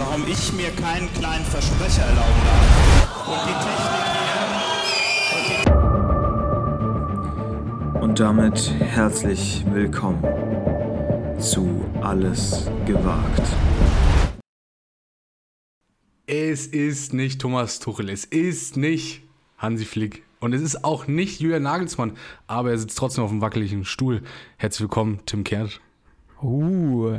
warum 0.00 0.26
ich 0.26 0.52
mir 0.54 0.70
keinen 0.70 1.12
kleinen 1.12 1.44
Versprecher 1.44 2.02
erlauben 2.02 2.42
darf. 2.46 3.28
Und 3.28 3.40
die 3.46 3.52
Technik 3.64 4.10
Und 8.02 8.18
damit 8.18 8.72
herzlich 8.80 9.62
willkommen 9.70 10.24
zu 11.38 11.84
Alles 12.00 12.70
gewagt. 12.86 13.42
Es 16.26 16.66
ist 16.66 17.12
nicht 17.12 17.40
Thomas 17.40 17.78
Tuchel, 17.78 18.08
es 18.08 18.24
ist 18.24 18.78
nicht 18.78 19.22
Hansi 19.58 19.84
Flick 19.84 20.22
und 20.40 20.54
es 20.54 20.62
ist 20.62 20.82
auch 20.82 21.08
nicht 21.08 21.40
Julian 21.40 21.64
Nagelsmann, 21.64 22.16
aber 22.46 22.70
er 22.70 22.78
sitzt 22.78 22.96
trotzdem 22.96 23.24
auf 23.24 23.30
dem 23.30 23.42
wackeligen 23.42 23.84
Stuhl. 23.84 24.22
Herzlich 24.56 24.80
willkommen, 24.80 25.20
Tim 25.26 25.44
Kehrt. 25.44 25.80
Uh, 26.42 27.18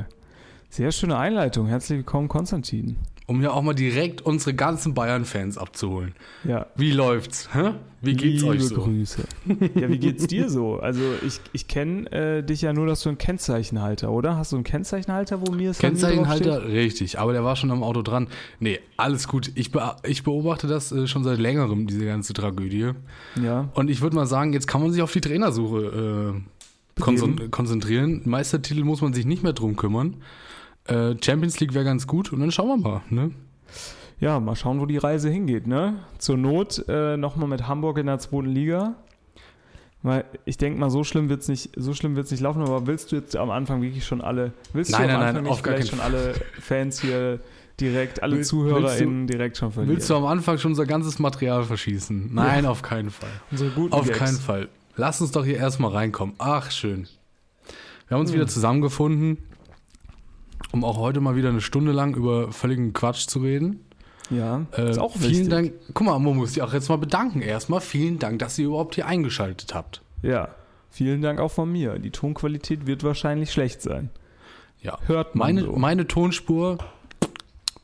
sehr 0.72 0.94
schöne 0.94 1.18
Einleitung. 1.18 1.68
Herzlich 1.68 1.98
willkommen, 1.98 2.30
Konstantin. 2.30 2.96
Um 3.28 3.40
hier 3.42 3.54
auch 3.54 3.62
mal 3.62 3.74
direkt 3.74 4.22
unsere 4.22 4.54
ganzen 4.54 4.94
Bayern-Fans 4.94 5.58
abzuholen. 5.58 6.16
Ja. 6.46 6.68
Wie 6.76 6.92
läuft's? 6.92 7.50
Hä? 7.54 7.74
Wie 8.02 8.14
geht's 8.14 8.42
Liebe 8.42 8.54
euch 8.54 8.64
so? 8.64 8.76
Grüße. 8.76 9.24
Ja, 9.76 9.90
wie 9.90 10.00
geht's 10.00 10.28
dir 10.28 10.50
so? 10.50 10.80
Also 10.80 11.02
ich, 11.26 11.40
ich 11.52 11.68
kenne 11.68 12.10
äh, 12.12 12.42
dich 12.42 12.62
ja 12.62 12.72
nur, 12.72 12.88
dass 12.88 13.04
du 13.04 13.10
einen 13.10 13.18
Kennzeichenhalter, 13.18 14.12
oder? 14.12 14.38
Hast 14.38 14.54
du 14.54 14.56
einen 14.56 14.64
Kennzeichenhalter, 14.64 15.46
wo 15.46 15.52
mir 15.52 15.72
es 15.72 15.80
Kennzeichenhalter, 15.80 16.66
richtig, 16.66 17.20
aber 17.20 17.34
der 17.34 17.44
war 17.44 17.58
schon 17.58 17.70
am 17.72 17.84
Auto 17.84 18.02
dran. 18.02 18.28
Nee, 18.60 18.80
alles 18.96 19.28
gut. 19.28 19.52
Ich, 19.56 19.72
be 19.72 19.96
ich 20.04 20.24
beobachte 20.24 20.68
das 20.68 20.94
äh, 20.94 21.06
schon 21.06 21.26
seit 21.26 21.40
längerem, 21.40 21.86
diese 21.86 22.06
ganze 22.06 22.32
Tragödie. 22.32 22.92
Ja. 23.42 23.70
Und 23.74 23.90
ich 23.90 24.02
würde 24.02 24.16
mal 24.16 24.26
sagen, 24.26 24.54
jetzt 24.54 24.68
kann 24.68 24.82
man 24.82 24.92
sich 24.92 25.02
auf 25.02 25.12
die 25.12 25.22
Trainersuche 25.22 26.42
äh, 26.98 27.02
konzen 27.02 27.52
konzentrieren. 27.52 28.22
Meistertitel 28.24 28.84
muss 28.84 29.02
man 29.02 29.14
sich 29.14 29.26
nicht 29.26 29.44
mehr 29.44 29.54
drum 29.54 29.76
kümmern. 29.76 30.16
Äh, 30.86 31.16
Champions 31.24 31.60
League 31.60 31.74
wäre 31.74 31.86
ganz 31.86 32.08
gut 32.08 32.34
und 32.34 32.40
dann 32.40 32.52
schauen 32.52 32.68
wir 32.70 32.78
mal. 32.90 33.02
Ne? 33.10 33.32
Ja, 34.20 34.40
mal 34.40 34.56
schauen, 34.56 34.80
wo 34.80 34.86
die 34.86 34.98
Reise 34.98 35.30
hingeht, 35.30 35.68
ne? 35.68 35.96
Zur 36.20 36.38
Not 36.38 36.84
äh, 36.88 37.18
nochmal 37.18 37.48
mit 37.48 37.68
Hamburg 37.68 37.98
in 37.98 38.06
der 38.08 38.20
zweiten 38.20 38.48
Liga. 38.50 38.96
Weil 40.04 40.26
ich 40.46 40.58
denke 40.58 40.80
mal, 40.80 40.90
so 40.90 41.04
schlimm 41.04 41.30
wird 41.30 41.42
es 41.42 41.48
nicht, 41.48 41.70
so 41.76 41.94
schlimm 41.94 42.16
wird's 42.16 42.32
nicht 42.32 42.40
laufen, 42.42 42.64
aber 42.64 42.88
willst 42.88 43.12
du 43.12 43.18
jetzt 43.18 43.36
am 43.36 43.52
Anfang 43.52 43.84
wirklich 43.84 44.04
schon 44.04 44.20
alle, 44.22 44.52
willst 44.74 44.92
Nein, 44.92 45.08
du 45.10 45.14
am 45.14 45.20
nein, 45.20 45.30
Anfang 45.30 45.44
nein, 45.44 45.52
nicht 45.54 45.64
vielleicht 45.64 45.90
schon 45.90 46.00
alle 46.00 46.34
Fans 46.60 47.00
hier 47.02 47.40
direkt, 47.80 48.24
alle 48.24 48.38
Will- 48.38 48.44
ZuhörerInnen 48.44 49.28
direkt 49.28 49.58
schon 49.58 49.72
verlieren? 49.72 49.96
Willst 49.96 50.10
du 50.10 50.16
am 50.16 50.26
Anfang 50.26 50.58
schon 50.58 50.72
unser 50.72 50.88
ganzes 50.88 51.20
Material 51.20 51.64
verschießen? 51.64 52.32
Nein, 52.34 52.66
auf 52.66 52.82
keinen 52.82 53.12
Fall. 53.12 53.30
Unsere 53.52 53.70
guten 53.70 53.94
Auf 53.94 54.08
Gags. 54.08 54.18
keinen 54.18 54.38
Fall. 54.38 54.70
Lass 54.96 55.22
uns 55.22 55.32
doch 55.32 55.46
hier 55.46 55.58
erstmal 55.58 55.92
reinkommen. 55.92 56.34
Ach, 56.40 56.72
schön. 56.72 57.08
Wir 58.08 58.16
haben 58.16 58.22
uns 58.22 58.32
Hm. 58.32 58.38
wieder 58.38 58.48
zusammengefunden, 58.48 59.38
um 60.72 60.84
auch 60.84 60.98
heute 60.98 61.20
mal 61.22 61.36
wieder 61.36 61.50
eine 61.50 61.62
Stunde 61.62 61.92
lang 61.92 62.16
über 62.16 62.52
völligen 62.52 62.94
Quatsch 62.94 63.28
zu 63.28 63.40
reden. 63.40 63.82
Ja, 64.30 64.66
Äh, 64.78 64.92
ist 64.92 64.98
auch 65.00 65.16
vielen 65.18 65.32
wichtig. 65.32 65.50
Dank. 65.50 65.74
Guck 65.94 66.08
mal, 66.08 66.18
man 66.20 66.38
muss 66.38 66.54
sich 66.54 66.62
auch 66.64 66.74
jetzt 66.74 66.88
mal 66.90 66.98
bedanken. 66.98 67.42
Erstmal 67.42 67.82
vielen 67.82 68.18
Dank, 68.20 68.40
dass 68.40 68.58
ihr 68.58 68.68
überhaupt 68.68 68.96
hier 68.96 69.06
eingeschaltet 69.06 69.74
habt. 69.76 70.02
Ja, 70.22 70.50
vielen 70.90 71.22
Dank 71.22 71.40
auch 71.40 71.52
von 71.52 71.70
mir. 71.72 72.00
Die 72.00 72.12
Tonqualität 72.12 72.88
wird 72.88 73.04
wahrscheinlich 73.04 73.52
schlecht 73.52 73.82
sein. 73.82 74.10
Ja. 74.82 74.98
Hört 75.06 75.36
man 75.36 75.48
Meine, 75.56 75.62
so. 75.66 75.76
meine 75.76 76.08
Tonspur, 76.08 76.78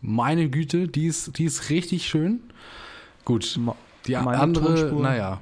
meine 0.01 0.49
Güte, 0.49 0.87
die 0.87 1.07
ist, 1.07 1.37
die 1.37 1.45
ist 1.45 1.69
richtig 1.69 2.07
schön. 2.07 2.39
Gut. 3.25 3.59
Die 4.07 4.13
meine 4.13 4.39
andere, 4.39 4.75
Tonspur? 4.75 5.01
naja. 5.01 5.41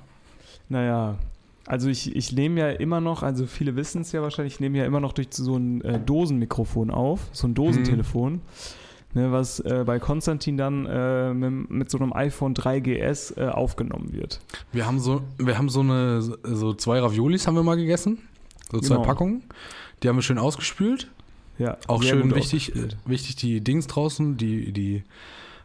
Naja, 0.70 1.20
also 1.68 1.90
ich, 1.90 2.16
ich 2.16 2.32
nehme 2.32 2.60
ja 2.60 2.70
immer 2.70 3.02
noch, 3.02 3.24
also 3.24 3.46
viele 3.48 3.76
wissen 3.76 4.02
es 4.02 4.12
ja 4.12 4.22
wahrscheinlich, 4.22 4.56
ich 4.56 4.60
nehme 4.60 4.78
ja 4.78 4.86
immer 4.86 5.00
noch 5.00 5.14
durch 5.14 5.28
so 5.32 5.56
ein 5.58 5.82
äh, 5.82 6.00
Dosenmikrofon 6.00 6.92
auf, 6.92 7.22
so 7.32 7.48
ein 7.48 7.54
Dosentelefon, 7.56 8.42
ne, 9.14 9.32
was 9.32 9.60
äh, 9.62 9.84
bei 9.86 10.00
Konstantin 10.00 10.58
dann 10.58 10.86
äh, 10.86 11.34
mit, 11.34 11.70
mit 11.72 11.90
so 11.90 11.98
einem 11.98 12.14
iPhone 12.14 12.54
3GS 12.54 13.38
äh, 13.40 13.50
aufgenommen 13.50 14.14
wird. 14.14 14.42
Wir 14.72 14.86
haben 14.86 15.00
so, 15.00 15.22
wir 15.38 15.58
haben 15.58 15.70
so 15.70 15.80
eine, 15.82 16.22
so 16.22 16.74
zwei 16.74 17.00
Raviolis 17.00 17.48
haben 17.48 17.56
wir 17.56 17.64
mal 17.64 17.78
gegessen. 17.78 18.20
So 18.72 18.80
zwei 18.80 18.96
Genau. 18.96 19.06
Packungen. 19.08 19.44
Die 20.04 20.10
haben 20.10 20.16
wir 20.18 20.24
schön 20.24 20.38
ausgespült. 20.40 21.10
Ja, 21.58 21.78
Auch 21.88 22.04
schön 22.04 22.36
wichtig, 22.36 22.76
äh, 22.76 22.90
wichtig 23.06 23.38
die 23.38 23.62
Dings 23.62 23.88
draußen, 23.88 24.36
die, 24.38 24.72
die 24.74 25.04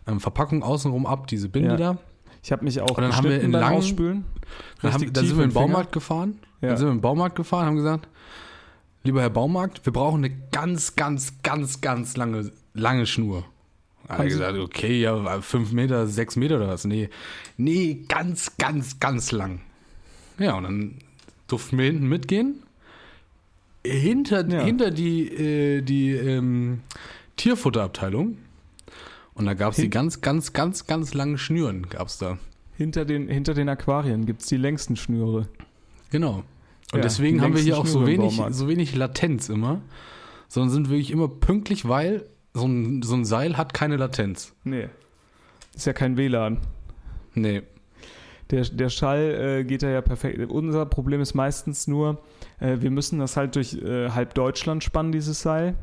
ähm, 0.07 0.21
Verpackung 0.21 0.63
außenrum 0.63 1.05
ab, 1.05 1.27
diese 1.27 1.49
Binde 1.49 1.71
Ja. 1.71 1.77
da. 1.77 1.99
Ich 2.43 2.53
habe 2.53 2.65
mich 2.65 2.81
auch 2.81 2.97
Und 2.97 3.03
dann 3.03 3.17
haben 3.17 3.29
wir 3.29 3.41
in 3.41 3.53
langen- 3.53 3.77
Ausspülen. 3.77 4.25
Dann, 4.83 4.93
haben, 4.93 5.13
dann 5.13 5.27
sind 5.27 5.37
wir 5.37 5.45
in 5.45 5.51
den. 5.51 5.55
Baumarkt 5.55 5.93
gefahren. 5.93 6.39
Ja. 6.61 6.69
Dann 6.71 6.77
sind 6.79 6.87
wir 6.87 6.93
in 6.93 6.99
den 6.99 7.03
Baumarkt 7.03 7.37
gefahren, 7.37 7.67
haben 7.67 7.77
gesagt, 7.77 8.09
lieber 9.05 9.21
Herr 9.21 9.31
Baumarkt, 9.31 9.85
wir 9.87 9.93
brauchen 9.93 10.25
eine 10.25 10.35
ganz, 10.53 10.97
ganz, 10.97 11.35
ganz, 11.43 11.81
ganz 11.81 12.17
lange, 12.17 12.51
lange 12.75 13.07
Schnur. 13.07 13.45
Hat 14.09 14.19
er 14.21 14.27
gesagt, 14.27 14.59
okay, 14.59 15.01
ja, 15.01 15.41
fünf 15.41 15.71
Meter, 15.73 16.07
sechs 16.09 16.35
Meter 16.35 16.57
oder 16.57 16.69
was? 16.69 16.85
Nee, 16.85 17.11
nee, 17.57 18.05
ganz, 18.09 18.57
ganz, 18.59 18.99
ganz 18.99 19.31
lang. 19.31 19.61
Ja, 20.39 20.55
und 20.55 20.65
dann 20.65 20.95
durften 21.47 21.79
wir 21.79 21.85
hinten 21.85 22.09
mitgehen. 22.09 22.63
Hinter, 23.87 24.47
Ja. 24.49 24.63
hinter 24.63 24.91
die, 24.91 25.29
äh, 25.29 25.81
die 25.83 26.11
ähm, 26.13 26.81
Tierfutterabteilung. 27.37 28.37
Und 29.41 29.47
da 29.47 29.55
gab 29.55 29.73
es 29.73 29.79
die 29.79 29.89
ganz, 29.89 30.21
ganz, 30.21 30.53
ganz, 30.53 30.87
ganz 30.87 31.15
langen 31.15 31.39
Schnüren, 31.39 31.89
gab 31.89 32.09
es 32.09 32.19
da. 32.19 32.37
Hinter 32.77 33.07
den, 33.07 33.27
hinter 33.27 33.55
den 33.55 33.71
Aquarien 33.71 34.27
gibt 34.27 34.43
es 34.43 34.49
die 34.49 34.59
längsten 34.59 34.97
Schnüre. 34.97 35.49
Genau. 36.11 36.43
Und 36.93 36.97
Ja, 36.97 37.01
deswegen 37.01 37.41
haben 37.41 37.55
wir 37.55 37.63
hier 37.63 37.79
auch 37.79 37.87
so 37.87 38.07
wenig, 38.07 38.39
so 38.51 38.69
wenig 38.69 38.95
Latenz 38.95 39.49
immer, 39.49 39.81
sondern 40.49 40.69
sind 40.69 40.91
wirklich 40.91 41.11
immer 41.11 41.27
pünktlich, 41.27 41.89
weil 41.89 42.27
so 42.53 42.67
ein, 42.67 43.01
so 43.01 43.15
ein 43.15 43.25
Seil 43.25 43.57
hat 43.57 43.73
keine 43.73 43.97
Latenz. 43.97 44.53
Nee. 44.63 44.89
Ist 45.75 45.87
ja 45.87 45.95
kein 45.95 46.19
WLAN. 46.19 46.59
Nee. 47.35 47.63
Der, 48.51 48.65
der 48.65 48.91
Schall 48.91 49.61
äh, 49.61 49.65
geht 49.65 49.83
da 49.83 49.89
ja 49.89 50.03
perfekt. 50.03 50.51
Unser 50.51 50.85
Problem 50.85 51.23
ist 51.23 51.33
meistens 51.33 51.87
nur, 51.87 52.21
äh, 52.59 52.77
wir 52.81 52.91
müssen 52.91 53.19
das 53.19 53.39
halt 53.39 53.57
durch 53.57 53.73
äh, 53.73 54.11
halb 54.11 54.35
Deutschland 54.35 54.85
spannen, 54.85 55.13
dieses 55.13 55.41
Seil. 55.41 55.77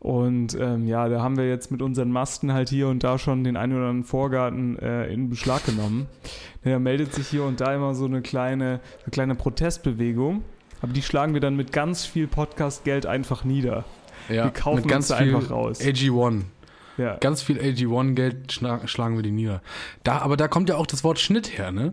Und 0.00 0.56
ähm, 0.58 0.86
ja, 0.86 1.08
da 1.08 1.22
haben 1.22 1.36
wir 1.36 1.46
jetzt 1.46 1.70
mit 1.70 1.82
unseren 1.82 2.10
Masten 2.10 2.54
halt 2.54 2.70
hier 2.70 2.88
und 2.88 3.04
da 3.04 3.18
schon 3.18 3.44
den 3.44 3.56
einen 3.58 3.74
oder 3.74 3.82
anderen 3.82 4.04
Vorgarten 4.04 4.78
äh, 4.78 5.12
in 5.12 5.28
Beschlag 5.28 5.64
genommen. 5.66 6.06
Da 6.64 6.78
meldet 6.78 7.12
sich 7.14 7.28
hier 7.28 7.44
und 7.44 7.60
da 7.60 7.74
immer 7.74 7.94
so 7.94 8.06
eine 8.06 8.22
kleine, 8.22 8.80
eine 9.02 9.10
kleine 9.10 9.34
Protestbewegung. 9.34 10.42
Aber 10.80 10.92
die 10.94 11.02
schlagen 11.02 11.34
wir 11.34 11.42
dann 11.42 11.54
mit 11.54 11.70
ganz 11.72 12.06
viel 12.06 12.26
Podcast-Geld 12.26 13.04
einfach 13.04 13.44
nieder. 13.44 13.84
Ja, 14.30 14.44
Wir 14.44 14.50
kaufen 14.52 14.76
mit 14.76 14.88
ganz 14.88 15.10
uns 15.10 15.18
viel 15.20 15.34
einfach 15.34 15.50
raus. 15.50 15.80
AG1. 15.82 16.42
Ja, 16.96 17.16
Ganz 17.16 17.42
viel 17.42 17.58
AG1-Geld 17.58 18.52
schla 18.52 18.86
schlagen 18.86 19.16
wir 19.16 19.22
die 19.22 19.30
nieder. 19.30 19.62
Da, 20.02 20.18
aber 20.18 20.36
da 20.36 20.48
kommt 20.48 20.68
ja 20.70 20.76
auch 20.76 20.86
das 20.86 21.04
Wort 21.04 21.18
Schnitt 21.18 21.58
her, 21.58 21.72
ne? 21.72 21.92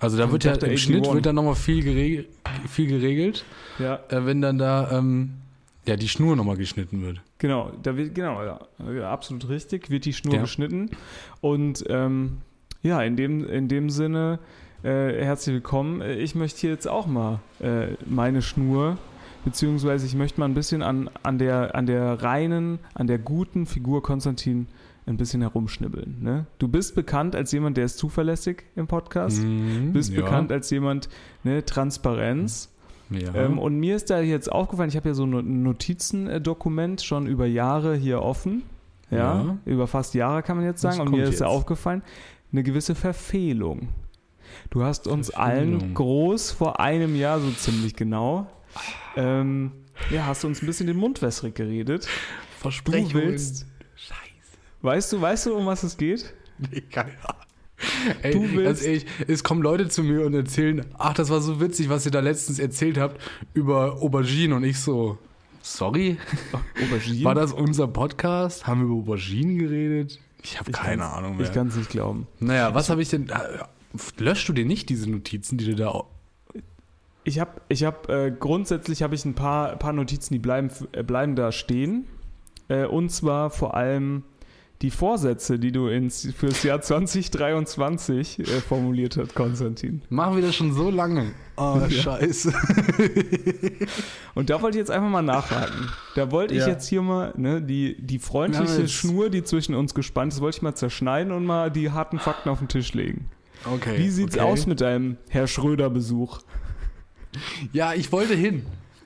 Also 0.00 0.16
da 0.16 0.26
Ich 0.26 0.32
wird 0.32 0.44
ja 0.44 0.52
im 0.54 0.60
AG1. 0.60 0.78
Schnitt 0.78 1.12
wird 1.12 1.26
dann 1.26 1.34
nochmal 1.34 1.56
viel, 1.56 1.82
gereg 1.82 2.28
viel 2.68 2.86
geregelt, 2.86 3.44
ja. 3.78 4.00
äh, 4.08 4.26
wenn 4.26 4.40
dann 4.40 4.58
da 4.58 4.90
ähm, 4.98 5.34
ja, 5.88 5.96
die 5.96 6.08
Schnur 6.08 6.36
nochmal 6.36 6.56
geschnitten 6.56 7.02
wird. 7.02 7.20
Genau, 7.38 7.72
da 7.82 7.96
wird, 7.96 8.14
genau, 8.14 8.42
ja, 8.44 9.10
absolut 9.10 9.48
richtig, 9.48 9.90
wird 9.90 10.04
die 10.04 10.12
Schnur 10.12 10.34
Ja. 10.36 10.40
geschnitten. 10.42 10.90
Und 11.40 11.84
ähm, 11.88 12.38
ja, 12.82 13.02
in 13.02 13.16
dem, 13.16 13.48
in 13.48 13.68
dem 13.68 13.90
Sinne, 13.90 14.38
äh, 14.84 15.24
herzlich 15.24 15.54
willkommen. 15.54 16.00
Äh, 16.00 16.14
Ich 16.16 16.34
möchte 16.34 16.60
hier 16.60 16.70
jetzt 16.70 16.86
auch 16.86 17.06
mal 17.06 17.40
äh, 17.60 17.88
meine 18.06 18.42
Schnur, 18.42 18.98
beziehungsweise 19.44 20.06
ich 20.06 20.14
möchte 20.14 20.38
mal 20.40 20.46
ein 20.46 20.54
bisschen 20.54 20.82
an, 20.82 21.10
an, 21.22 21.38
der, 21.38 21.74
an 21.74 21.86
der 21.86 22.22
reinen, 22.22 22.78
an 22.94 23.06
der 23.06 23.18
guten 23.18 23.66
Figur 23.66 24.02
Konstantin 24.02 24.66
ein 25.06 25.16
bisschen 25.16 25.40
herumschnibbeln. 25.40 26.18
Ne? 26.20 26.46
Du 26.58 26.68
bist 26.68 26.94
bekannt 26.94 27.34
als 27.34 27.50
jemand, 27.52 27.78
der 27.78 27.86
ist 27.86 27.96
zuverlässig 27.96 28.64
im 28.76 28.86
Podcast. 28.86 29.42
Du 29.42 29.92
bist 29.92 30.12
ja, 30.12 30.20
bekannt 30.20 30.52
als 30.52 30.68
jemand, 30.70 31.08
ne, 31.44 31.64
Transparenz. 31.64 32.70
Ja. 33.10 33.34
Ähm, 33.34 33.58
und 33.58 33.76
mir 33.76 33.96
ist 33.96 34.10
da 34.10 34.20
jetzt 34.20 34.50
aufgefallen, 34.52 34.88
ich 34.90 34.96
habe 34.96 35.08
ja 35.08 35.14
so 35.14 35.24
ein 35.24 35.62
Notizendokument 35.62 37.02
schon 37.02 37.26
über 37.26 37.46
Jahre 37.46 37.96
hier 37.96 38.22
offen. 38.22 38.62
Ja, 39.10 39.16
Ja. 39.42 39.58
über 39.64 39.86
fast 39.86 40.14
Jahre 40.14 40.42
kann 40.42 40.56
man 40.58 40.66
jetzt 40.66 40.80
sagen. 40.82 41.00
Und 41.00 41.10
mir 41.10 41.24
ist 41.24 41.40
da 41.40 41.46
aufgefallen, 41.46 42.02
eine 42.52 42.62
gewisse 42.62 42.94
Verfehlung. 42.94 43.88
Du 44.70 44.82
hast 44.82 45.06
uns 45.06 45.30
allen 45.30 45.70
Verfehlung. 45.72 45.94
groß 45.94 46.50
vor 46.52 46.80
einem 46.80 47.16
Jahr, 47.16 47.40
so 47.40 47.50
ziemlich 47.52 47.94
genau, 47.96 48.46
ähm, 49.16 49.72
ja, 50.10 50.26
hast 50.26 50.44
du 50.44 50.48
uns 50.48 50.62
ein 50.62 50.66
bisschen 50.66 50.86
den 50.86 50.96
Mund 50.98 51.22
wässrig 51.22 51.54
geredet. 51.54 52.04
Du 52.04 52.60
Versprechungen. 52.60 53.14
willst, 53.14 53.66
weißt 54.82 55.12
du, 55.12 55.20
weißt 55.20 55.46
du, 55.46 55.54
um 55.56 55.66
was 55.66 55.82
es 55.82 55.96
geht? 55.96 56.34
Nee, 56.58 56.82
keine 56.82 57.12
Ahnung. 57.24 57.42
Ey, 58.22 58.32
Du 58.32 58.40
ganz 58.42 58.52
willst- 58.54 58.84
ehrlich, 58.84 59.06
es 59.26 59.44
kommen 59.44 59.62
Leute 59.62 59.88
zu 59.88 60.02
mir 60.02 60.24
und 60.26 60.34
erzählen, 60.34 60.84
ach, 60.98 61.14
das 61.14 61.30
war 61.30 61.40
so 61.40 61.60
witzig, 61.60 61.88
was 61.88 62.04
ihr 62.06 62.12
da 62.12 62.20
letztens 62.20 62.58
erzählt 62.58 62.98
habt 62.98 63.20
über 63.54 64.02
Aubergine 64.02 64.54
und 64.56 64.64
ich 64.64 64.80
so, 64.80 65.18
sorry, 65.62 66.16
Aubergine? 66.84 67.24
war 67.24 67.34
das 67.34 67.52
unser 67.52 67.86
Podcast? 67.88 68.66
Haben 68.66 68.80
wir 68.80 68.86
über 68.86 68.94
Auberginen 69.12 69.58
geredet? 69.58 70.18
Ich 70.42 70.58
habe 70.58 70.70
keine 70.72 71.04
Ahnung 71.04 71.36
mehr. 71.36 71.46
Ich 71.46 71.52
kann 71.52 71.68
es 71.68 71.76
nicht 71.76 71.90
glauben. 71.90 72.26
naja, 72.40 72.74
was 72.74 72.90
habe 72.90 73.02
ich 73.02 73.08
denn, 73.08 73.28
äh, 73.28 73.34
löschst 74.18 74.48
du 74.48 74.52
dir 74.52 74.64
nicht 74.64 74.88
diese 74.88 75.10
Notizen, 75.10 75.58
die 75.58 75.64
du 75.66 75.74
da, 75.74 76.04
Ich 77.24 77.38
habe, 77.40 77.60
ich 77.68 77.84
hab, 77.84 78.08
äh, 78.08 78.32
grundsätzlich 78.38 79.02
habe 79.02 79.14
ich 79.14 79.24
ein 79.24 79.34
paar, 79.34 79.76
paar 79.76 79.92
Notizen, 79.92 80.32
die 80.34 80.38
bleiben, 80.38 80.70
äh, 80.92 81.02
bleiben 81.02 81.36
da 81.36 81.52
stehen. 81.52 82.06
Äh, 82.68 82.84
und 82.86 83.10
zwar 83.10 83.50
vor 83.50 83.74
allem 83.74 84.22
die 84.82 84.90
Vorsätze, 84.92 85.58
die 85.58 85.72
du 85.72 85.88
ins, 85.88 86.28
fürs 86.36 86.62
Jahr 86.62 86.80
2023 86.80 88.38
äh, 88.38 88.44
formuliert 88.60 89.16
hast, 89.16 89.34
Konstantin. 89.34 90.02
Machen 90.08 90.36
wir 90.36 90.42
das 90.42 90.54
schon 90.54 90.72
so 90.72 90.88
lange. 90.90 91.32
Oh, 91.56 91.80
scheiße. 91.88 92.52
Und 94.34 94.50
da 94.50 94.62
wollte 94.62 94.78
ich 94.78 94.82
jetzt 94.82 94.90
einfach 94.90 95.08
mal 95.08 95.22
nachhaken. 95.22 95.88
Da 96.14 96.30
wollte 96.30 96.54
ich 96.54 96.60
Ja. 96.60 96.68
jetzt 96.68 96.88
hier 96.88 97.02
mal 97.02 97.32
ne, 97.36 97.60
die, 97.60 97.96
die 98.00 98.18
freundliche 98.18 98.82
jetzt- 98.82 98.92
Schnur, 98.92 99.30
die 99.30 99.42
zwischen 99.42 99.74
uns 99.74 99.94
gespannt 99.94 100.32
ist, 100.32 100.40
wollte 100.40 100.58
ich 100.58 100.62
mal 100.62 100.74
zerschneiden 100.74 101.32
und 101.32 101.44
mal 101.44 101.70
die 101.70 101.90
harten 101.90 102.18
Fakten 102.18 102.48
auf 102.48 102.58
den 102.60 102.68
Tisch 102.68 102.94
legen. 102.94 103.28
Okay. 103.64 103.98
Wie 103.98 104.08
sieht's 104.10 104.36
okay. 104.36 104.44
aus 104.44 104.66
mit 104.66 104.80
deinem 104.80 105.16
Herr 105.28 105.48
Schröder-Besuch? 105.48 106.38
Ja, 107.72 107.94
ich 107.94 108.12
wollte 108.12 108.34
hin. 108.34 108.64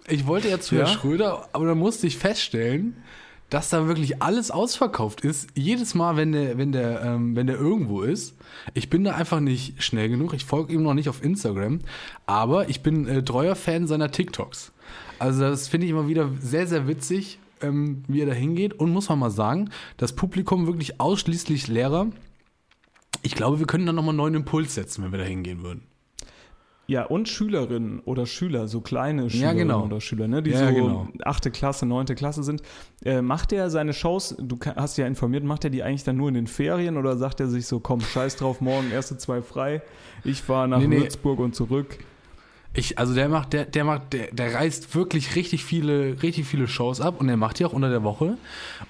Ich 0.08 0.26
wollte 0.26 0.48
ja 0.50 0.60
zu 0.60 0.74
Ja? 0.74 0.82
Herrn 0.86 0.98
Schröder, 0.98 1.48
aber 1.52 1.66
dann 1.66 1.78
musste 1.78 2.06
ich 2.06 2.18
feststellen, 2.18 2.96
dass 3.52 3.68
da 3.68 3.86
wirklich 3.86 4.22
alles 4.22 4.50
ausverkauft 4.50 5.20
ist. 5.20 5.50
Jedes 5.54 5.94
Mal, 5.94 6.16
wenn 6.16 6.32
der, 6.32 6.56
wenn 6.56 6.72
der, 6.72 7.02
ähm, 7.02 7.36
wenn 7.36 7.46
der 7.46 7.56
irgendwo 7.56 8.00
ist. 8.00 8.34
Ich 8.72 8.88
bin 8.88 9.04
da 9.04 9.14
einfach 9.14 9.40
nicht 9.40 9.82
schnell 9.82 10.08
genug. 10.08 10.32
Ich 10.32 10.46
folge 10.46 10.72
ihm 10.72 10.82
noch 10.82 10.94
nicht 10.94 11.10
auf 11.10 11.22
Instagram, 11.22 11.80
aber 12.24 12.70
ich 12.70 12.82
bin 12.82 13.06
äh, 13.06 13.22
treuer 13.22 13.54
Fan 13.54 13.86
seiner 13.86 14.10
TikToks. 14.10 14.72
Also 15.18 15.42
das 15.42 15.68
finde 15.68 15.84
ich 15.84 15.90
immer 15.90 16.08
wieder 16.08 16.30
sehr, 16.40 16.66
sehr 16.66 16.88
witzig, 16.88 17.40
ähm, 17.60 18.04
wie 18.08 18.22
er 18.22 18.26
da 18.26 18.32
hingeht. 18.32 18.72
Und 18.72 18.90
muss 18.90 19.10
man 19.10 19.18
mal 19.18 19.30
sagen, 19.30 19.68
das 19.98 20.14
Publikum 20.14 20.66
wirklich 20.66 20.98
ausschließlich 20.98 21.68
Lehrer. 21.68 22.06
Ich 23.20 23.34
glaube, 23.34 23.58
wir 23.58 23.66
können 23.66 23.84
da 23.84 23.92
nochmal 23.92 24.12
einen 24.12 24.18
neuen 24.18 24.34
Impuls 24.34 24.74
setzen, 24.74 25.04
wenn 25.04 25.12
wir 25.12 25.18
da 25.18 25.26
hingehen 25.26 25.62
würden. 25.62 25.82
Ja, 26.92 27.04
und 27.04 27.26
Schülerinnen 27.26 28.00
oder 28.00 28.26
Schüler, 28.26 28.68
so 28.68 28.82
kleine 28.82 29.30
Schülerinnen 29.30 29.68
genau. 29.68 29.86
oder 29.86 30.02
Schüler, 30.02 30.28
ne, 30.28 30.42
die 30.42 30.50
Ja, 30.50 30.68
so 30.68 30.74
genau. 30.74 31.08
achte 31.24 31.50
Klasse, 31.50 31.86
neunte 31.86 32.14
Klasse 32.14 32.42
sind. 32.42 32.60
Äh, 33.02 33.22
macht 33.22 33.50
er 33.54 33.70
seine 33.70 33.94
Shows, 33.94 34.36
du 34.38 34.58
hast 34.76 34.98
ja 34.98 35.06
informiert, 35.06 35.42
macht 35.42 35.64
er 35.64 35.70
die 35.70 35.82
eigentlich 35.82 36.04
dann 36.04 36.18
nur 36.18 36.28
in 36.28 36.34
den 36.34 36.46
Ferien 36.46 36.98
oder 36.98 37.16
sagt 37.16 37.40
er 37.40 37.48
sich 37.48 37.66
so, 37.66 37.80
komm, 37.80 38.02
scheiß 38.02 38.36
drauf, 38.36 38.60
morgen 38.60 38.90
erste 38.90 39.16
zwei 39.16 39.40
frei, 39.40 39.80
ich 40.22 40.42
fahre 40.42 40.68
nach 40.68 40.80
Nee, 40.80 40.86
nee. 40.88 41.00
Würzburg 41.00 41.38
und 41.38 41.54
zurück. 41.54 41.96
Ich, 42.74 42.98
also 42.98 43.14
der 43.14 43.30
macht, 43.30 43.54
der, 43.54 43.64
der 43.64 43.84
macht, 43.84 44.12
der, 44.12 44.26
der 44.30 44.52
reißt 44.52 44.94
wirklich 44.94 45.34
richtig 45.34 45.64
viele, 45.64 46.22
richtig 46.22 46.44
viele 46.44 46.68
Shows 46.68 47.00
ab 47.00 47.22
und 47.22 47.28
er 47.30 47.38
macht 47.38 47.58
die 47.58 47.64
auch 47.64 47.72
unter 47.72 47.88
der 47.88 48.02
Woche. 48.02 48.36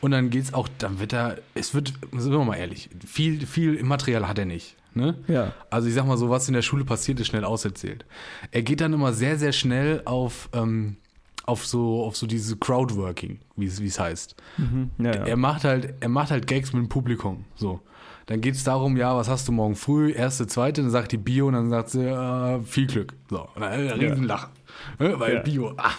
Und 0.00 0.10
dann 0.10 0.31
geht's 0.31 0.54
auch, 0.54 0.69
dann 0.78 0.99
wird 0.99 1.12
er, 1.12 1.38
es 1.54 1.72
wird, 1.72 1.93
sind 2.16 2.32
wir 2.32 2.44
mal 2.44 2.56
ehrlich, 2.56 2.90
viel, 3.06 3.46
viel 3.46 3.81
Material 3.84 4.26
hat 4.26 4.40
er 4.40 4.46
nicht. 4.46 4.75
Ne? 4.94 5.16
Ja. 5.28 5.52
Also 5.70 5.88
ich 5.88 5.94
sag 5.94 6.06
mal 6.06 6.16
so, 6.16 6.30
was 6.30 6.48
in 6.48 6.54
der 6.54 6.62
Schule 6.62 6.84
passiert, 6.84 7.20
ist 7.20 7.28
schnell 7.28 7.44
auserzählt. 7.44 8.04
Er 8.50 8.62
geht 8.62 8.80
dann 8.80 8.92
immer 8.92 9.12
sehr, 9.12 9.38
sehr 9.38 9.52
schnell 9.52 10.02
auf, 10.04 10.48
ähm, 10.52 10.96
auf 11.44 11.66
so, 11.66 12.04
auf 12.04 12.16
so 12.16 12.26
diese 12.26 12.56
Crowdworking, 12.56 13.40
wie 13.56 13.66
es, 13.66 13.98
heißt. 13.98 14.36
Mhm. 14.58 14.90
ja, 14.98 15.14
ja. 15.14 15.26
Er 15.26 15.36
macht 15.36 15.64
halt, 15.64 15.94
er 16.00 16.08
macht 16.08 16.30
halt 16.30 16.46
Gags 16.46 16.72
mit 16.72 16.82
dem 16.82 16.88
Publikum. 16.88 17.44
So. 17.54 17.80
Dann 18.26 18.40
geht 18.40 18.54
es 18.54 18.64
darum, 18.64 18.96
ja, 18.96 19.16
was 19.16 19.28
hast 19.28 19.48
du 19.48 19.52
morgen 19.52 19.74
früh? 19.74 20.12
Erste, 20.12 20.46
zweite, 20.46 20.82
dann 20.82 20.90
sagt 20.90 21.12
die 21.12 21.16
Bio 21.16 21.48
und 21.48 21.54
dann 21.54 21.70
sagt 21.70 21.90
sie, 21.90 22.04
äh, 22.06 22.60
viel 22.60 22.86
Glück. 22.86 23.14
So. 23.28 23.48
Und 23.54 23.62
dann 23.62 23.72
ein 23.72 23.90
Riesenlachen. 23.90 24.50
Ne? 24.98 25.18
Weil 25.18 25.34
Ja. 25.34 25.40
Bio. 25.40 25.72
ah. 25.76 25.90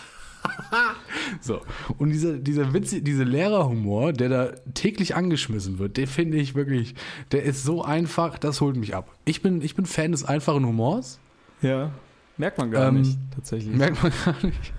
So. 1.42 1.62
Und 1.98 2.10
dieser, 2.12 2.34
dieser 2.34 2.74
Witz, 2.74 2.92
dieser 2.92 3.26
Lehrerhumor, 3.26 4.14
der 4.14 4.30
da 4.30 4.52
täglich 4.74 5.16
angeschmissen 5.16 5.80
wird, 5.80 5.98
den 5.98 6.08
finde 6.08 6.38
ich 6.38 6.56
wirklich, 6.56 6.96
der 7.32 7.44
ist 7.44 7.64
so 7.64 7.84
einfach, 7.84 8.38
das 8.38 8.62
holt 8.62 8.76
mich 8.76 8.96
ab. 8.96 9.12
Ich 9.26 9.42
bin, 9.42 9.62
ich 9.62 9.76
bin 9.76 9.86
Fan 9.86 10.12
des 10.12 10.24
einfachen 10.24 10.66
Humors. 10.66 11.20
ja. 11.62 11.92
Merkt 12.36 12.58
man 12.58 12.72
gar 12.72 12.88
Ähm, 12.88 13.02
nicht, 13.02 13.20
tatsächlich. 13.36 13.76
Merkt 13.78 14.02
man 14.02 14.12
gar 14.26 14.36
nicht. 14.44 14.74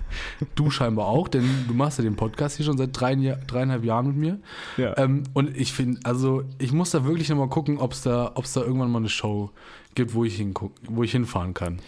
Du 0.55 0.69
scheinbar 0.69 1.05
auch, 1.05 1.29
denn 1.29 1.45
du 1.69 1.73
machst 1.73 1.97
ja 1.97 2.03
den 2.03 2.17
Podcast 2.17 2.57
hier 2.57 2.65
schon 2.65 2.77
seit 2.77 2.89
drei, 2.91 3.15
dreieinhalb 3.15 3.85
Jahren 3.85 4.07
mit 4.07 4.17
mir. 4.17 4.39
ja. 4.75 4.97
Ähm, 4.97 5.23
und 5.33 5.55
ich 5.55 5.71
finde, 5.71 6.01
also 6.03 6.43
ich 6.57 6.73
muss 6.73 6.91
da 6.91 7.05
wirklich 7.05 7.29
nochmal 7.29 7.47
gucken, 7.47 7.77
ob 7.77 7.93
es 7.93 8.01
da, 8.01 8.33
ob's 8.35 8.51
da 8.51 8.59
irgendwann 8.61 8.91
mal 8.91 8.99
eine 8.99 9.07
Show 9.07 9.51
gibt, 9.95 10.13
wo 10.15 10.25
ich, 10.25 10.45
wo 10.89 11.03
ich 11.03 11.13
hinfahren 11.13 11.53
kann. 11.53 11.79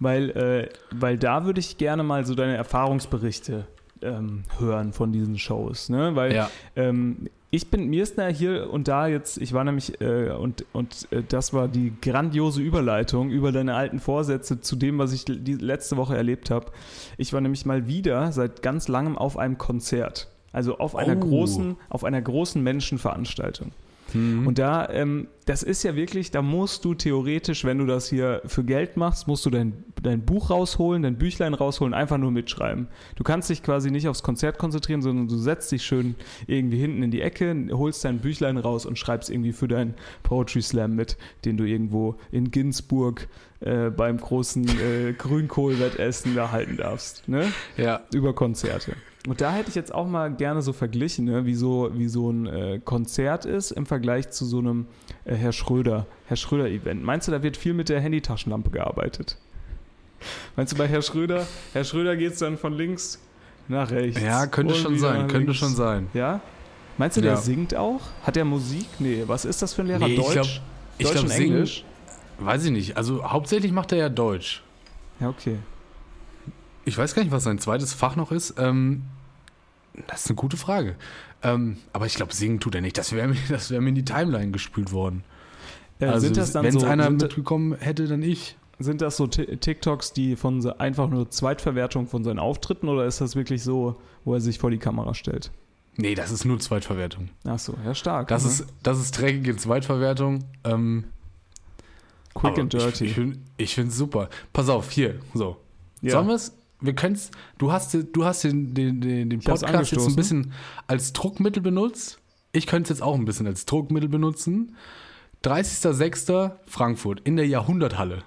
Weil, 0.00 0.30
äh, 0.30 0.68
weil 0.92 1.18
da 1.18 1.44
würde 1.44 1.60
ich 1.60 1.76
gerne 1.78 2.02
mal 2.02 2.24
so 2.24 2.34
deine 2.34 2.56
Erfahrungsberichte 2.56 3.66
ähm, 4.02 4.44
hören 4.58 4.92
von 4.94 5.12
diesen 5.12 5.38
Shows, 5.38 5.88
ne? 5.90 6.16
Weil 6.16 6.34
Ja. 6.34 6.50
ähm, 6.74 7.28
ich 7.52 7.68
bin, 7.68 7.88
mir 7.88 8.02
ist 8.04 8.16
da 8.16 8.28
hier 8.28 8.72
und 8.72 8.86
da 8.88 9.08
jetzt, 9.08 9.36
ich 9.38 9.52
war 9.52 9.64
nämlich, 9.64 10.00
äh, 10.00 10.30
und, 10.30 10.64
und 10.72 11.08
äh, 11.10 11.22
das 11.28 11.52
war 11.52 11.66
die 11.68 11.92
grandiose 12.00 12.62
Überleitung 12.62 13.28
über 13.30 13.50
deine 13.52 13.74
alten 13.74 13.98
Vorsätze 13.98 14.60
zu 14.60 14.76
dem, 14.76 14.98
was 14.98 15.12
ich 15.12 15.24
die 15.26 15.54
letzte 15.54 15.96
Woche 15.96 16.16
erlebt 16.16 16.48
habe. 16.50 16.66
Ich 17.18 17.32
war 17.32 17.40
nämlich 17.40 17.66
mal 17.66 17.86
wieder 17.88 18.30
seit 18.32 18.62
ganz 18.62 18.86
langem 18.88 19.18
auf 19.18 19.36
einem 19.36 19.58
Konzert. 19.58 20.28
Also 20.52 20.78
auf 20.78 20.94
einer 20.96 21.16
Oh. 21.16 21.20
großen, 21.20 21.76
auf 21.90 22.04
einer 22.04 22.22
großen 22.22 22.62
Menschenveranstaltung. 22.62 23.72
Und 24.46 24.58
da, 24.58 24.88
ähm, 24.90 25.28
das 25.46 25.62
ist 25.62 25.82
ja 25.82 25.96
wirklich, 25.96 26.30
da 26.30 26.42
musst 26.42 26.84
du 26.84 26.94
theoretisch, 26.94 27.64
wenn 27.64 27.78
du 27.78 27.86
das 27.86 28.08
hier 28.08 28.42
für 28.44 28.64
Geld 28.64 28.96
machst, 28.96 29.26
musst 29.26 29.44
du 29.46 29.50
dein, 29.50 29.84
dein 30.02 30.24
Buch 30.24 30.50
rausholen, 30.50 31.02
dein 31.02 31.18
Büchlein 31.18 31.54
rausholen, 31.54 31.94
einfach 31.94 32.18
nur 32.18 32.30
mitschreiben. 32.30 32.88
Du 33.16 33.24
kannst 33.24 33.50
dich 33.50 33.62
quasi 33.62 33.90
nicht 33.90 34.08
aufs 34.08 34.22
Konzert 34.22 34.58
konzentrieren, 34.58 35.02
sondern 35.02 35.28
du 35.28 35.36
setzt 35.36 35.72
dich 35.72 35.82
schön 35.82 36.14
irgendwie 36.46 36.78
hinten 36.78 37.02
in 37.02 37.10
die 37.10 37.20
Ecke, 37.20 37.68
holst 37.72 38.04
dein 38.04 38.18
Büchlein 38.18 38.58
raus 38.58 38.86
und 38.86 38.98
schreibst 38.98 39.30
irgendwie 39.30 39.52
für 39.52 39.68
deinen 39.68 39.94
Poetry 40.22 40.62
Slam 40.62 40.94
mit, 40.94 41.16
den 41.44 41.56
du 41.56 41.64
irgendwo 41.64 42.16
in 42.30 42.50
Ginsburg 42.50 43.28
äh, 43.60 43.90
beim 43.90 44.18
großen 44.18 44.64
äh, 44.68 45.12
Grünkohlwettessen 45.12 46.34
da 46.34 46.50
halten 46.50 46.76
darfst. 46.76 47.28
Ne? 47.28 47.52
Ja. 47.76 48.02
über 48.12 48.34
Konzerte. 48.34 48.92
Und 49.28 49.40
da 49.42 49.52
hätte 49.52 49.68
ich 49.68 49.74
jetzt 49.74 49.92
auch 49.94 50.06
mal 50.06 50.32
gerne 50.32 50.62
so 50.62 50.72
verglichen, 50.72 51.26
ne, 51.26 51.44
wie, 51.44 51.54
so, 51.54 51.90
wie 51.92 52.08
so 52.08 52.30
ein 52.30 52.46
äh, 52.46 52.80
Konzert 52.82 53.44
ist 53.44 53.70
im 53.70 53.84
Vergleich 53.84 54.30
zu 54.30 54.46
so 54.46 54.58
einem 54.60 54.86
äh, 55.26 55.34
Herr 55.34 55.52
Schröder, 55.52 56.06
Herr 56.26 56.36
Schröder-Event. 56.36 57.02
Meinst 57.04 57.28
du, 57.28 57.32
da 57.32 57.42
wird 57.42 57.58
viel 57.58 57.74
mit 57.74 57.90
der 57.90 58.00
Handytaschenlampe 58.00 58.70
gearbeitet? 58.70 59.36
Meinst 60.56 60.72
du 60.72 60.76
bei 60.78 60.86
Herr 60.88 61.02
Schröder, 61.02 61.46
Herr 61.74 61.84
Schröder 61.84 62.16
geht 62.16 62.32
es 62.32 62.38
dann 62.38 62.56
von 62.56 62.72
links 62.72 63.18
nach 63.68 63.90
rechts? 63.90 64.20
Ja, 64.22 64.46
könnte 64.46 64.74
schon 64.74 64.98
sein, 64.98 65.20
könnte 65.28 65.38
links? 65.38 65.56
schon 65.58 65.74
sein. 65.74 66.08
Ja? 66.14 66.40
Meinst 66.96 67.16
du, 67.18 67.20
der 67.20 67.32
Ja. 67.32 67.36
singt 67.36 67.74
auch? 67.74 68.00
Hat 68.22 68.36
der 68.36 68.44
Musik? 68.46 68.86
Nee, 68.98 69.24
was 69.26 69.44
ist 69.44 69.60
das 69.60 69.74
für 69.74 69.82
ein 69.82 69.88
Lehrer? 69.88 70.06
Nee, 70.06 70.14
ich 70.14 70.20
Deutsch? 70.20 70.32
glaub- 70.32 70.46
ich 70.98 71.04
Deutsch 71.06 71.12
glaub, 71.14 71.24
und 71.24 71.30
singen- 71.30 71.52
Englisch? 71.56 71.84
Weiß 72.38 72.64
ich 72.64 72.70
nicht. 72.70 72.96
Also 72.96 73.22
hauptsächlich 73.24 73.70
macht 73.72 73.92
er 73.92 73.98
ja 73.98 74.08
Deutsch. 74.08 74.62
Ja, 75.20 75.28
okay. 75.28 75.56
Ich 76.86 76.96
weiß 76.96 77.14
gar 77.14 77.22
nicht, 77.22 77.32
was 77.32 77.44
sein 77.44 77.58
zweites 77.58 77.92
Fach 77.92 78.16
noch 78.16 78.32
ist. 78.32 78.54
Ähm, 78.58 79.02
das 80.06 80.22
ist 80.24 80.28
eine 80.30 80.36
gute 80.36 80.56
Frage. 80.56 80.96
Ähm, 81.42 81.78
aber 81.92 82.06
ich 82.06 82.14
glaube, 82.14 82.34
singen 82.34 82.60
tut 82.60 82.74
er 82.74 82.80
nicht. 82.80 82.98
Das 82.98 83.12
wäre 83.12 83.28
mir, 83.28 83.36
das 83.48 83.70
wär 83.70 83.80
mir 83.80 83.88
in 83.90 83.94
die 83.94 84.04
Timeline 84.04 84.50
gespült 84.50 84.92
worden. 84.92 85.24
Äh, 85.98 86.06
also, 86.06 86.28
wenn 86.34 86.64
es 86.66 86.74
so, 86.74 86.86
einer 86.86 87.04
sind, 87.04 87.22
mitbekommen 87.22 87.76
hätte, 87.78 88.06
dann 88.06 88.22
ich. 88.22 88.56
Sind 88.78 89.02
das 89.02 89.18
so 89.18 89.26
Ti- 89.26 89.58
TikToks, 89.58 90.14
die 90.14 90.36
von 90.36 90.62
se- 90.62 90.80
einfach 90.80 91.08
nur 91.10 91.28
Zweitverwertung 91.30 92.06
von 92.06 92.24
seinen 92.24 92.38
Auftritten 92.38 92.88
oder 92.88 93.04
ist 93.04 93.20
das 93.20 93.36
wirklich 93.36 93.62
so, 93.62 94.00
wo 94.24 94.32
er 94.34 94.40
sich 94.40 94.58
vor 94.58 94.70
die 94.70 94.78
Kamera 94.78 95.12
stellt? 95.14 95.50
Nee, 95.96 96.14
das 96.14 96.30
ist 96.30 96.46
nur 96.46 96.58
Zweitverwertung. 96.60 97.28
Ach 97.44 97.58
so, 97.58 97.74
ja 97.84 97.94
stark. 97.94 98.28
Das, 98.28 98.44
ne? 98.44 98.50
ist, 98.50 98.66
das 98.82 98.98
ist 98.98 99.10
dreckige 99.18 99.54
Zweitverwertung. 99.56 100.44
Ähm, 100.64 101.04
quick 102.34 102.58
and 102.58 102.72
dirty. 102.72 103.04
Ich, 103.04 103.10
ich 103.10 103.16
finde 103.16 103.38
find's 103.58 103.96
super. 103.96 104.30
Pass 104.54 104.70
auf, 104.70 104.90
hier, 104.90 105.16
so. 105.34 105.58
ja. 106.00 106.12
Sollen 106.12 106.28
wir 106.28 106.34
es? 106.36 106.52
Wir 106.80 106.94
können 106.94 107.18
Du 107.58 107.72
hast, 107.72 107.96
du 108.12 108.24
hast 108.24 108.44
den, 108.44 108.74
den, 108.74 109.00
den, 109.00 109.30
den 109.30 109.40
Podcast 109.40 109.92
jetzt 109.92 110.06
ein 110.06 110.16
bisschen 110.16 110.52
als 110.86 111.12
Druckmittel 111.12 111.62
benutzt. 111.62 112.20
Ich 112.52 112.66
könnte 112.66 112.92
es 112.92 112.98
jetzt 112.98 113.02
auch 113.02 113.14
ein 113.14 113.24
bisschen 113.24 113.46
als 113.46 113.66
Druckmittel 113.66 114.08
benutzen. 114.08 114.76
30.06. 115.44 116.52
Frankfurt 116.66 117.20
in 117.20 117.36
der 117.36 117.46
Jahrhunderthalle. 117.46 118.24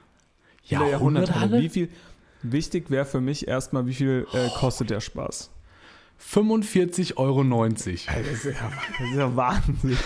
In 0.69 0.79
der 0.79 0.89
Jahrhunderthalle. 0.89 1.62
Wie 1.62 1.69
viel, 1.69 1.89
wichtig 2.41 2.89
wäre 2.89 3.05
für 3.05 3.22
mich 3.22 3.48
erstmal, 3.48 3.86
wie 3.86 3.93
viel 3.93 4.27
äh, 4.33 4.50
kostet 4.57 4.89
der 4.89 5.01
Spaß? 5.01 5.51
45,90 6.31 7.17
Euro. 7.17 7.67
Das 7.67 7.88
ist 7.88 8.05
ja, 8.07 8.12
das 8.22 9.10
ist 9.10 9.17
ja 9.17 9.36
Wahnsinn. 9.36 9.98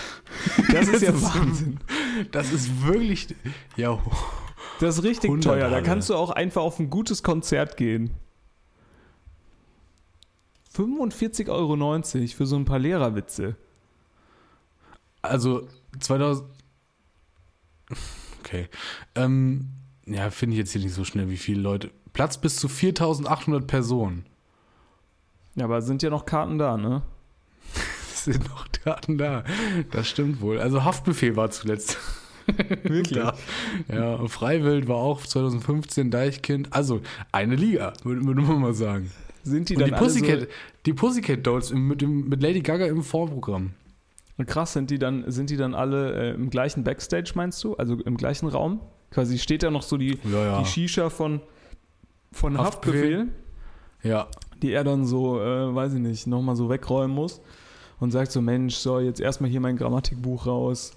Das 0.72 0.88
ist 0.92 1.02
ja 1.02 1.22
Wahnsinn. 1.22 1.78
Das 2.32 2.52
ist 2.52 2.86
wirklich. 2.86 3.34
Ja, 3.76 4.00
Das 4.80 4.98
ist 4.98 5.04
richtig 5.04 5.30
100 5.30 5.44
teuer. 5.44 5.70
Da 5.70 5.80
kannst 5.80 6.10
du 6.10 6.14
auch 6.14 6.30
einfach 6.30 6.62
auf 6.62 6.78
ein 6.80 6.90
gutes 6.90 7.22
Konzert 7.22 7.76
gehen. 7.76 8.10
45,90 10.78 11.48
Euro 11.48 12.02
für 12.28 12.46
so 12.46 12.56
ein 12.56 12.64
paar 12.64 12.78
Lehrerwitze. 12.78 13.56
also 15.22 15.68
2000. 15.98 16.48
Okay. 18.40 18.68
Ähm, 19.14 19.70
ja, 20.06 20.30
finde 20.30 20.54
ich 20.54 20.58
jetzt 20.58 20.72
hier 20.72 20.82
nicht 20.82 20.94
so 20.94 21.04
schnell, 21.04 21.28
wie 21.28 21.36
viele 21.36 21.60
Leute. 21.60 21.90
Platz 22.12 22.38
bis 22.38 22.56
zu 22.56 22.68
4800 22.68 23.66
Personen. 23.66 24.26
Ja, 25.54 25.64
aber 25.64 25.82
sind 25.82 26.02
ja 26.02 26.10
noch 26.10 26.24
Karten 26.24 26.58
da, 26.58 26.76
ne? 26.76 27.02
Sind 28.14 28.48
noch 28.48 28.68
Daten 28.68 29.18
da. 29.18 29.44
Das 29.90 30.08
stimmt 30.08 30.40
wohl. 30.40 30.60
Also 30.60 30.84
Haftbefehl 30.84 31.36
war 31.36 31.50
zuletzt. 31.50 31.98
Wirklich? 32.82 33.18
da. 33.18 33.34
Ja, 33.88 34.26
Freiwild 34.26 34.88
war 34.88 34.96
auch 34.96 35.24
2015 35.24 36.10
Deichkind. 36.10 36.72
Also 36.72 37.02
eine 37.32 37.56
Liga, 37.56 37.92
würde, 38.04 38.24
würde 38.24 38.40
man 38.40 38.60
mal 38.60 38.74
sagen. 38.74 39.10
Sind 39.48 39.68
die 39.68 39.74
Und 39.76 39.82
dann 39.82 39.90
die 39.90 39.96
Pussycat, 39.96 40.40
so, 40.40 40.46
die 40.86 40.92
Pussycat 40.92 41.46
Dolls 41.46 41.72
mit, 41.72 42.02
mit 42.02 42.42
Lady 42.42 42.60
Gaga 42.60 42.86
im 42.86 43.02
Vorprogramm. 43.02 43.72
krass, 44.46 44.72
sind 44.72 44.90
die 44.90 44.98
dann, 44.98 45.30
sind 45.30 45.50
die 45.50 45.56
dann 45.56 45.74
alle 45.74 46.30
äh, 46.30 46.34
im 46.34 46.50
gleichen 46.50 46.84
Backstage, 46.84 47.32
meinst 47.34 47.62
du? 47.64 47.74
Also 47.76 47.94
im 47.94 48.16
gleichen 48.16 48.48
Raum? 48.48 48.80
Quasi 49.10 49.38
steht 49.38 49.62
da 49.62 49.70
noch 49.70 49.82
so 49.82 49.96
die, 49.96 50.18
Ja, 50.30 50.44
ja. 50.44 50.58
die 50.60 50.66
Shisha 50.66 51.10
von, 51.10 51.40
von 52.32 52.58
Haftbefehl. 52.58 53.18
Haftbefehl, 53.20 54.10
Ja. 54.10 54.28
die 54.62 54.72
er 54.72 54.84
dann 54.84 55.06
so, 55.06 55.40
äh, 55.40 55.74
weiß 55.74 55.94
ich 55.94 56.00
nicht, 56.00 56.26
nochmal 56.26 56.56
so 56.56 56.68
wegräumen 56.68 57.14
muss 57.14 57.40
und 58.00 58.10
sagt 58.10 58.30
so, 58.32 58.40
Mensch, 58.40 58.76
so, 58.76 59.00
jetzt 59.00 59.20
erstmal 59.20 59.50
hier 59.50 59.60
mein 59.60 59.76
Grammatikbuch 59.76 60.46
raus. 60.46 60.92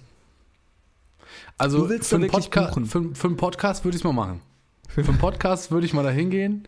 Also 1.58 1.88
für, 1.88 2.16
einen 2.16 2.30
Podca 2.30 2.72
für, 2.86 3.16
für 3.16 3.28
einen 3.28 3.38
Podcast 3.38 3.86
würde 3.86 3.96
ich 3.96 4.02
es 4.02 4.04
mal 4.04 4.14
machen. 4.14 4.42
Für 4.90 5.02
einen 5.04 5.18
Podcast 5.18 5.72
würde 5.72 5.86
ich 5.86 5.94
mal 5.94 6.04
da 6.04 6.10
hingehen. 6.10 6.68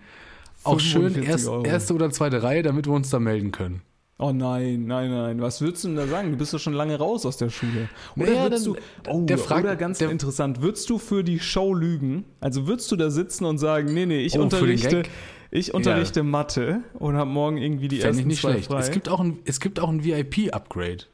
Auch 0.65 0.79
schön 0.79 1.11
45 1.13 1.29
erst, 1.29 1.65
erste 1.65 1.93
oder 1.93 2.09
zweite 2.11 2.41
Reihe, 2.43 2.63
damit 2.63 2.85
wir 2.87 2.93
uns 2.93 3.09
da 3.09 3.19
melden 3.19 3.51
können. 3.51 3.81
Oh 4.19 4.31
nein, 4.31 4.85
nein, 4.85 5.09
nein. 5.09 5.41
Was 5.41 5.59
würdest 5.59 5.83
du 5.83 5.89
denn 5.89 5.97
da 5.97 6.07
sagen? 6.07 6.31
Du 6.31 6.37
bist 6.37 6.53
doch 6.53 6.59
schon 6.59 6.73
lange 6.73 6.97
raus 6.97 7.25
aus 7.25 7.35
der 7.37 7.49
Schule. 7.49 7.89
Oder 8.15 8.25
Naja, 8.27 8.43
würdest 8.43 8.67
dann- 8.67 8.73
du, 8.73 8.79
oh, 9.09 9.25
der 9.25 9.37
fragt- 9.37 9.63
oder 9.65 9.75
ganz 9.75 9.97
der- 9.97 10.11
interessant, 10.11 10.61
würdest 10.61 10.89
du 10.89 10.97
für 10.99 11.23
die 11.23 11.39
Show 11.39 11.73
lügen? 11.73 12.23
Also 12.39 12.67
würdest 12.67 12.91
du 12.91 12.95
da 12.95 13.09
sitzen 13.09 13.43
und 13.45 13.57
sagen, 13.57 13.93
nee, 13.93 14.05
nee, 14.05 14.19
ich 14.23 14.37
Oh, 14.37 14.43
unterrichte, 14.43 15.03
ich 15.51 15.73
unterrichte 15.73 16.23
Mathe 16.23 16.81
und 16.93 17.15
habe 17.15 17.29
morgen 17.29 17.57
irgendwie 17.57 17.87
die 17.87 17.97
Fände 17.97 18.07
ersten 18.09 18.19
ich 18.21 18.25
nicht 18.27 18.39
schlecht. 18.39 18.67
frei. 18.67 18.79
Es 18.79 18.91
gibt 18.91 19.09
auch 19.09 19.19
ein, 19.19 19.39
es 19.45 19.59
gibt 19.59 19.79
auch 19.79 19.89
ein 19.89 20.03
VIP-Upgrade. 20.03 21.05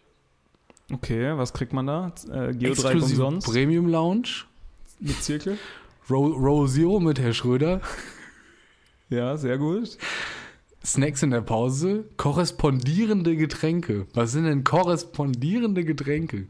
okay, 0.94 1.38
was 1.38 1.53
kriegt 1.53 1.72
man 1.74 1.88
da? 1.88 2.12
Äh, 2.27 2.53
Geodreieck 2.53 2.70
Exklusive 2.72 3.24
umsonst 3.25 3.48
Premium 3.48 3.88
Lounge. 3.88 4.27
mit 5.00 5.22
Zirkel? 5.24 5.58
Row, 6.10 6.36
Row 6.36 6.70
Zero 6.70 7.00
mit 7.00 7.20
Herr 7.20 7.34
Schröder. 7.34 7.82
Ja, 9.09 9.37
sehr 9.37 9.57
gut. 9.57 9.97
Snacks 10.85 11.23
in 11.23 11.31
der 11.31 11.41
Pause. 11.41 12.05
Korrespondierende 12.17 13.35
Getränke. 13.35 14.07
Was 14.13 14.31
sind 14.31 14.45
denn 14.45 14.63
korrespondierende 14.63 15.83
Getränke? 15.83 16.47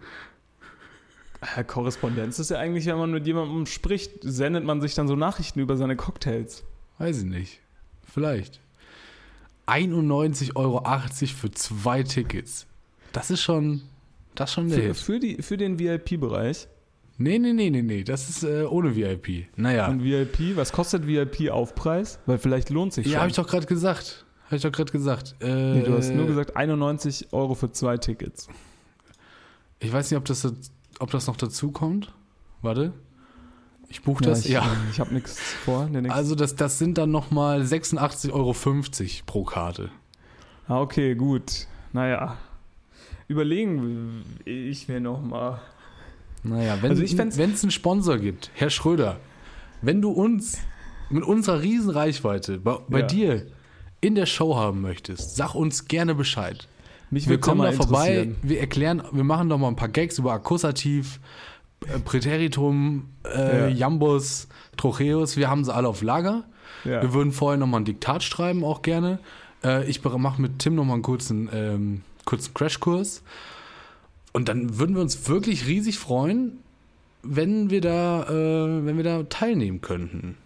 Korrespondenz 1.68 2.38
ist 2.40 2.52
ja 2.52 2.58
eigentlich, 2.58 2.86
wenn 2.86 2.98
man 2.98 3.12
mit 3.12 3.26
jemandem 3.26 3.66
spricht, 3.66 4.12
sendet 4.22 4.66
man 4.66 4.82
sich 4.82 4.94
dann 4.94 5.08
so 5.08 5.16
Nachrichten 5.16 5.60
über 5.60 5.78
seine 5.78 5.96
Cocktails. 5.96 6.64
Weiß 6.98 7.20
ich 7.20 7.26
nicht. 7.26 7.60
Vielleicht. 8.06 8.60
91,80 9.68 10.56
Euro 10.56 10.84
für 10.84 11.52
zwei 11.52 12.04
Tickets. 12.04 12.66
Das 13.14 13.32
ist 13.32 13.42
schon, 13.42 13.84
das 14.36 14.50
ist 14.50 14.54
schon 14.56 14.70
der 14.70 14.80
Für, 14.80 14.94
für, 14.96 15.20
die, 15.20 15.42
für 15.42 15.58
den 15.58 15.80
VIP-Bereich. 15.80 16.68
Nee, 17.22 17.38
nee, 17.38 17.52
nee, 17.52 17.70
nee, 17.70 17.82
nee. 17.82 18.04
Das 18.06 18.30
ist 18.30 18.44
äh, 18.44 18.64
ohne 18.64 18.96
VIP. 18.96 19.48
Naja. 19.58 19.88
Und 19.90 20.04
VIP, 20.04 20.56
was 20.56 20.72
kostet 20.72 21.06
VIP-Aufpreis? 21.06 22.18
Weil 22.26 22.38
vielleicht 22.38 22.70
lohnt 22.70 22.94
sich 22.94 23.06
Ja, 23.08 23.12
schon. 23.12 23.20
habe 23.20 23.30
ich 23.30 23.36
doch 23.36 23.46
gerade 23.48 23.66
gesagt. 23.66 24.26
Habe 24.46 24.56
ich 24.56 24.62
doch 24.62 24.72
gerade 24.72 24.92
gesagt. 24.92 25.36
Äh, 25.42 25.74
Nee, 25.74 25.84
du 25.84 25.98
hast 25.98 26.12
nur 26.14 26.26
gesagt 26.28 26.56
91 26.56 27.34
Euro 27.34 27.56
für 27.56 27.72
zwei 27.74 27.98
Tickets. 27.98 28.48
Ich 29.80 29.92
weiß 29.92 30.10
nicht, 30.10 30.18
ob 30.18 30.24
das, 30.26 30.48
ob 31.00 31.12
das 31.12 31.28
noch 31.28 31.36
dazu 31.36 31.72
kommt. 31.72 32.14
Warte. 32.62 32.94
Ich 33.90 34.02
buche 34.02 34.24
das. 34.24 34.46
ich, 34.46 34.52
ja. 34.52 34.66
Ich 34.92 35.00
habe 35.02 35.14
nichts 35.14 35.38
vor. 35.66 35.88
Nee, 35.92 36.02
nix. 36.02 36.14
Also 36.16 36.36
das, 36.36 36.56
das 36.56 36.80
sind 36.80 36.98
dann 36.98 37.12
nochmal 37.12 37.64
86,50 37.64 38.32
Euro 38.32 38.56
pro 39.26 39.44
Karte. 39.44 39.92
ah, 40.68 40.80
okay, 40.80 41.16
gut. 41.16 41.68
Naja. 41.92 42.38
Überlegen 43.28 44.24
ich 44.46 44.88
mir 44.88 45.02
nochmal. 45.02 45.60
Naja, 46.44 46.78
wenn 46.82 46.92
Also 46.92 47.04
es 47.04 47.64
einen 47.64 47.72
Sponsor 47.72 48.18
gibt, 48.18 48.50
Herr 48.54 48.70
Schröder, 48.70 49.20
wenn 49.82 50.02
du 50.02 50.10
uns 50.12 50.58
mit 51.10 51.24
unserer 51.24 51.62
riesen 51.62 51.90
Reichweite 51.90 52.60
bei, 52.60 52.78
bei 52.88 53.00
Ja. 53.02 53.06
dir 53.08 53.48
in 54.02 54.16
der 54.16 54.26
Show 54.26 54.56
haben 54.56 54.82
möchtest, 54.82 55.36
sag 55.36 55.56
uns 55.56 55.88
gerne 55.88 56.16
Bescheid. 56.16 56.68
Mich 57.12 57.28
Wir 57.28 57.40
kommen 57.40 57.62
da 57.64 57.72
vorbei, 57.72 58.30
wir 58.44 58.60
erklären, 58.60 59.02
wir 59.12 59.24
machen 59.24 59.50
doch 59.50 59.58
mal 59.58 59.68
ein 59.68 59.76
paar 59.76 59.90
Gags 59.90 60.20
über 60.20 60.32
Akkusativ, 60.34 61.20
äh, 61.88 62.00
Präteritum, 62.00 63.10
äh, 63.26 63.62
Ja. 63.62 63.68
Jambus, 63.68 64.48
Trocheus, 64.78 65.36
wir 65.36 65.50
haben 65.50 65.66
sie 65.66 65.74
alle 65.74 65.88
auf 65.88 66.02
Lager. 66.04 66.44
Ja. 66.86 67.02
Wir 67.02 67.14
würden 67.14 67.32
vorher 67.34 67.58
nochmal 67.58 67.82
ein 67.82 67.86
Diktat 67.86 68.24
schreiben, 68.24 68.64
auch 68.64 68.82
gerne. 68.84 69.20
Äh, 69.64 69.90
ich 69.90 70.04
mache 70.04 70.42
mit 70.42 70.60
Tim 70.60 70.76
nochmal 70.76 70.94
einen 70.96 71.04
kurzen, 71.04 71.50
ähm, 71.52 72.02
kurzen 72.26 72.54
Crashkurs. 72.54 73.24
Und 74.32 74.48
dann 74.48 74.78
würden 74.78 74.96
wir 74.96 75.02
uns 75.02 75.28
wirklich 75.28 75.68
riesig 75.68 75.98
freuen, 76.00 76.60
wenn 77.24 77.70
wir 77.70 77.82
da, 77.82 78.24
äh, 78.24 78.86
wenn 78.86 78.98
wir 78.98 79.04
da 79.04 79.24
teilnehmen 79.24 79.82
könnten. 79.82 80.38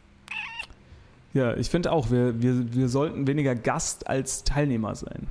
Ja, 1.33 1.55
ich 1.55 1.69
finde 1.69 1.91
auch, 1.91 2.11
wir, 2.11 2.41
wir, 2.41 2.73
wir 2.73 2.89
sollten 2.89 3.27
weniger 3.27 3.55
Gast 3.55 4.07
als 4.07 4.43
Teilnehmer 4.43 4.95
sein. 4.95 5.27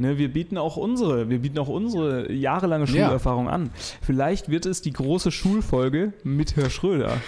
Ne, 0.00 0.16
wir 0.16 0.32
bieten 0.32 0.56
auch 0.56 0.78
unsere, 0.78 1.28
wir 1.28 1.40
bieten 1.40 1.58
auch 1.58 1.68
unsere 1.68 2.32
jahrelange 2.32 2.86
Ja. 2.86 3.06
Schulerfahrung 3.06 3.50
an. 3.50 3.70
Vielleicht 4.00 4.48
wird 4.48 4.64
es 4.64 4.80
die 4.80 4.92
große 4.94 5.30
Schulfolge 5.30 6.14
mit 6.24 6.56
Herr 6.56 6.70
Schröder. 6.70 7.18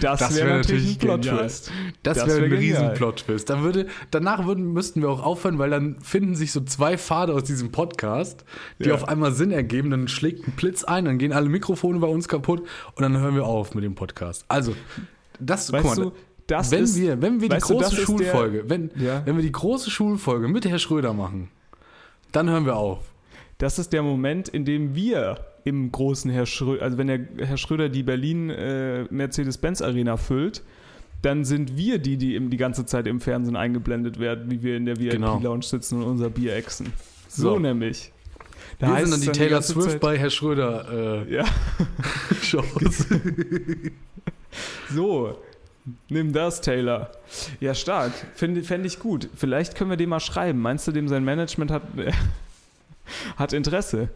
Das, 0.00 0.20
Das 0.20 0.36
wäre 0.36 0.46
wär 0.50 0.56
natürlich 0.58 0.92
ein. 0.92 0.98
Plot-Twist. 1.00 1.72
Das, 2.04 2.18
Das 2.18 2.28
wäre 2.28 2.38
wär 2.42 2.44
ein 2.46 2.52
riesen 2.52 2.76
genial. 2.76 2.94
Plot-Twist. 2.94 3.50
Da 3.50 3.62
würde, 3.62 3.86
danach 4.12 4.46
würden, 4.46 4.72
müssten 4.72 5.02
wir 5.02 5.08
auch 5.10 5.24
aufhören, 5.24 5.58
weil 5.58 5.70
dann 5.70 5.96
finden 6.00 6.36
sich 6.36 6.52
so 6.52 6.60
zwei 6.60 6.96
Pfade 6.96 7.34
aus 7.34 7.42
diesem 7.42 7.72
Podcast, 7.72 8.44
die 8.78 8.90
Ja. 8.90 8.94
auf 8.94 9.08
einmal 9.08 9.32
Sinn 9.32 9.50
ergeben. 9.50 9.90
Dann 9.90 10.06
schlägt 10.06 10.46
ein 10.46 10.52
Blitz 10.52 10.84
ein, 10.84 11.06
dann 11.06 11.18
gehen 11.18 11.32
alle 11.32 11.48
Mikrofone 11.48 11.98
bei 11.98 12.06
uns 12.06 12.28
kaputt 12.28 12.60
und 12.94 13.02
dann 13.02 13.18
hören 13.18 13.34
wir 13.34 13.44
auf 13.46 13.74
mit 13.74 13.82
dem 13.82 13.96
Podcast. 13.96 14.44
Also, 14.46 14.76
das, 15.40 15.72
Weißt 15.72 15.84
guck 15.84 15.96
mal, 15.96 16.02
du, 16.04 16.12
das 16.46 16.70
wenn 16.70 16.84
ist, 16.84 16.96
wir, 17.00 17.20
wenn 17.20 17.40
wir 17.40 17.48
die 17.48 17.56
du, 17.56 17.60
große 17.60 17.80
das 17.82 17.92
ist 17.92 17.98
der- 17.98 18.04
Schulfolge, 18.06 18.64
wenn, 18.68 18.92
Ja. 18.94 19.22
wenn 19.24 19.34
wir 19.34 19.42
die 19.42 19.50
große 19.50 19.90
Schulfolge 19.90 20.46
mit 20.46 20.64
Herr 20.64 20.78
Schröder 20.78 21.12
machen, 21.12 21.48
dann 22.36 22.50
hören 22.50 22.66
wir 22.66 22.76
auf. 22.76 23.12
Das 23.58 23.78
ist 23.78 23.92
der 23.92 24.02
Moment, 24.02 24.48
in 24.48 24.64
dem 24.64 24.94
wir 24.94 25.38
im 25.64 25.90
großen 25.92 26.30
Herr 26.30 26.44
Schröder, 26.46 26.82
also 26.82 26.98
wenn 26.98 27.06
der 27.06 27.20
Herr 27.38 27.56
Schröder 27.56 27.88
die 27.88 28.02
Berlin 28.02 28.50
äh, 28.50 29.04
Mercedes-Benz 29.10 29.80
Arena 29.80 30.16
füllt, 30.16 30.62
dann 31.22 31.44
sind 31.44 31.76
wir 31.76 31.98
die, 31.98 32.16
die 32.18 32.34
im, 32.34 32.50
die 32.50 32.56
ganze 32.58 32.84
Zeit 32.84 33.06
im 33.06 33.20
Fernsehen 33.20 33.56
eingeblendet 33.56 34.18
werden, 34.18 34.50
wie 34.50 34.62
wir 34.62 34.76
in 34.76 34.84
der 34.84 34.96
Genau. 34.96 35.36
VIP-Lounge 35.36 35.62
sitzen 35.62 36.02
und 36.02 36.08
unser 36.08 36.28
Bier 36.30 36.54
exen. 36.54 36.92
So, 37.28 37.54
So. 37.54 37.58
nämlich. 37.58 38.12
Da 38.78 38.88
wir 38.98 39.06
sind 39.06 39.12
dann 39.12 39.20
die 39.32 39.38
Taylor 39.38 39.50
ganze 39.60 39.72
Swift 39.72 39.90
Zeit- 39.92 40.00
bei 40.00 40.18
Herr 40.18 40.30
Schröder 40.30 41.24
äh, 41.26 41.34
Ja, 41.34 41.44
Shows. 42.42 43.06
so. 44.94 45.38
Nimm 46.08 46.32
das, 46.32 46.60
Taylor. 46.62 47.10
Ja, 47.60 47.74
stark. 47.74 48.12
Fände 48.34 48.62
fänd 48.62 48.86
ich 48.86 48.98
gut. 48.98 49.28
Vielleicht 49.34 49.74
können 49.74 49.90
wir 49.90 49.98
dem 49.98 50.10
mal 50.10 50.20
schreiben. 50.20 50.60
Meinst 50.60 50.86
du, 50.88 50.92
dem 50.92 51.08
sein 51.08 51.24
Management 51.24 51.70
hat, 51.70 51.82
hat 53.36 53.52
Interesse? 53.52 54.08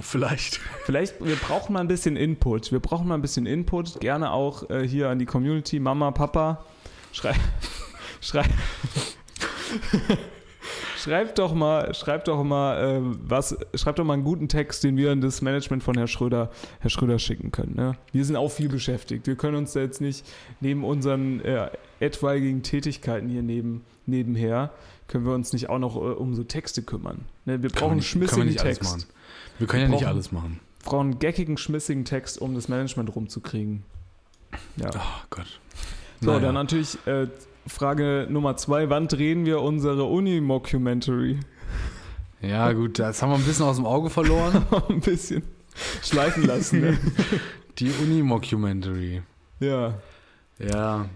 Vielleicht. 0.00 0.60
Vielleicht, 0.84 1.24
wir 1.24 1.36
brauchen 1.36 1.72
mal 1.72 1.80
ein 1.80 1.88
bisschen 1.88 2.16
Input. 2.16 2.72
Wir 2.72 2.80
brauchen 2.80 3.08
mal 3.08 3.14
ein 3.14 3.22
bisschen 3.22 3.46
Input. 3.46 4.00
Gerne 4.00 4.32
auch 4.32 4.68
äh, 4.68 4.86
hier 4.86 5.08
an 5.08 5.18
die 5.18 5.24
Community, 5.26 5.80
Mama, 5.80 6.10
Papa. 6.10 6.64
Schrei, 7.12 7.34
schrei, 8.20 8.44
schreibt 11.08 11.38
doch 11.38 11.54
mal, 11.54 11.94
schreibt 11.94 12.28
doch 12.28 12.44
mal, 12.44 12.78
äh, 12.78 13.00
was, 13.02 13.56
schreibt 13.74 13.98
doch 13.98 14.04
mal 14.04 14.14
einen 14.14 14.24
guten 14.24 14.48
Text, 14.48 14.84
den 14.84 14.96
wir 14.96 15.10
an 15.10 15.20
das 15.20 15.40
Management 15.40 15.82
von 15.82 15.96
Herr 15.96 16.06
Schröder, 16.06 16.50
Herr 16.80 16.90
Schröder 16.90 17.18
schicken 17.18 17.50
können. 17.50 17.74
Ne? 17.74 17.96
Wir 18.12 18.24
sind 18.24 18.36
auch 18.36 18.50
viel 18.50 18.68
beschäftigt. 18.68 19.26
Wir 19.26 19.36
können 19.36 19.56
uns 19.56 19.72
da 19.72 19.80
jetzt 19.80 20.00
nicht 20.00 20.26
neben 20.60 20.84
unseren 20.84 21.40
äh, 21.40 21.70
etwaigen 22.00 22.62
Tätigkeiten 22.62 23.28
hier 23.28 23.42
neben, 23.42 23.84
nebenher, 24.06 24.72
können 25.06 25.24
wir 25.24 25.34
uns 25.34 25.52
nicht 25.52 25.70
auch 25.70 25.78
noch 25.78 25.96
äh, 25.96 25.98
um 25.98 26.34
so 26.34 26.44
Texte 26.44 26.82
kümmern. 26.82 27.24
Ne? 27.46 27.62
Wir 27.62 27.70
brauchen 27.70 28.02
schmissigen 28.02 28.54
Text. 28.54 29.08
Wir 29.58 29.66
können 29.66 29.84
ja 29.84 29.88
nicht 29.88 30.06
alles 30.06 30.30
machen. 30.30 30.60
brauchen 30.84 31.12
einen 31.12 31.18
geckigen, 31.18 31.56
schmissigen 31.56 32.04
Text, 32.04 32.40
um 32.40 32.54
das 32.54 32.68
Management 32.68 33.14
rumzukriegen. 33.14 33.82
Ja. 34.76 34.90
Oh 34.94 35.24
Gott. 35.30 35.60
So, 36.20 36.30
Naja. 36.32 36.40
dann 36.40 36.54
natürlich 36.54 36.98
äh, 37.06 37.28
Frage 37.68 38.26
Nummer 38.30 38.56
zwei. 38.56 38.88
Wann 38.90 39.08
drehen 39.08 39.44
wir 39.46 39.60
unsere 39.62 40.04
Uni-Mockumentary? 40.04 41.38
Ja, 42.40 42.72
gut, 42.72 42.98
das 42.98 43.20
haben 43.22 43.30
wir 43.30 43.36
ein 43.36 43.44
bisschen 43.44 43.64
aus 43.66 43.76
dem 43.76 43.86
Auge 43.86 44.10
verloren. 44.10 44.64
ein 44.88 45.00
bisschen 45.00 45.42
schleifen 46.02 46.44
lassen. 46.46 46.80
Ne? 46.80 46.98
Die 47.78 47.90
Uni-Mockumentary. 47.90 49.22
ja. 49.60 49.94
Ja. 50.58 51.08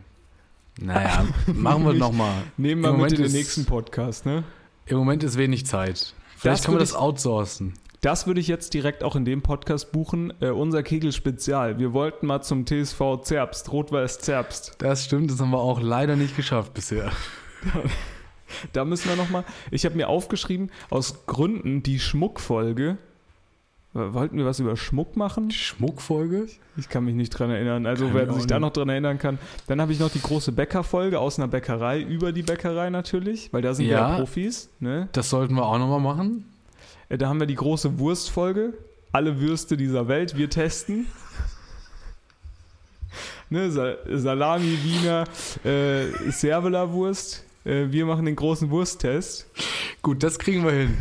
Naja, 0.80 1.26
machen 1.52 1.84
wir 1.84 1.92
nochmal. 1.92 2.44
Nehmen 2.56 2.80
wir 2.82 2.88
Im 2.90 2.92
mit 2.94 2.98
Moment 2.98 3.12
in 3.12 3.18
den 3.18 3.26
ist- 3.26 3.32
nächsten 3.34 3.64
Podcast. 3.66 4.24
Ne? 4.24 4.42
Im 4.86 4.96
Moment 4.96 5.22
ist 5.22 5.36
wenig 5.36 5.66
Zeit. 5.66 6.14
Vielleicht 6.36 6.60
Das 6.60 6.64
können 6.64 6.76
wir 6.76 6.80
das 6.80 6.94
outsourcen. 6.94 7.74
Das 8.02 8.26
würde 8.26 8.40
ich 8.40 8.48
jetzt 8.48 8.74
direkt 8.74 9.04
auch 9.04 9.16
in 9.16 9.24
dem 9.24 9.42
Podcast 9.42 9.92
buchen. 9.92 10.34
Äh, 10.40 10.50
unser 10.50 10.82
Kegel-Spezial. 10.82 11.78
Wir 11.78 11.92
wollten 11.92 12.26
mal 12.26 12.42
zum 12.42 12.66
TSV 12.66 13.22
Zerbst, 13.22 13.72
Rot-Weiß 13.72 14.18
Zerbst. 14.18 14.74
Das 14.78 15.04
stimmt, 15.04 15.30
das 15.30 15.40
haben 15.40 15.50
wir 15.50 15.60
auch 15.60 15.80
leider 15.80 16.16
nicht 16.16 16.36
geschafft 16.36 16.74
bisher. 16.74 17.10
Da 18.74 18.84
müssen 18.84 19.08
wir 19.08 19.16
nochmal. 19.16 19.44
Ich 19.70 19.86
habe 19.86 19.96
mir 19.96 20.10
aufgeschrieben, 20.10 20.70
aus 20.90 21.24
Gründen 21.24 21.82
die 21.82 21.98
Schmuckfolge 21.98 22.98
Wollten 23.94 24.38
wir 24.38 24.46
was 24.46 24.58
über 24.58 24.74
Schmuck 24.74 25.16
machen? 25.16 25.50
Die 25.50 25.54
Schmuckfolge? 25.54 26.46
Ich 26.78 26.88
kann 26.88 27.04
mich 27.04 27.14
nicht 27.14 27.28
dran 27.30 27.50
erinnern. 27.50 27.84
Also 27.84 28.06
Kann 28.06 28.14
wer 28.14 28.32
sich 28.32 28.46
da 28.46 28.58
noch 28.58 28.72
dran 28.72 28.88
erinnern 28.88 29.18
kann. 29.18 29.38
Dann 29.66 29.82
habe 29.82 29.92
ich 29.92 30.00
noch 30.00 30.10
die 30.10 30.22
große 30.22 30.52
Bäckerfolge 30.52 31.20
aus 31.20 31.38
einer 31.38 31.46
Bäckerei 31.48 32.00
über 32.00 32.32
die 32.32 32.42
Bäckerei 32.42 32.88
natürlich, 32.88 33.52
weil 33.52 33.60
da 33.60 33.74
sind 33.74 33.86
Ja. 33.86 34.12
ja 34.12 34.16
Profis. 34.16 34.70
Ne? 34.80 35.10
Das 35.12 35.28
sollten 35.28 35.54
wir 35.54 35.66
auch 35.66 35.78
nochmal 35.78 36.00
machen. 36.00 36.46
Äh, 37.12 37.18
Da 37.18 37.28
haben 37.28 37.38
wir 37.40 37.46
die 37.46 37.54
große 37.54 37.98
Wurstfolge. 37.98 38.72
Alle 39.12 39.38
Würste 39.40 39.76
dieser 39.76 40.08
Welt, 40.08 40.36
wir 40.36 40.48
testen. 40.48 41.06
ne, 43.50 43.70
Sa 43.70 43.94
Salami, 44.10 44.78
Wiener, 44.82 45.24
äh, 45.64 46.30
Servela-Wurst. 46.30 47.44
Äh, 47.64 47.86
wir 47.90 48.06
machen 48.06 48.24
den 48.24 48.36
großen 48.36 48.70
Wursttest. 48.70 49.46
Gut, 50.00 50.22
das 50.22 50.38
kriegen 50.38 50.64
wir 50.64 50.72
hin. 50.72 50.96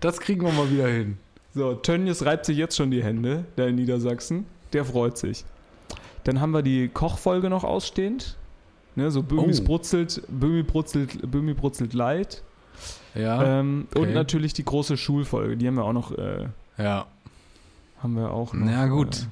Das 0.00 0.18
kriegen 0.18 0.42
wir 0.42 0.50
mal 0.52 0.70
wieder 0.70 0.88
hin. 0.88 1.18
So, 1.54 1.74
Tönnies 1.74 2.24
reibt 2.24 2.46
sich 2.46 2.56
jetzt 2.56 2.76
schon 2.76 2.90
die 2.90 3.02
Hände, 3.04 3.44
da 3.56 3.66
in 3.66 3.74
Niedersachsen. 3.74 4.46
Der 4.72 4.84
freut 4.84 5.18
sich. 5.18 5.44
Dann 6.24 6.40
haben 6.40 6.52
wir 6.52 6.62
die 6.62 6.88
Kochfolge 6.88 7.50
noch 7.50 7.64
ausstehend. 7.64 8.36
Ne, 8.96 9.10
so 9.10 9.22
Böhmis 9.22 9.60
Oh. 9.60 9.64
brutzelt, 9.64 10.22
Böhmi 10.28 10.62
brutzelt, 10.62 11.30
Böhmi 11.30 11.54
brutzelt 11.54 11.92
light. 11.92 12.42
Ja. 13.14 13.60
Ähm, 13.60 13.86
okay. 13.90 14.00
Und 14.00 14.14
natürlich 14.14 14.52
die 14.52 14.64
große 14.64 14.96
Schulfolge, 14.96 15.56
die 15.56 15.66
haben 15.66 15.76
wir 15.76 15.84
auch 15.84 15.92
noch, 15.92 16.12
äh, 16.16 16.46
ja. 16.78 17.06
haben 18.02 18.14
wir 18.16 18.30
auch 18.30 18.52
noch. 18.52 18.66
Na 18.66 18.86
gut. 18.86 19.16
Äh, 19.22 19.26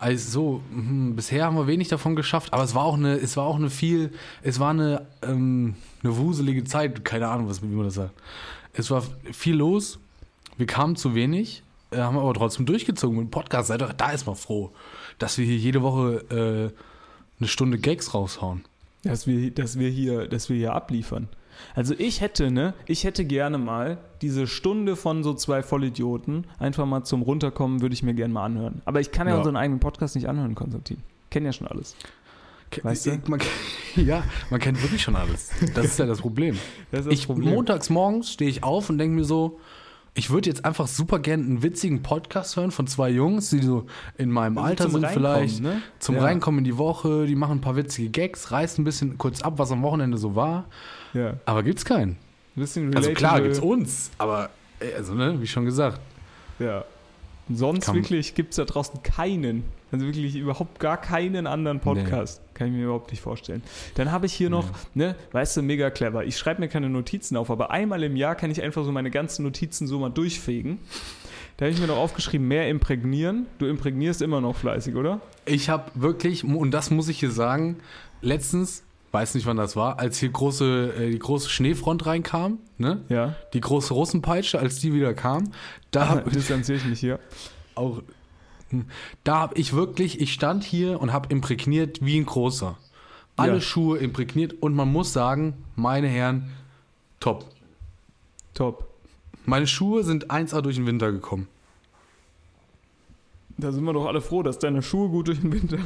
Also 0.00 0.30
so, 0.30 0.62
hm, 0.72 1.16
bisher 1.16 1.44
haben 1.44 1.56
wir 1.56 1.66
wenig 1.66 1.88
davon 1.88 2.14
geschafft, 2.14 2.52
aber 2.52 2.62
es 2.62 2.74
war 2.74 2.84
auch 2.84 2.94
eine, 2.94 3.14
es 3.16 3.36
war 3.36 3.44
auch 3.44 3.56
eine 3.56 3.68
viel, 3.68 4.12
es 4.42 4.60
war 4.60 4.70
eine, 4.70 5.06
ähm, 5.22 5.74
eine 6.04 6.16
wuselige 6.16 6.62
Zeit, 6.62 7.04
keine 7.04 7.26
Ahnung, 7.26 7.48
was, 7.48 7.62
wie 7.62 7.66
man 7.66 7.84
das 7.84 7.94
sagt. 7.94 8.14
Es 8.74 8.92
war 8.92 9.02
viel 9.32 9.56
los, 9.56 9.98
wir 10.56 10.66
kamen 10.66 10.94
zu 10.94 11.16
wenig, 11.16 11.64
äh, 11.90 11.96
haben 11.98 12.16
aber 12.16 12.32
trotzdem 12.34 12.64
durchgezogen 12.64 13.18
mit 13.18 13.26
dem 13.26 13.30
Podcast. 13.32 13.68
Seid 13.68 13.80
doch 13.80 13.92
da 13.92 14.12
erstmal 14.12 14.36
froh, 14.36 14.70
dass 15.18 15.36
wir 15.36 15.44
hier 15.44 15.56
jede 15.56 15.82
Woche 15.82 16.24
äh, 16.30 17.40
eine 17.40 17.48
Stunde 17.48 17.78
Gags 17.78 18.14
raushauen. 18.14 18.64
dass 19.02 19.26
wir, 19.26 19.50
dass 19.50 19.78
wir 19.80 19.88
hier, 19.88 20.28
dass 20.28 20.48
wir 20.48 20.56
hier 20.56 20.74
abliefern. 20.74 21.28
Also 21.74 21.94
ich 21.96 22.20
hätte, 22.20 22.50
ne, 22.50 22.74
ich 22.86 23.04
hätte 23.04 23.24
gerne 23.24 23.58
mal 23.58 23.98
diese 24.22 24.46
Stunde 24.46 24.96
von 24.96 25.22
so 25.22 25.34
zwei 25.34 25.62
Vollidioten 25.62 26.46
einfach 26.58 26.86
mal 26.86 27.04
zum 27.04 27.22
Runterkommen, 27.22 27.80
würde 27.80 27.92
ich 27.94 28.02
mir 28.02 28.14
gerne 28.14 28.34
mal 28.34 28.44
anhören. 28.44 28.82
Aber 28.84 29.00
ich 29.00 29.10
kann 29.12 29.26
ja, 29.26 29.34
Ja. 29.34 29.38
unseren 29.38 29.56
eigenen 29.56 29.80
Podcast 29.80 30.14
nicht 30.16 30.28
anhören, 30.28 30.54
Konstantin. 30.54 30.98
Kenn 31.30 31.44
ja 31.44 31.52
schon 31.52 31.66
alles. 31.68 31.94
Weißt 32.82 33.06
du? 33.06 33.18
Man, 33.28 33.40
ja, 33.96 34.22
man 34.50 34.60
kennt 34.60 34.82
wirklich 34.82 35.02
schon 35.02 35.16
alles. 35.16 35.50
Das 35.74 35.86
ist 35.86 35.98
ja 35.98 36.06
das 36.06 36.20
Problem. 36.20 36.58
Das 36.90 37.04
das 37.04 37.14
ich, 37.14 37.26
Problem. 37.26 37.54
montags 37.54 37.90
morgens 37.90 38.32
stehe 38.32 38.50
ich 38.50 38.62
auf 38.62 38.90
und 38.90 38.98
denke 38.98 39.14
mir 39.16 39.24
so, 39.24 39.58
ich 40.14 40.30
würde 40.30 40.48
jetzt 40.50 40.64
einfach 40.64 40.86
super 40.88 41.18
gerne 41.20 41.44
einen 41.44 41.62
witzigen 41.62 42.02
Podcast 42.02 42.56
hören 42.56 42.70
von 42.72 42.86
zwei 42.88 43.08
Jungs, 43.08 43.50
die 43.50 43.60
so 43.62 43.86
in 44.16 44.30
meinem 44.30 44.58
Also 44.58 44.68
Alter 44.84 44.90
sind 44.90 45.06
vielleicht, 45.06 45.60
ne? 45.62 45.80
zum 46.00 46.16
Ja. 46.16 46.22
Reinkommen 46.22 46.58
in 46.58 46.64
die 46.64 46.76
Woche, 46.76 47.26
die 47.26 47.36
machen 47.36 47.58
ein 47.58 47.60
paar 47.60 47.76
witzige 47.76 48.10
Gags, 48.10 48.50
reißen 48.50 48.82
ein 48.82 48.84
bisschen 48.84 49.16
kurz 49.16 49.42
ab, 49.42 49.54
was 49.58 49.70
am 49.70 49.82
Wochenende 49.82 50.18
so 50.18 50.34
war, 50.34 50.66
Ja. 51.14 51.34
aber 51.44 51.62
gibt's 51.62 51.84
keinen. 51.84 52.16
Also 52.94 53.12
klar 53.12 53.40
gibt's 53.40 53.60
uns, 53.60 54.10
aber 54.18 54.50
äh, 54.80 54.92
also 54.94 55.14
ne, 55.14 55.40
wie 55.40 55.46
schon 55.46 55.64
gesagt. 55.64 56.00
Ja. 56.58 56.84
Sonst 57.52 57.86
Kann- 57.86 57.94
wirklich 57.94 58.34
gibt 58.34 58.50
es 58.50 58.56
da 58.56 58.64
draußen 58.64 59.02
keinen. 59.02 59.64
Also 59.90 60.04
wirklich 60.04 60.36
überhaupt 60.36 60.80
gar 60.80 61.00
keinen 61.00 61.46
anderen 61.46 61.80
Podcast. 61.80 62.42
Kann 62.52 62.66
ich 62.66 62.72
mir 62.74 62.84
überhaupt 62.84 63.10
nicht 63.10 63.22
vorstellen. 63.22 63.62
Dann 63.94 64.12
habe 64.12 64.26
ich 64.26 64.34
hier 64.34 64.50
noch, 64.50 64.68
ne, 64.94 65.14
weißt 65.32 65.56
du, 65.56 65.62
mega 65.62 65.88
clever. 65.88 66.24
Ich 66.24 66.36
schreibe 66.36 66.60
mir 66.60 66.68
keine 66.68 66.90
Notizen 66.90 67.38
auf, 67.38 67.50
aber 67.50 67.70
einmal 67.70 68.02
im 68.02 68.14
Jahr 68.14 68.34
kann 68.34 68.50
ich 68.50 68.60
einfach 68.62 68.84
so 68.84 68.92
meine 68.92 69.10
ganzen 69.10 69.44
Notizen 69.44 69.86
so 69.86 69.98
mal 69.98 70.10
durchfegen. 70.10 70.78
Da 71.56 71.64
habe 71.64 71.72
ich 71.72 71.80
mir 71.80 71.86
noch 71.86 71.96
aufgeschrieben, 71.96 72.46
mehr 72.46 72.68
imprägnieren. 72.68 73.46
Du 73.58 73.64
imprägnierst 73.66 74.20
immer 74.20 74.42
noch 74.42 74.56
fleißig, 74.56 74.94
oder? 74.94 75.20
Ich 75.46 75.70
habe 75.70 75.90
wirklich, 75.94 76.44
und 76.44 76.70
das 76.70 76.90
muss 76.90 77.08
ich 77.08 77.18
hier 77.18 77.30
sagen, 77.30 77.78
letztens, 78.20 78.82
weiß 79.12 79.34
nicht 79.34 79.46
wann 79.46 79.56
das 79.56 79.74
war, 79.76 79.98
als 79.98 80.18
hier 80.18 80.28
große, 80.30 80.94
äh, 80.98 81.10
die 81.10 81.18
große 81.18 81.48
Schneefront 81.48 82.04
reinkam, 82.06 82.58
ne? 82.76 83.02
Ja. 83.08 83.34
Die 83.54 83.60
große 83.60 83.94
Russenpeitsche, 83.94 84.58
als 84.58 84.80
die 84.80 84.92
wieder 84.92 85.14
kam, 85.14 85.52
da 85.90 86.08
habe 86.08 86.30
Distanziere 86.30 86.78
ich 86.78 86.84
mich 86.84 87.00
hier. 87.00 87.18
auch, 87.74 88.02
hm, 88.70 88.84
da 89.24 89.38
habe 89.38 89.54
ich 89.58 89.72
wirklich, 89.72 90.20
ich 90.20 90.32
stand 90.32 90.62
hier 90.64 91.00
und 91.00 91.12
habe 91.12 91.28
imprägniert 91.30 92.04
wie 92.04 92.18
ein 92.18 92.26
großer. 92.26 92.76
Alle 93.36 93.54
Ja. 93.54 93.60
Schuhe 93.60 93.98
imprägniert 93.98 94.54
und 94.60 94.74
man 94.74 94.90
muss 94.92 95.12
sagen, 95.12 95.54
meine 95.76 96.08
Herren, 96.08 96.50
top. 97.20 97.46
Top. 98.54 98.88
Meine 99.46 99.66
Schuhe 99.66 100.02
sind 100.04 100.30
1A 100.30 100.60
durch 100.60 100.76
den 100.76 100.86
Winter 100.86 101.12
gekommen. 101.12 101.46
Da 103.56 103.72
sind 103.72 103.84
wir 103.84 103.92
doch 103.92 104.06
alle 104.06 104.20
froh, 104.20 104.42
dass 104.42 104.58
deine 104.58 104.82
Schuhe 104.82 105.08
gut 105.08 105.28
durch 105.28 105.40
den 105.40 105.52
Winter, 105.52 105.78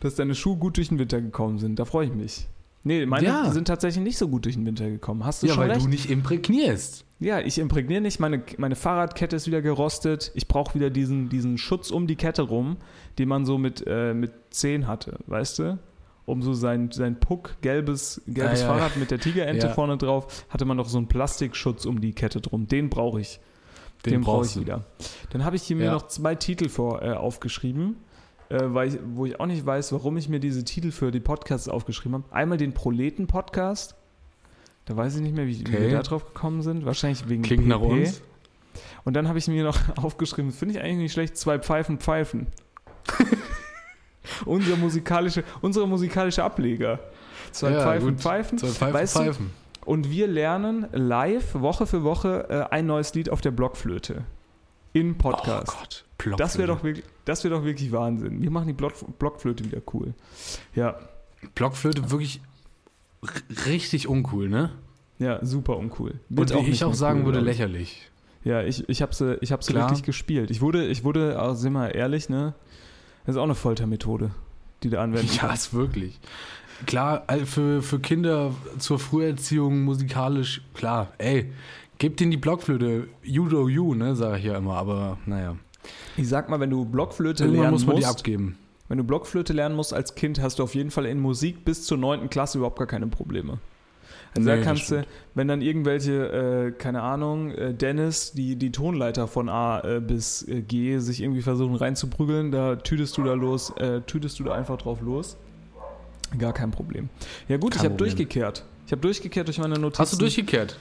dass 0.00 0.14
deine 0.14 0.34
Schuhe 0.34 0.56
gut 0.56 0.76
durch 0.76 0.88
den 0.88 0.98
Winter 0.98 1.20
gekommen 1.20 1.58
sind. 1.58 1.78
Da 1.78 1.84
freue 1.84 2.06
ich 2.06 2.12
mich. 2.14 2.46
Nee, 2.84 3.06
meine 3.06 3.26
Ja. 3.26 3.50
sind 3.52 3.68
tatsächlich 3.68 4.02
nicht 4.02 4.18
so 4.18 4.26
gut 4.28 4.44
durch 4.44 4.56
den 4.56 4.66
Winter 4.66 4.90
gekommen. 4.90 5.24
Hast 5.24 5.42
du 5.42 5.46
Ja, 5.46 5.54
schon 5.54 5.62
weil 5.62 5.70
recht? 5.70 5.84
du 5.84 5.88
nicht 5.88 6.10
imprägnierst. 6.10 7.04
Ja, 7.20 7.38
ich 7.38 7.58
imprägniere 7.58 8.00
nicht. 8.00 8.18
Meine, 8.18 8.42
meine 8.58 8.74
Fahrradkette 8.74 9.36
ist 9.36 9.46
wieder 9.46 9.62
gerostet. 9.62 10.32
Ich 10.34 10.48
brauche 10.48 10.74
wieder 10.74 10.90
diesen, 10.90 11.28
diesen 11.28 11.58
Schutz 11.58 11.92
um 11.92 12.08
die 12.08 12.16
Kette 12.16 12.42
rum, 12.42 12.78
den 13.20 13.28
man 13.28 13.46
so 13.46 13.56
mit, 13.58 13.84
äh, 13.86 14.12
mit 14.14 14.32
10 14.50 14.88
hatte, 14.88 15.18
weißt 15.28 15.60
du? 15.60 15.78
Um 16.26 16.42
so 16.42 16.54
sein, 16.54 16.90
sein 16.92 17.18
Puck, 17.20 17.56
gelbes, 17.62 18.20
gelbes 18.26 18.60
Ja, 18.62 18.66
ja. 18.66 18.72
Fahrrad 18.74 18.96
mit 18.96 19.12
der 19.12 19.20
Tigerente 19.20 19.68
Ja. 19.68 19.72
vorne 19.72 19.96
drauf, 19.96 20.44
hatte 20.48 20.64
man 20.64 20.76
noch 20.76 20.88
so 20.88 20.98
einen 20.98 21.06
Plastikschutz 21.08 21.84
um 21.84 22.00
die 22.00 22.12
Kette 22.12 22.40
drum. 22.40 22.66
Den 22.66 22.90
brauche 22.90 23.20
ich. 23.20 23.38
Den, 24.04 24.14
Den 24.14 24.20
brauche 24.22 24.44
ich 24.46 24.58
wieder. 24.58 24.84
Dann 25.30 25.44
habe 25.44 25.54
ich 25.54 25.62
hier 25.62 25.76
mir 25.76 25.92
noch 25.92 26.08
zwei 26.08 26.34
Titel 26.34 26.68
vor, 26.68 27.02
äh, 27.02 27.12
aufgeschrieben, 27.12 27.96
äh, 28.52 28.86
ich, 28.86 28.98
wo 29.14 29.26
ich 29.26 29.38
auch 29.40 29.46
nicht 29.46 29.64
weiß, 29.64 29.92
warum 29.92 30.16
ich 30.16 30.28
mir 30.28 30.40
diese 30.40 30.64
Titel 30.64 30.90
für 30.90 31.10
die 31.10 31.20
Podcasts 31.20 31.68
aufgeschrieben 31.68 32.14
habe. 32.22 32.32
Einmal 32.34 32.58
den 32.58 32.72
Proleten-Podcast. 32.74 33.94
Da 34.84 34.96
weiß 34.96 35.14
ich 35.16 35.20
nicht 35.22 35.34
mehr, 35.36 35.46
wie, 35.46 35.60
wie 35.60 35.62
Okay. 35.76 35.80
wir 35.82 35.90
da 35.92 36.02
drauf 36.02 36.24
gekommen 36.26 36.62
sind. 36.62 36.84
Wahrscheinlich 36.84 37.28
wegen 37.28 37.42
Klingt 37.42 37.66
nach 37.68 37.80
PP. 37.80 37.92
uns. 37.92 38.22
Und 39.04 39.14
dann 39.14 39.28
habe 39.28 39.38
ich 39.38 39.48
mir 39.48 39.64
noch 39.64 39.78
aufgeschrieben, 39.96 40.50
finde 40.52 40.74
ich 40.74 40.80
eigentlich 40.80 40.98
nicht 40.98 41.12
schlecht, 41.12 41.36
zwei 41.36 41.58
Pfeifen 41.58 41.98
pfeifen. 41.98 42.46
Unser 44.46 44.76
musikalische, 44.76 45.42
unsere 45.60 45.86
musikalische 45.88 46.44
Ableger. 46.44 47.00
Zwei 47.50 47.72
Ja, 47.72 47.82
Pfeifen 47.82 48.08
gut. 48.10 48.20
pfeifen. 48.20 48.58
Zwei 48.58 48.68
Pfeifen, 48.68 48.94
Weißt 48.94 49.16
du, 49.16 49.20
Pfeifen. 49.24 49.50
und 49.84 50.10
wir 50.10 50.26
lernen 50.28 50.86
live, 50.92 51.54
Woche 51.54 51.86
für 51.86 52.02
Woche, 52.04 52.46
äh, 52.48 52.74
ein 52.74 52.86
neues 52.86 53.14
Lied 53.14 53.30
auf 53.30 53.40
der 53.40 53.50
Blockflöte. 53.50 54.24
In 54.92 55.18
Podcast. 55.18 55.72
Oh 55.74 55.78
Gott. 55.80 56.04
Blockflöte. 56.22 56.36
das 56.42 56.58
wäre 56.58 56.68
doch, 56.68 56.82
wirklich- 56.84 57.04
das 57.24 57.44
wär 57.44 57.50
doch 57.50 57.64
wirklich 57.64 57.92
Wahnsinn. 57.92 58.42
Wir 58.42 58.50
machen 58.50 58.66
die 58.68 58.72
Block, 58.72 58.92
Blockflöte 59.18 59.64
wieder 59.64 59.80
cool. 59.92 60.14
Ja, 60.74 60.96
Blockflöte 61.54 62.10
wirklich 62.10 62.40
richtig 63.66 64.08
uncool, 64.08 64.48
ne? 64.48 64.70
ja, 65.18 65.44
super 65.44 65.76
uncool. 65.76 66.14
Und 66.34 66.52
wie 66.66 66.70
ich 66.70 66.84
auch 66.84 66.94
sagen 66.94 67.20
cool, 67.20 67.26
würde, 67.26 67.40
lächerlich. 67.40 68.10
Ja, 68.44 68.62
ich, 68.62 68.88
ich 68.88 69.02
habe 69.02 69.14
sie, 69.14 69.38
ich 69.40 69.52
hab 69.52 69.62
sie 69.62 69.72
Klar. 69.72 69.88
wirklich 69.88 70.02
gespielt. 70.02 70.50
Ich 70.50 70.60
wurde, 70.60 70.86
ich 70.88 71.04
wurde, 71.04 71.38
also 71.38 71.54
sind 71.54 71.74
wir 71.74 71.94
ehrlich, 71.94 72.28
ne? 72.28 72.54
Das 73.24 73.36
ist 73.36 73.38
auch 73.38 73.44
eine 73.44 73.54
Foltermethode, 73.54 74.32
die 74.82 74.90
du 74.90 74.98
anwenden 74.98 75.32
Ja, 75.36 75.52
ist 75.52 75.72
wirklich. 75.72 76.18
Klar, 76.86 77.24
für, 77.44 77.82
für 77.82 78.00
Kinder 78.00 78.52
zur 78.78 78.98
Früherziehung 78.98 79.82
musikalisch, 79.84 80.62
klar, 80.74 81.12
ey, 81.18 81.52
gebt 81.98 82.20
ihnen 82.20 82.32
die 82.32 82.36
Blockflöte, 82.36 83.06
you 83.22 83.48
do 83.48 83.68
you, 83.68 83.94
ne, 83.94 84.16
sage 84.16 84.38
ich 84.38 84.44
ja 84.46 84.56
immer, 84.56 84.74
aber 84.74 85.18
naja. 85.24 85.56
Ich 86.16 86.28
sag 86.28 86.48
mal, 86.48 86.60
wenn 86.60 86.70
du 86.70 86.84
Blockflöte 86.84 87.44
Irgendwann 87.44 87.60
lernen 87.62 87.72
muss 87.74 87.86
man 87.86 87.96
die 87.96 88.02
musst, 88.02 88.18
abgeben. 88.18 88.58
wenn 88.88 88.98
du 88.98 89.04
Blockflöte 89.04 89.52
lernen 89.52 89.74
musst 89.76 89.92
als 89.94 90.14
Kind, 90.14 90.40
hast 90.40 90.58
du 90.58 90.62
auf 90.62 90.74
jeden 90.74 90.90
Fall 90.90 91.06
in 91.06 91.20
Musik 91.20 91.64
bis 91.64 91.84
zur 91.84 91.98
9. 91.98 92.28
Klasse 92.30 92.58
überhaupt 92.58 92.78
gar 92.78 92.86
keine 92.86 93.06
Probleme. 93.08 93.58
Also 94.34 94.48
Nee, 94.48 94.56
da 94.56 94.62
kannst 94.62 94.90
du, 94.90 95.04
wenn 95.34 95.46
dann 95.48 95.60
irgendwelche, 95.60 96.68
äh, 96.68 96.72
keine 96.72 97.02
Ahnung, 97.02 97.50
äh, 97.50 97.74
Dennis, 97.74 98.32
die 98.32 98.56
die 98.56 98.72
Tonleiter 98.72 99.28
von 99.28 99.48
A 99.50 99.80
äh, 99.80 100.00
bis 100.00 100.46
äh, 100.48 100.62
G 100.62 100.98
sich 101.00 101.22
irgendwie 101.22 101.42
versuchen 101.42 101.74
reinzuprügeln, 101.74 102.50
da 102.50 102.76
tütest 102.76 103.16
du 103.18 103.24
da 103.24 103.34
los, 103.34 103.70
äh, 103.76 104.00
tütest 104.02 104.38
du 104.40 104.44
da 104.44 104.54
einfach 104.54 104.78
drauf 104.78 105.02
los. 105.02 105.36
Gar 106.38 106.54
kein 106.54 106.70
Problem. 106.70 107.10
Ja 107.48 107.58
gut, 107.58 107.72
Kein 107.72 107.80
ich 107.80 107.84
habe 107.84 107.96
durchgekehrt. 107.96 108.64
Ich 108.86 108.92
habe 108.92 109.02
durchgekehrt 109.02 109.48
durch 109.48 109.58
meine 109.58 109.78
Notizen. 109.78 110.00
Hast 110.00 110.14
du 110.14 110.16
durchgekehrt? 110.18 110.78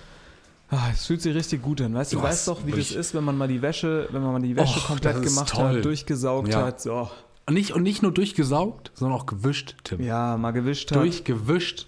Ah, 0.74 0.88
es 0.94 1.06
fühlt 1.06 1.22
sich 1.22 1.36
richtig 1.36 1.62
gut 1.62 1.82
an. 1.82 1.94
Weißt 1.94 2.14
du, 2.14 2.18
Du 2.18 2.24
weißt 2.24 2.48
doch, 2.48 2.66
wie 2.66 2.72
das 2.72 2.92
ist, 2.92 3.14
wenn 3.14 3.26
man 3.26 3.38
mal 3.38 3.48
die 3.50 3.62
Wäsche, 3.62 4.08
wenn 4.12 4.24
man 4.24 4.32
mal 4.32 4.42
die 4.42 4.56
Wäsche 4.56 4.80
Och, 4.80 4.88
komplett 4.88 5.22
gemacht 5.22 5.50
toll. 5.54 5.76
hat, 5.78 5.86
durchgesaugt 5.86 6.48
Ja. 6.48 6.66
hat. 6.66 6.80
So. 6.82 7.10
Und 7.46 7.54
nicht, 7.56 7.74
und 7.74 7.84
nicht 7.84 8.02
nur 8.02 8.14
durchgesaugt, 8.14 8.92
sondern 8.94 9.20
auch 9.20 9.26
gewischt, 9.26 9.76
Tim. 9.84 10.02
Ja, 10.02 10.38
mal 10.38 10.52
gewischt 10.52 10.90
hat. 10.92 10.98
Durchgewischt. 10.98 11.88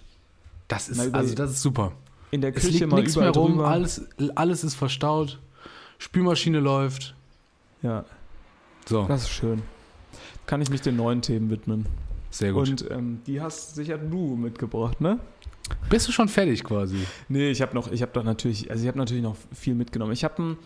Das 0.68 0.88
ist, 0.90 1.00
also 1.14 1.34
das 1.34 1.52
ist 1.52 1.62
super. 1.62 1.92
in 2.30 2.40
der 2.42 2.54
Es 2.54 2.62
Küche 2.62 2.78
liegt 2.78 2.90
mal 2.90 3.00
nichts 3.00 3.16
mehr 3.16 3.30
rum, 3.30 3.52
drüber. 3.52 3.68
alles, 3.68 4.02
alles 4.34 4.64
ist 4.64 4.74
verstaut, 4.74 5.38
Spülmaschine 5.98 6.60
läuft. 6.60 7.14
Ja, 7.82 8.04
So, 8.86 9.04
das 9.06 9.22
ist 9.22 9.30
schön. 9.30 9.62
Kann 10.46 10.60
ich 10.60 10.68
mich 10.70 10.80
den 10.82 10.96
neuen 10.96 11.22
Themen 11.22 11.48
widmen. 11.50 11.86
sehr 12.30 12.52
gut. 12.52 12.68
Und 12.68 12.90
ähm, 12.90 13.20
die 13.26 13.40
hast 13.40 13.74
sicher 13.76 13.96
du 13.96 14.36
mitgebracht, 14.36 15.00
ne? 15.00 15.18
Bist 15.88 16.08
du 16.08 16.12
schon 16.12 16.28
fertig 16.28 16.64
quasi? 16.64 16.98
Nee, 17.28 17.50
ich 17.50 17.62
habe 17.62 17.74
noch, 17.74 17.90
ich 17.90 18.02
habe 18.02 18.12
doch 18.12 18.24
natürlich, 18.24 18.70
also 18.70 18.82
ich 18.82 18.88
habe 18.88 18.98
natürlich 18.98 19.22
noch 19.22 19.36
viel 19.52 19.74
mitgenommen. 19.74 20.12
Ich 20.12 20.24
habe 20.24 20.56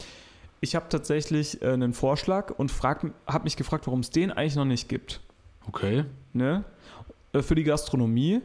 ich 0.61 0.75
habe 0.75 0.87
tatsächlich 0.89 1.63
äh, 1.63 1.69
einen 1.69 1.93
Vorschlag 1.93 2.51
und 2.59 2.73
habe 2.83 3.45
mich 3.45 3.57
gefragt, 3.57 3.87
warum 3.87 4.01
es 4.01 4.11
den 4.11 4.33
eigentlich 4.33 4.57
noch 4.57 4.65
nicht 4.65 4.89
gibt. 4.89 5.21
Okay. 5.69 6.05
Ne? 6.33 6.65
Äh, 7.33 7.43
für 7.43 7.55
die 7.55 7.65
Gastronomie. 7.65 8.41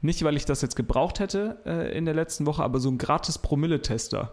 Nicht, 0.00 0.22
weil 0.22 0.36
ich 0.36 0.44
das 0.44 0.62
jetzt 0.62 0.76
gebraucht 0.76 1.18
hätte 1.18 1.58
äh, 1.66 1.96
in 1.96 2.04
der 2.04 2.14
letzten 2.14 2.46
Woche, 2.46 2.62
aber 2.62 2.78
so 2.78 2.88
ein 2.88 2.98
gratis 2.98 3.38
Promille-Tester. 3.38 4.32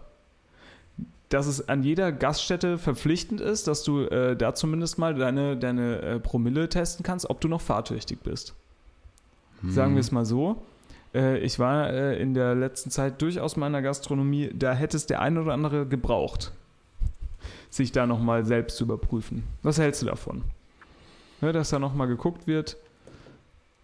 Dass 1.28 1.48
es 1.48 1.68
an 1.68 1.82
jeder 1.82 2.12
Gaststätte 2.12 2.78
verpflichtend 2.78 3.40
ist, 3.40 3.66
dass 3.66 3.82
du 3.82 4.02
äh, 4.02 4.36
da 4.36 4.54
zumindest 4.54 4.96
mal 4.96 5.14
deine, 5.16 5.56
deine 5.56 6.00
äh, 6.02 6.20
Promille 6.20 6.68
testen 6.68 7.02
kannst, 7.02 7.28
ob 7.28 7.40
du 7.40 7.48
noch 7.48 7.60
fahrtüchtig 7.60 8.20
bist. 8.22 8.54
Sagen 9.66 9.94
wir 9.94 10.00
es 10.00 10.12
mal 10.12 10.24
so. 10.24 10.62
Äh, 11.16 11.38
ich 11.38 11.58
war 11.58 11.90
äh, 11.90 12.20
in 12.20 12.34
der 12.34 12.54
letzten 12.54 12.90
Zeit 12.90 13.22
durchaus 13.22 13.56
mal 13.56 13.68
in 13.68 13.72
der 13.72 13.82
Gastronomie, 13.82 14.50
da 14.52 14.74
hätte 14.74 14.96
es 14.96 15.06
der 15.06 15.20
eine 15.20 15.40
oder 15.40 15.54
andere 15.54 15.86
gebraucht, 15.86 16.52
sich 17.70 17.90
da 17.90 18.06
nochmal 18.06 18.44
selbst 18.44 18.76
zu 18.76 18.84
überprüfen. 18.84 19.44
Was 19.62 19.78
hältst 19.78 20.02
du 20.02 20.06
davon? 20.06 20.44
Ne, 21.40 21.52
dass 21.52 21.70
da 21.70 21.78
nochmal 21.78 22.06
geguckt 22.06 22.46
wird, 22.46 22.76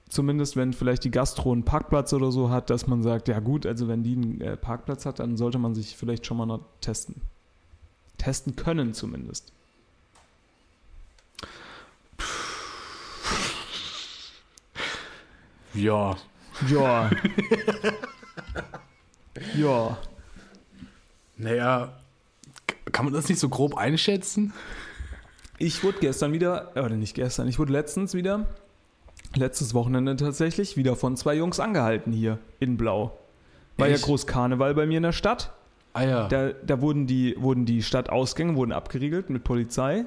zumindest 0.09 0.57
wenn 0.57 0.73
vielleicht 0.73 1.05
die 1.05 1.11
Gastro 1.11 1.53
einen 1.53 1.65
Parkplatz 1.65 2.13
oder 2.13 2.31
so 2.31 2.51
hat, 2.51 2.71
dass 2.71 2.87
man 2.87 3.03
sagt, 3.03 3.29
ja 3.29 3.41
gut, 3.41 3.67
also 3.67 3.89
wenn 3.89 4.03
die 4.03 4.13
einen 4.13 4.41
äh, 4.41 4.57
Parkplatz 4.57 5.07
hat, 5.07 5.19
dann 5.19 5.37
sollte 5.37 5.59
man 5.59 5.75
sich 5.75 5.97
vielleicht 5.97 6.27
schon 6.27 6.37
mal 6.37 6.47
noch 6.47 6.61
testen. 6.81 7.23
Testen 8.19 8.57
können 8.57 8.93
zumindest. 8.93 9.53
Ja. 15.75 16.17
Ja. 16.69 17.11
ja. 19.57 19.99
Naja, 21.37 21.93
kann 22.93 23.05
man 23.05 23.15
das 23.15 23.29
nicht 23.29 23.39
so 23.39 23.49
grob 23.49 23.77
einschätzen? 23.77 24.53
Ich 25.59 25.83
wurde 25.85 25.99
gestern 26.01 26.33
wieder, 26.33 26.73
äh, 26.75 26.81
oder 26.81 26.97
nicht 26.97 27.15
gestern, 27.15 27.49
ich 27.49 27.59
wurde 27.59 27.73
letztens 27.73 28.15
wieder, 28.15 28.47
letztes 29.35 29.75
Wochenende 29.75 30.17
tatsächlich, 30.17 30.77
wieder 30.77 30.97
von 30.97 31.17
zwei 31.17 31.35
Jungs 31.35 31.61
angehalten 31.61 32.13
hier 32.13 32.39
in 32.61 32.77
Blau. 32.77 33.19
War 33.77 33.89
Echt? 33.89 34.01
ja 34.01 34.07
groß 34.07 34.27
Karneval 34.27 34.75
bei 34.75 34.87
mir 34.87 34.99
in 34.99 35.03
der 35.03 35.13
Stadt. 35.13 35.53
Ah 35.95 36.05
ja. 36.05 36.29
Da, 36.29 36.51
da 36.53 36.81
wurden, 36.81 37.07
die, 37.07 37.37
wurden 37.39 37.67
die 37.67 37.83
Stadtausgänge 37.83 38.57
wurden 38.57 38.73
abgeriegelt 38.73 39.31
mit 39.31 39.45
Polizei. 39.45 40.05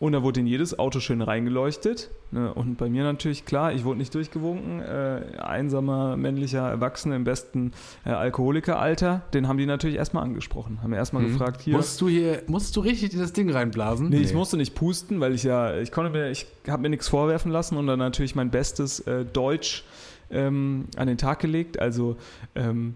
Und 0.00 0.12
da 0.12 0.22
wurde 0.22 0.40
in 0.40 0.46
jedes 0.46 0.78
Auto 0.78 0.98
schön 0.98 1.20
reingeleuchtet. 1.20 2.10
Ne, 2.30 2.54
Und 2.54 2.78
bei 2.78 2.88
mir 2.88 3.04
natürlich, 3.04 3.44
klar, 3.44 3.74
ich 3.74 3.84
wurde 3.84 3.98
nicht 3.98 4.14
durchgewunken. 4.14 4.80
Äh, 4.80 5.36
einsamer 5.38 6.16
männlicher 6.16 6.66
Erwachsener 6.70 7.16
im 7.16 7.24
besten 7.24 7.72
äh, 8.06 8.10
Alkoholikeralter, 8.10 9.20
den 9.34 9.46
haben 9.46 9.58
die 9.58 9.66
natürlich 9.66 9.96
erstmal 9.96 10.24
angesprochen. 10.24 10.78
Haben 10.82 10.94
erstmal 10.94 11.22
Mhm. 11.24 11.32
gefragt, 11.32 11.60
hier. 11.60 11.76
Musst 11.76 12.00
du 12.00 12.08
hier, 12.08 12.42
musst 12.46 12.74
du 12.76 12.80
richtig 12.80 13.12
in 13.12 13.20
das 13.20 13.34
Ding 13.34 13.50
reinblasen? 13.50 14.08
Nee, 14.08 14.22
ich 14.22 14.32
musste 14.32 14.56
nicht 14.56 14.74
pusten, 14.74 15.20
weil 15.20 15.34
ich 15.34 15.42
ja, 15.42 15.76
ich 15.76 15.92
konnte 15.92 16.10
mir, 16.10 16.30
ich 16.30 16.46
habe 16.66 16.80
mir 16.80 16.88
nichts 16.88 17.08
vorwerfen 17.08 17.52
lassen 17.52 17.76
und 17.76 17.86
dann 17.86 17.98
natürlich 17.98 18.34
mein 18.34 18.50
bestes 18.50 19.00
äh, 19.00 19.26
Deutsch 19.26 19.84
ähm, 20.30 20.86
an 20.96 21.08
den 21.08 21.18
Tag 21.18 21.40
gelegt. 21.40 21.78
Also 21.78 22.16
ähm, 22.54 22.94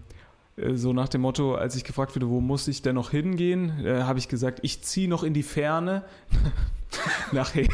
äh, 0.57 0.73
so 0.73 0.91
nach 0.91 1.07
dem 1.09 1.21
Motto, 1.21 1.53
als 1.53 1.75
ich 1.75 1.83
gefragt 1.83 2.15
wurde, 2.15 2.29
wo 2.29 2.41
muss 2.41 2.67
ich 2.67 2.81
denn 2.81 2.95
noch 2.95 3.11
hingehen, 3.11 3.85
äh, 3.85 4.01
habe 4.01 4.17
ich 4.17 4.27
gesagt, 4.27 4.57
ich 4.63 4.81
ziehe 4.81 5.07
noch 5.07 5.23
in 5.23 5.35
die 5.35 5.43
Ferne. 5.43 6.01
Nachher. 7.31 7.67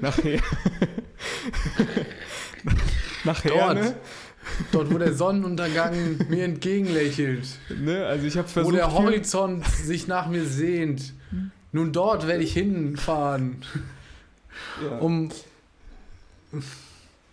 nachher. 0.00 0.40
nachher. 3.24 3.50
Dort. 3.50 3.74
Ne? 3.74 3.94
Dort, 4.72 4.92
wo 4.92 4.98
der 4.98 5.14
Sonnenuntergang 5.14 6.26
mir 6.28 6.44
entgegenlächelt. 6.44 7.46
Ne? 7.68 8.04
Also 8.06 8.26
ich 8.26 8.36
habe 8.36 8.48
Wo 8.48 8.52
versucht. 8.52 8.74
der 8.76 8.92
Horizont 8.92 9.66
sich 9.66 10.08
nach 10.08 10.26
mir 10.28 10.44
sehnt. 10.44 11.14
Nun 11.70 11.92
dort 11.92 12.26
werde 12.26 12.44
ich 12.44 12.52
hinfahren, 12.52 13.62
ja. 14.82 14.98
um 14.98 15.30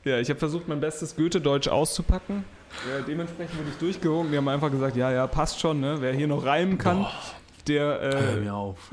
Ja, 0.06 0.20
ich 0.20 0.30
habe 0.30 0.40
versucht, 0.40 0.68
mein 0.70 0.80
bestes 0.80 1.16
Goethe-Deutsch 1.16 1.68
auszupacken. 1.68 2.46
Ja, 2.88 3.02
dementsprechend 3.06 3.58
wurde 3.58 3.70
ich 3.70 3.78
durchgewunken. 3.78 4.32
Die 4.32 4.38
haben 4.38 4.48
einfach 4.48 4.72
gesagt, 4.72 4.96
ja, 4.96 5.12
ja, 5.12 5.28
passt 5.28 5.60
schon, 5.60 5.82
ne? 5.82 5.98
Wer 6.00 6.14
hier 6.14 6.28
noch 6.28 6.46
reimen 6.46 6.78
kann, 6.78 7.06
der, 7.68 7.84
Hör 7.84 8.14
äh, 8.14 8.36
mir 8.38 8.54
auf. 8.54 8.92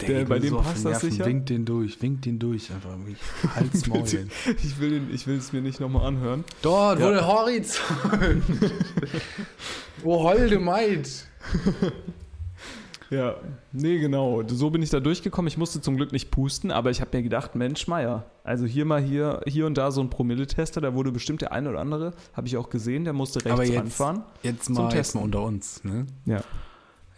Der- 0.00 0.24
bei 0.24 0.38
dem 0.38 0.56
passt 0.56 0.84
das 0.84 1.00
sicher? 1.02 1.26
Winkt 1.26 1.50
den 1.50 1.64
durch, 1.64 2.00
winkt 2.00 2.24
den 2.24 2.38
durch. 2.38 2.70
Einfach 2.72 2.90
Hals, 3.56 3.86
Maul. 3.86 4.02
ich 4.64 4.80
will, 4.80 4.90
den- 4.90 5.14
ich 5.14 5.26
will 5.26 5.36
es 5.36 5.52
mir 5.52 5.60
nicht 5.60 5.78
nochmal 5.80 6.06
anhören. 6.06 6.44
Dort, 6.62 7.00
wo 7.00 7.04
Ja. 7.04 7.10
der 7.12 7.26
Horizont. 7.26 8.42
oh, 10.04 10.22
holde 10.22 10.58
Maid. 10.58 11.26
Ja, 13.10 13.34
nee, 13.72 13.98
genau. 13.98 14.40
So 14.46 14.70
bin 14.70 14.82
ich 14.82 14.90
da 14.90 15.00
durchgekommen. 15.00 15.48
Ich 15.48 15.58
musste 15.58 15.80
zum 15.80 15.96
Glück 15.96 16.12
nicht 16.12 16.30
pusten, 16.30 16.70
aber 16.70 16.90
ich 16.90 17.00
habe 17.00 17.16
mir 17.16 17.24
gedacht, 17.24 17.56
Mensch, 17.56 17.88
Meier, 17.88 18.24
also 18.44 18.66
hier 18.66 18.84
mal 18.84 19.02
hier, 19.02 19.40
hier 19.48 19.66
und 19.66 19.76
da 19.76 19.90
so 19.90 20.00
ein 20.00 20.10
Promilletester, 20.10 20.80
da 20.80 20.94
wurde 20.94 21.10
bestimmt 21.10 21.40
der 21.42 21.50
eine 21.52 21.70
oder 21.70 21.80
andere, 21.80 22.12
habe 22.34 22.46
ich 22.46 22.56
auch 22.56 22.70
gesehen, 22.70 23.02
der 23.02 23.12
musste 23.12 23.40
rechts 23.40 23.50
Aber 23.50 23.64
jetzt- 23.64 23.76
ranfahren. 23.78 24.22
Jetzt 24.44 24.66
Zum 24.66 24.76
mal, 24.76 24.84
jetzt 24.84 24.92
Testen. 24.92 25.20
mal 25.20 25.24
unter 25.24 25.42
uns. 25.42 25.82
Ne? 25.82 26.06
Ja. 26.24 26.40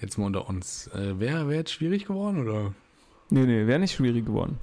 Jetzt 0.03 0.19
mal 0.19 0.27
unter 0.27 0.49
uns. 0.49 0.89
Äh, 0.89 1.21
Wäre 1.21 1.49
wär 1.49 1.57
jetzt 1.57 1.73
schwierig 1.73 2.07
geworden, 2.07 2.43
oder? 2.43 2.75
Nee, 3.31 3.47
nee, 3.47 3.67
wäre 3.67 3.79
nicht 3.79 3.95
schwierig 3.95 4.27
geworden. 4.27 4.59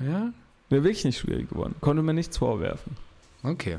Ja? 0.00 0.32
Wäre 0.68 0.82
wirklich 0.82 1.04
nicht 1.04 1.18
schwierig 1.18 1.48
geworden. 1.48 1.76
Konnte 1.80 2.02
mir 2.02 2.12
nichts 2.12 2.36
vorwerfen. 2.36 2.96
Okay. 3.44 3.78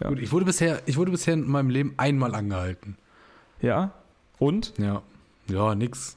Ja. 0.00 0.10
Gut, 0.10 0.18
ich 0.20 0.30
wurde, 0.30 0.44
bisher, 0.44 0.82
ich 0.84 0.98
wurde 0.98 1.10
bisher 1.10 1.34
in 1.34 1.50
meinem 1.50 1.70
Leben 1.70 1.94
einmal 1.96 2.34
angehalten. 2.34 2.96
Ja? 3.62 3.92
Und? 4.38 4.74
Ja. 4.78 5.02
Ja, 5.48 5.74
nix. 5.74 6.16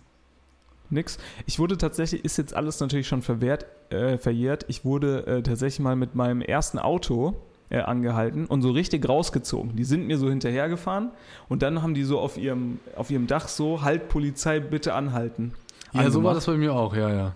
Nix. 0.90 1.18
Ich 1.46 1.58
wurde 1.58 1.78
tatsächlich, 1.78 2.26
ist 2.26 2.38
jetzt 2.38 2.54
alles 2.54 2.80
natürlich 2.82 3.08
schon 3.08 3.22
verwehrt, 3.22 3.66
äh, 3.92 4.18
verjährt. 4.18 4.66
Ich 4.68 4.84
wurde 4.84 5.26
äh, 5.26 5.42
tatsächlich 5.42 5.80
mal 5.80 5.96
mit 5.96 6.16
meinem 6.16 6.42
ersten 6.42 6.80
Auto 6.80 7.42
äh, 7.70 7.80
angehalten 7.80 8.46
und 8.46 8.62
so 8.62 8.72
richtig 8.72 9.08
rausgezogen. 9.08 9.76
Die 9.76 9.84
sind 9.84 10.08
mir 10.08 10.18
so 10.18 10.30
hinterhergefahren 10.30 11.10
und 11.50 11.62
dann 11.62 11.82
haben 11.82 11.94
die 11.94 12.04
so 12.04 12.20
auf 12.20 12.38
ihrem, 12.38 12.80
auf 12.96 13.12
ihrem 13.12 13.28
Dach 13.28 13.48
so, 13.48 13.82
halt 13.82 14.10
Polizei, 14.10 14.60
bitte 14.60 14.94
anhalten. 14.94 15.54
Ja, 15.94 16.04
so 16.04 16.24
war 16.24 16.32
angemacht. 16.32 16.38
das 16.38 16.46
bei 16.46 16.58
mir 16.58 16.74
auch, 16.74 16.96
ja, 16.96 17.10
ja. 17.14 17.36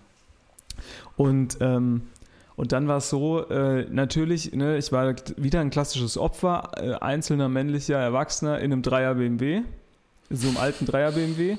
Und, 1.16 1.58
ähm, 1.62 2.04
und 2.56 2.72
dann 2.72 2.88
war 2.88 2.98
es 2.98 3.10
so, 3.10 3.48
äh, 3.50 3.86
natürlich, 3.90 4.54
ne, 4.54 4.78
ich 4.78 4.92
war 4.92 5.16
wieder 5.38 5.62
ein 5.62 5.70
klassisches 5.70 6.18
Opfer, 6.18 6.72
äh, 6.78 6.94
einzelner 6.94 7.50
männlicher 7.50 7.98
Erwachsener 7.98 8.60
in 8.60 8.72
einem 8.72 8.82
Dreier 8.82 9.16
BMW, 9.16 9.62
so 10.30 10.48
einem 10.48 10.58
alten 10.58 10.86
Dreier 10.86 11.12
BMW. 11.12 11.58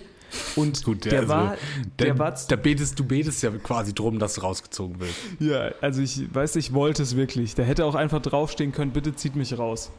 Und 0.56 0.84
Gut, 0.84 1.04
der, 1.04 1.20
also, 1.20 1.28
war, 1.28 1.56
der 1.98 2.14
Da, 2.14 2.18
war 2.18 2.34
da 2.48 2.56
betest, 2.56 2.98
du 2.98 3.04
betest 3.04 3.42
ja 3.42 3.50
quasi 3.50 3.94
drum, 3.94 4.18
dass 4.18 4.34
du 4.34 4.42
rausgezogen 4.42 5.00
wird. 5.00 5.12
Ja, 5.38 5.70
also 5.80 6.02
ich 6.02 6.32
weiß, 6.34 6.56
ich 6.56 6.72
wollte 6.72 7.02
es 7.02 7.16
wirklich. 7.16 7.54
Der 7.54 7.64
hätte 7.64 7.84
auch 7.84 7.94
einfach 7.94 8.22
draufstehen 8.22 8.72
können, 8.72 8.92
bitte 8.92 9.14
zieht 9.14 9.36
mich 9.36 9.58
raus. 9.58 9.90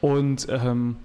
Und 0.00 0.46
ähm, 0.50 0.96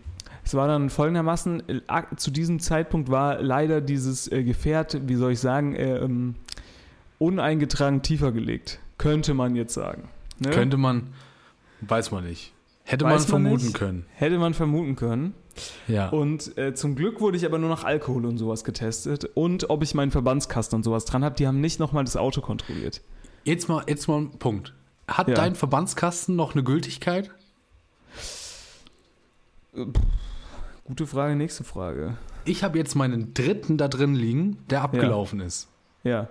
es 0.43 0.53
war 0.53 0.67
dann 0.67 0.89
folgendermaßen, 0.89 1.63
äh, 1.69 1.82
zu 2.15 2.32
diesem 2.32 2.60
Zeitpunkt 2.60 3.12
war 3.12 3.41
leider 3.41 3.82
dieses 3.82 4.32
äh, 4.32 4.43
Gefährt, 4.43 5.08
wie 5.08 5.15
soll 5.15 5.34
ich 5.34 5.39
sagen, 5.39 5.75
äh, 5.75 5.97
ähm, 5.97 6.36
uneingetragen 7.19 8.01
tiefer 8.01 8.32
gelegt. 8.32 8.80
Könnte 8.97 9.34
man 9.34 9.56
jetzt 9.56 9.73
sagen. 9.73 10.10
Ne? 10.39 10.49
Könnte 10.49 10.77
man, 10.77 11.13
weiß 11.82 12.12
man 12.12 12.23
nicht. 12.23 12.53
Hätte 12.89 13.04
man 13.04 13.15
man 13.15 13.21
vermuten 13.23 13.65
nicht. 13.65 13.73
können. 13.76 14.06
Hätte 14.13 14.38
man 14.39 14.54
vermuten 14.54 14.95
können. 14.95 15.34
Ja. 15.88 16.08
Und 16.10 16.58
äh, 16.58 16.73
zum 16.73 16.95
Glück 16.95 17.19
wurde 17.19 17.36
ich 17.36 17.45
aber 17.45 17.58
nur 17.58 17.69
nach 17.69 17.84
Alkohol 17.84 18.26
und 18.26 18.38
sowas 18.38 18.63
getestet. 18.63 19.26
Und 19.34 19.69
ob 19.69 19.84
ich 19.84 19.93
meinen 19.93 20.12
Verbandskasten 20.12 20.78
und 20.78 20.84
sowas 20.84 21.04
dran 21.04 21.23
habe, 21.23 21.36
die 21.36 21.47
haben 21.47 21.60
nicht 21.60 21.80
nochmal 21.82 22.06
das 22.06 22.15
Auto 22.15 22.39
kontrolliert. 22.39 23.02
Jetzt 23.43 23.67
mal, 23.67 23.84
jetzt 23.88 24.08
mal 24.08 24.19
ein 24.21 24.32
Punkt. 24.39 24.73
Hat 25.08 25.28
Ja. 25.28 25.36
dein 25.36 25.56
Verbandskasten 25.56 26.36
noch 26.38 26.54
eine 26.54 26.63
Gültigkeit? 26.63 27.32
Gute 30.86 31.08
Frage, 31.08 31.36
nächste 31.36 31.63
Frage. 31.65 32.17
Ich 32.45 32.63
habe 32.63 32.78
jetzt 32.78 32.95
meinen 32.95 33.34
dritten 33.34 33.78
da 33.78 33.89
drin 33.89 34.15
liegen, 34.15 34.60
der 34.69 34.82
abgelaufen 34.84 35.41
ist. 35.41 35.67
Ja. 36.04 36.30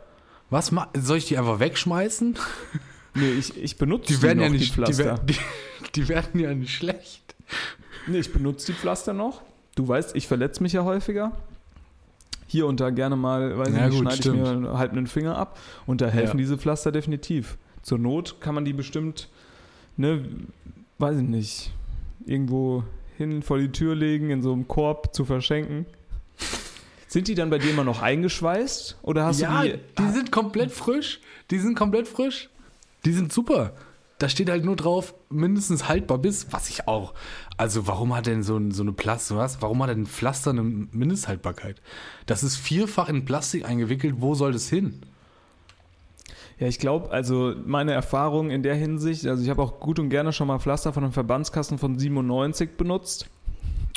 Was 0.49 0.73
soll 0.97 1.19
ich 1.19 1.27
die 1.27 1.37
einfach 1.37 1.61
wegschmeißen? 1.61 2.39
Nee, 3.17 3.31
ich, 3.39 3.57
ich 3.57 3.77
benutze 3.79 4.13
Die 4.15 4.23
werden 4.23 4.39
noch, 4.39 4.45
ja 4.45 4.51
nicht, 4.51 4.63
die 4.63 4.67
die, 4.69 4.73
Pflaster. 4.73 5.05
wer- 5.05 5.19
die, 5.19 5.37
die 5.95 6.09
werden 6.09 6.41
ja 6.41 6.55
nicht 6.55 6.75
schlecht. 6.75 7.35
nee, 8.07 8.19
ich 8.19 8.33
benutze 8.33 8.67
die 8.73 8.79
Pflaster 8.79 9.13
noch. 9.13 9.43
Du 9.75 9.87
weißt, 9.87 10.15
ich 10.17 10.27
verletze 10.27 10.63
mich 10.63 10.73
ja 10.73 10.85
häufiger. 10.85 11.33
Hier 12.47 12.67
und 12.67 12.79
da 12.81 12.91
gerne 12.91 13.17
mal, 13.17 13.59
weiß 13.59 13.69
ich 13.69 13.75
Ja, 13.75 13.87
nicht, 13.89 13.91
gut, 13.99 14.01
schneide 14.03 14.15
ich 14.17 14.21
stimmt. 14.47 14.63
mir 14.63 14.79
halb 14.79 14.93
einen 14.93 15.07
Finger 15.07 15.37
ab. 15.37 15.59
Und 15.87 16.01
da 16.01 16.07
helfen 16.09 16.39
Ja. 16.39 16.43
diese 16.45 16.59
Pflaster 16.59 16.93
definitiv. 16.93 17.59
Zur 17.83 17.99
Not 17.99 18.37
kann 18.41 18.55
man 18.55 18.65
die 18.65 18.73
bestimmt, 18.73 19.29
ne, 19.97 20.25
weiß 20.99 21.17
ich 21.19 21.23
nicht, 21.29 21.73
irgendwo 22.25 22.85
hin 23.19 23.43
vor 23.43 23.59
die 23.59 23.71
Tür 23.73 23.95
legen, 23.95 24.31
in 24.31 24.43
so 24.43 24.53
einem 24.53 24.69
Korb 24.69 25.15
zu 25.15 25.25
verschenken. 25.25 25.87
Sind 27.09 27.29
die 27.29 27.35
dann 27.35 27.51
bei 27.51 27.59
dir 27.59 27.71
immer 27.71 27.85
noch 27.85 28.03
eingeschweißt? 28.03 28.99
Oder 29.03 29.25
hast 29.27 29.41
ja, 29.41 29.63
du 29.63 29.69
die. 29.71 29.79
die 29.99 30.09
sind 30.11 30.31
komplett 30.33 30.71
frisch. 30.73 31.21
Die 31.51 31.59
sind 31.59 31.77
komplett 31.77 32.09
frisch. 32.09 32.49
Die 33.07 33.13
sind 33.13 33.33
super. 33.33 33.73
da 34.19 34.29
steht 34.31 34.49
halt 34.51 34.65
nur 34.65 34.77
drauf, 34.77 35.15
mindestens 35.31 35.89
haltbar 35.89 36.17
bis, 36.19 36.47
was 36.51 36.69
ich 36.71 36.89
auch. 36.89 37.13
Also 37.59 37.87
warum 37.87 38.15
hat 38.17 38.27
denn 38.27 38.43
so, 38.43 38.59
so 38.71 38.83
eine 38.83 38.93
Plastik, 38.93 39.37
was? 39.37 39.61
Warum 39.63 39.83
hat 39.83 39.91
denn 39.91 40.03
ein 40.03 40.07
Pflaster 40.07 40.51
eine 40.51 40.63
Mindesthaltbarkeit? 40.63 41.81
Das 42.27 42.43
ist 42.43 42.57
vierfach 42.57 43.09
in 43.11 43.25
Plastik 43.27 43.65
eingewickelt, 43.67 44.17
wo 44.19 44.35
soll 44.35 44.53
das 44.53 44.69
hin? 44.69 45.01
Ja, 46.59 46.67
ich 46.67 46.79
glaube, 46.79 47.11
also 47.11 47.55
meine 47.67 47.93
Erfahrung 47.93 48.51
in 48.51 48.63
der 48.63 48.75
Hinsicht, 48.75 49.27
also 49.27 49.43
ich 49.43 49.51
habe 49.51 49.61
auch 49.63 49.79
gut 49.81 49.99
und 49.99 50.09
gerne 50.09 50.33
schon 50.33 50.49
mal 50.49 50.59
Pflaster 50.59 50.93
von 50.95 51.05
einem 51.05 51.13
Verbandskasten 51.13 51.77
von 51.79 51.99
97 51.99 52.77
benutzt. 52.79 53.27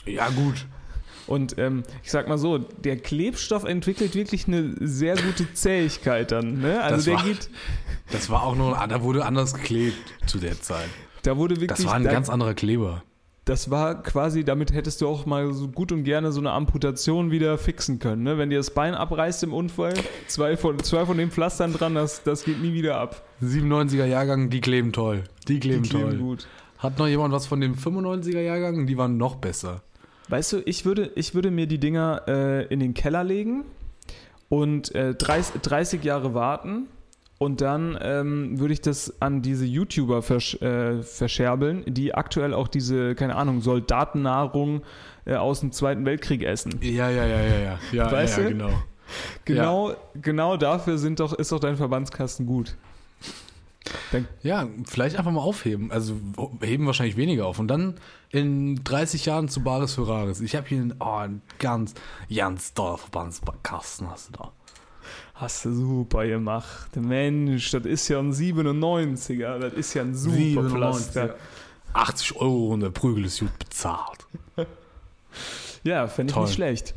Ja, 0.05 0.27
gut. 0.29 0.65
Und 1.27 1.57
ähm, 1.59 1.83
ich 2.03 2.11
sag 2.11 2.27
mal 2.27 2.37
so, 2.37 2.57
der 2.57 2.97
Klebstoff 2.97 3.63
entwickelt 3.63 4.15
wirklich 4.15 4.47
eine 4.47 4.73
sehr 4.81 5.15
gute 5.15 5.53
Zähigkeit 5.53 6.31
dann. 6.31 6.59
Ne? 6.59 6.81
Also 6.81 6.95
Das 6.95 7.05
der 7.05 7.13
war- 7.15 7.23
geht, 7.23 7.49
Das 8.11 8.29
war 8.29 8.43
auch 8.43 8.55
nur, 8.55 8.71
da 8.87 9.01
wurde 9.03 9.25
anders 9.25 9.53
geklebt 9.53 9.97
zu 10.25 10.39
der 10.39 10.59
Zeit. 10.61 10.89
da 11.23 11.37
wurde 11.37 11.55
wirklich, 11.55 11.69
Das 11.77 11.85
war 11.85 11.93
ein 11.93 12.03
da, 12.03 12.11
ganz 12.11 12.29
anderer 12.29 12.53
Kleber. 12.53 13.03
das 13.45 13.69
war 13.69 14.01
quasi, 14.03 14.43
damit 14.43 14.73
hättest 14.73 15.01
du 15.01 15.07
auch 15.07 15.25
mal 15.25 15.53
so 15.53 15.67
gut 15.67 15.91
und 15.91 16.03
gerne 16.03 16.31
so 16.31 16.39
eine 16.39 16.51
Amputation 16.51 17.31
wieder 17.31 17.57
fixen 17.57 17.99
können. 17.99 18.23
Ne? 18.23 18.37
Wenn 18.37 18.49
dir 18.49 18.57
das 18.57 18.71
Bein 18.71 18.95
abreißt 18.95 19.43
im 19.43 19.53
Unfall, 19.53 19.93
zwei 20.27 20.57
von, 20.57 20.79
zwei 20.79 21.05
von 21.05 21.17
den 21.17 21.29
Pflastern 21.31 21.73
dran, 21.73 21.93
das, 21.95 22.23
das 22.23 22.43
geht 22.43 22.61
nie 22.61 22.73
wieder 22.73 22.97
ab. 22.99 23.23
97er 23.43 24.05
Jahrgang, 24.05 24.49
die 24.49 24.61
kleben 24.61 24.91
toll. 24.91 25.23
Die 25.47 25.59
kleben, 25.59 25.83
Die 25.83 25.89
kleben 25.89 26.09
toll. 26.09 26.17
gut. 26.17 26.47
Hat 26.79 26.97
noch 26.97 27.07
jemand 27.07 27.33
was 27.33 27.45
von 27.45 27.59
dem 27.61 27.75
95er 27.75 28.39
Jahrgang? 28.41 28.87
Die 28.87 28.97
waren 28.97 29.17
noch 29.17 29.35
besser. 29.35 29.81
Weißt 30.29 30.53
du, 30.53 30.57
ich 30.65 30.85
würde, 30.85 31.11
ich 31.15 31.33
würde 31.35 31.51
mir 31.51 31.67
die 31.67 31.79
Dinger 31.79 32.21
äh, 32.27 32.65
in 32.67 32.79
den 32.79 32.93
Keller 32.93 33.23
legen 33.23 33.65
und 34.47 34.93
äh, 34.95 35.13
30, 35.15 35.61
30 35.61 36.03
Jahre 36.03 36.33
warten 36.33 36.87
und 37.39 37.61
dann 37.61 37.97
ähm, 38.01 38.59
würde 38.59 38.73
ich 38.73 38.81
das 38.81 39.21
an 39.21 39.41
diese 39.41 39.65
YouTuber 39.65 40.21
versch 40.21 40.61
äh, 40.61 41.01
verscherbeln, 41.01 41.83
die 41.87 42.13
aktuell 42.13 42.53
auch 42.53 42.67
diese, 42.67 43.15
keine 43.15 43.35
Ahnung, 43.37 43.61
Soldatennahrung 43.61 44.81
äh, 45.25 45.35
aus 45.35 45.61
dem 45.61 45.71
Zweiten 45.71 46.05
Weltkrieg 46.05 46.43
essen. 46.43 46.77
Ja, 46.81 47.09
ja, 47.09 47.25
ja, 47.25 47.41
ja, 47.41 47.59
ja. 47.59 47.79
Ja, 47.93 48.11
Weißt 48.11 48.37
ja, 48.37 48.43
du? 48.43 48.49
genau. 48.49 48.71
Genau, 49.45 49.93
genau 50.21 50.57
dafür 50.57 50.97
sind 50.97 51.19
doch, 51.19 51.33
ist 51.33 51.51
doch 51.51 51.59
dein 51.59 51.77
Verbandskasten 51.77 52.45
gut. 52.45 52.75
Ja, 54.43 54.67
vielleicht 54.85 55.17
einfach 55.17 55.31
mal 55.31 55.41
aufheben. 55.41 55.91
Also 55.91 56.15
heben 56.61 56.85
wahrscheinlich 56.85 57.17
weniger 57.17 57.47
auf. 57.47 57.57
Und 57.57 57.69
dann 57.69 57.95
in 58.31 58.83
30 58.83 59.25
Jahren 59.25 59.49
zu 59.49 59.63
Bares 59.63 59.95
für 59.95 60.07
Rares. 60.07 60.41
Ich 60.41 60.55
habe 60.55 60.67
hier 60.67 60.79
einen, 60.79 60.95
oh, 60.99 61.05
einen 61.05 61.41
ganz, 61.57 61.93
ganz 62.33 62.73
toller 62.73 62.97
Verbandskasten 62.97 64.09
hast 64.11 64.29
du 64.29 64.33
da. 64.33 64.51
Hast 65.39 65.63
du 65.65 65.73
super 65.73 66.27
gemacht. 66.27 66.95
Mensch, 66.97 67.71
das 67.71 67.85
ist 67.85 68.07
ja 68.09 68.19
ein 68.19 68.33
97er, 68.33 69.57
das 69.59 69.73
ist 69.73 69.93
ja 69.93 70.01
ein 70.01 70.13
super 70.15 70.35
97er. 70.37 70.69
Pflaster. 70.69 71.35
80 71.93 72.35
Euro 72.35 72.73
und 72.73 72.81
der 72.81 72.89
Prügel 72.89 73.25
ist 73.25 73.39
gut 73.39 73.57
bezahlt. 73.59 74.25
Ja, 75.83 76.07
fände 76.09 76.33
ich 76.33 76.37
nicht 76.39 76.53
schlecht. 76.55 76.93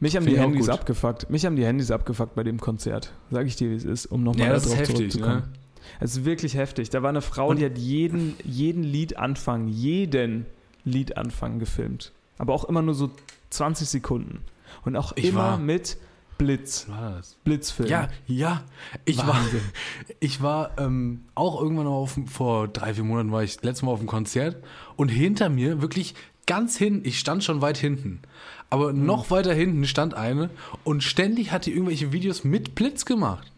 Mich 0.00 0.16
haben 0.16 0.24
Find 0.24 0.36
die 0.36 0.40
Handys 0.40 0.66
gut. 0.66 0.74
abgefuckt. 0.74 1.30
Mich 1.30 1.46
haben 1.46 1.56
die 1.56 1.64
Handys 1.64 1.90
abgefuckt 1.90 2.34
bei 2.34 2.42
dem 2.42 2.60
Konzert. 2.60 3.12
Sag 3.30 3.46
ich 3.46 3.56
dir, 3.56 3.70
wie 3.70 3.74
es 3.74 3.84
ist, 3.84 4.04
um 4.06 4.22
nochmal 4.22 4.48
Ja, 4.48 4.52
das 4.52 4.64
ist 4.66 4.72
darauf 4.72 4.80
heftig, 4.80 4.96
zurückzukommen. 5.12 5.36
ne? 5.36 5.52
Es 6.00 6.16
ist 6.16 6.24
wirklich 6.26 6.54
heftig. 6.56 6.90
Da 6.90 7.02
war 7.02 7.08
eine 7.08 7.22
Frau, 7.22 7.48
Und- 7.48 7.58
die 7.58 7.64
hat 7.64 7.78
jeden, 7.78 8.34
jeden 8.44 8.82
Liedanfang, 8.82 9.68
jeden 9.68 10.44
Liedanfang 10.84 11.58
gefilmt. 11.58 12.12
Aber 12.36 12.52
auch 12.52 12.64
immer 12.64 12.82
nur 12.82 12.94
so 12.94 13.10
20 13.48 13.88
Sekunden. 13.88 14.40
Und 14.84 14.94
auch 14.96 15.12
immer 15.12 15.56
mit 15.56 15.96
Blitz. 16.44 16.86
Was 16.88 16.98
war? 16.98 17.22
Blitzfilm. 17.44 17.88
Ja, 17.88 18.08
ja. 18.26 18.62
Ich 19.04 19.18
war, 19.18 19.28
Wahnsinn. 19.28 19.60
ich 20.20 20.42
war 20.42 20.72
ähm, 20.78 21.22
auch 21.34 21.60
irgendwann 21.60 21.86
auf, 21.86 22.18
vor 22.26 22.68
drei, 22.68 22.94
vier 22.94 23.04
Monaten 23.04 23.32
war 23.32 23.42
ich 23.42 23.62
letztes 23.62 23.82
Mal 23.82 23.92
auf 23.92 23.98
dem 24.00 24.08
Konzert 24.08 24.56
und 24.96 25.08
hinter 25.08 25.48
mir, 25.48 25.80
wirklich 25.82 26.14
ganz 26.46 26.76
hinten, 26.76 27.06
ich 27.06 27.18
stand 27.18 27.44
schon 27.44 27.60
weit 27.62 27.78
hinten, 27.78 28.20
aber 28.68 28.88
Hm. 28.90 29.06
noch 29.06 29.30
weiter 29.30 29.54
hinten 29.54 29.86
stand 29.86 30.14
eine 30.14 30.50
und 30.84 31.02
ständig 31.04 31.52
hat 31.52 31.66
die 31.66 31.72
irgendwelche 31.72 32.12
Videos 32.12 32.42
mit 32.44 32.74
Blitz 32.74 33.04
gemacht. 33.04 33.50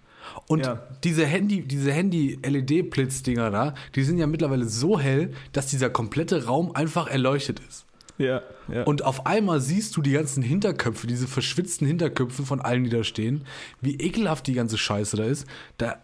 Und 0.48 0.66
Ja. 0.66 0.82
diese 1.04 1.24
Handy, 1.26 1.62
diese 1.62 1.92
Handy-LED-Blitz-Dinger 1.92 3.50
da, 3.50 3.74
die 3.94 4.02
sind 4.02 4.18
ja 4.18 4.26
mittlerweile 4.26 4.64
so 4.66 4.98
hell, 4.98 5.32
dass 5.52 5.66
dieser 5.68 5.90
komplette 5.90 6.46
Raum 6.46 6.74
einfach 6.74 7.06
erleuchtet 7.06 7.60
ist. 7.68 7.83
Ja, 8.18 8.42
ja. 8.72 8.84
Und 8.84 9.04
auf 9.04 9.26
einmal 9.26 9.60
siehst 9.60 9.96
du 9.96 10.02
die 10.02 10.12
ganzen 10.12 10.42
Hinterköpfe, 10.42 11.06
diese 11.06 11.26
verschwitzten 11.26 11.86
Hinterköpfe 11.86 12.44
von 12.44 12.60
allen, 12.60 12.84
die 12.84 12.90
da 12.90 13.02
stehen, 13.02 13.44
wie 13.80 13.96
ekelhaft 13.96 14.46
die 14.46 14.54
ganze 14.54 14.78
Scheiße 14.78 15.16
da 15.16 15.24
ist. 15.24 15.46
Da. 15.78 15.96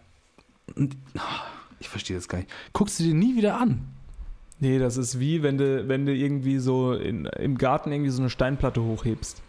Ich 1.79 1.89
verstehe 1.89 2.17
das 2.17 2.29
gar 2.29 2.39
nicht. 2.39 2.51
Guckst 2.73 2.99
du 2.99 3.05
dir 3.05 3.15
nie 3.15 3.37
wieder 3.37 3.59
an. 3.59 3.87
Nee, 4.59 4.79
das 4.79 4.97
ist 4.97 5.19
wie, 5.21 5.43
wenn 5.43 5.57
du, 5.57 5.89
wenn 5.89 6.05
du 6.05 6.13
irgendwie 6.15 6.59
so 6.59 6.93
in, 6.93 7.25
im 7.27 7.57
Garten 7.57 7.93
irgendwie 7.93 8.11
so 8.11 8.21
eine 8.21 8.29
Steinplatte 8.31 8.83
hochhebst. 8.83 9.43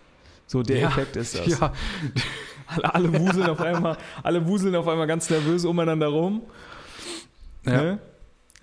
So 0.47 0.63
der 0.63 0.79
Ja, 0.79 0.87
Effekt 0.89 1.15
ist 1.15 1.37
das. 1.37 1.59
Ja, 1.59 1.73
Alle, 2.67 2.93
alle 2.95 3.19
wuseln 3.19 3.49
auf 3.49 3.59
einmal, 3.59 3.97
alle 4.23 4.47
wuseln 4.47 4.73
auf 4.75 4.87
einmal 4.87 5.05
ganz 5.05 5.29
nervös 5.29 5.65
umeinander 5.65 6.07
rum. 6.07 6.41
ja. 7.65 7.81
Ne? 7.81 7.99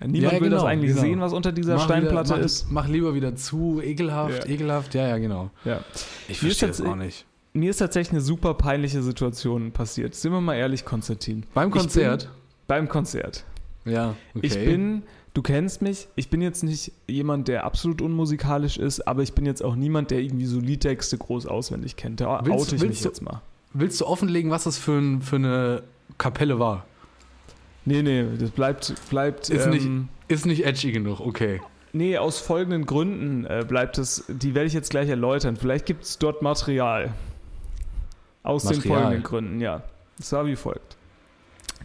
Niemand 0.01 0.33
Ja, 0.33 0.39
will 0.41 0.49
das 0.49 0.59
genau, 0.61 0.63
eigentlich 0.71 0.91
genau. 0.91 1.01
sehen, 1.01 1.19
was 1.21 1.33
unter 1.33 1.51
dieser 1.51 1.75
Mach 1.75 1.83
Steinplatte 1.85 2.29
wieder, 2.29 2.37
mach, 2.37 2.45
ist. 2.45 2.71
Mach 2.71 2.87
lieber 2.87 3.13
wieder 3.13 3.35
zu, 3.35 3.81
ekelhaft, 3.83 4.45
Ja. 4.45 4.49
ekelhaft. 4.53 4.95
Ja, 4.95 5.07
ja, 5.09 5.17
genau. 5.17 5.49
Ja. 5.65 5.81
Ich 6.29 6.39
verstehe 6.39 6.69
das 6.69 6.77
jetzt- 6.79 6.87
auch 6.87 6.95
nicht. 6.95 7.25
Mir 7.51 7.71
ist 7.71 7.77
tatsächlich 7.77 8.11
eine 8.13 8.21
super 8.21 8.53
peinliche 8.53 9.01
Situation 9.01 9.71
passiert. 9.71 10.15
Sind 10.15 10.31
wir 10.31 10.39
mal 10.39 10.53
ehrlich, 10.55 10.85
Konstantin. 10.85 11.43
Beim 11.53 11.67
Ich 11.69 11.73
bin- 11.73 11.81
Konzert? 11.81 12.29
Beim 12.67 12.87
Konzert. 12.87 13.43
ja, 13.85 14.15
okay. 14.35 14.45
Ich 14.45 14.53
bin, 14.53 15.01
du 15.33 15.41
kennst 15.41 15.81
mich, 15.81 16.07
ich 16.15 16.29
bin 16.29 16.41
jetzt 16.41 16.63
nicht 16.63 16.91
jemand, 17.07 17.47
der 17.47 17.65
absolut 17.65 18.01
unmusikalisch 18.01 18.77
ist, 18.77 19.05
aber 19.07 19.23
ich 19.23 19.33
bin 19.33 19.45
jetzt 19.45 19.63
auch 19.63 19.75
niemand, 19.75 20.11
der 20.11 20.19
irgendwie 20.19 20.45
so 20.45 20.59
Liedtexte 20.59 21.17
groß 21.17 21.45
auswendig 21.47 21.95
kennt. 21.97 22.21
Da 22.21 22.39
Willst- 22.45 22.51
oute 22.67 22.75
ich 22.75 22.81
willst 22.81 22.93
mich 22.93 23.01
du- 23.01 23.09
jetzt 23.09 23.21
mal. 23.21 23.41
Willst 23.73 23.99
du 23.99 24.05
offenlegen, 24.05 24.49
was 24.51 24.63
das 24.63 24.77
für, 24.77 24.93
ein, 24.99 25.21
für 25.21 25.35
eine 25.37 25.83
Kapelle 26.17 26.57
war? 26.59 26.85
Nee, 27.89 28.03
nee, 28.03 28.25
das 28.39 28.51
bleibt, 28.51 28.93
bleibt 29.09 29.49
Ist 29.49 29.67
nicht- 29.67 29.85
ähm, 29.85 30.09
Ist 30.27 30.45
nicht 30.45 30.63
edgy 30.65 30.91
genug, 30.91 31.19
okay. 31.19 31.59
Nee, 31.91 32.17
aus 32.19 32.39
folgenden 32.39 32.85
Gründen 32.85 33.45
äh, 33.45 33.65
bleibt 33.67 33.97
es, 33.97 34.23
die 34.27 34.53
werde 34.53 34.67
ich 34.67 34.73
jetzt 34.73 34.91
gleich 34.91 35.09
erläutern. 35.09 35.55
Vielleicht 35.57 35.87
gibt 35.87 36.03
es 36.03 36.19
dort 36.19 36.43
Material. 36.43 37.13
Aus 38.43 38.63
den 38.63 38.77
Material. 38.77 39.01
folgenden 39.01 39.23
Gründen, 39.23 39.59
ja. 39.59 39.81
Es 40.19 40.31
war 40.31 40.45
wie 40.45 40.55
folgt. 40.55 40.97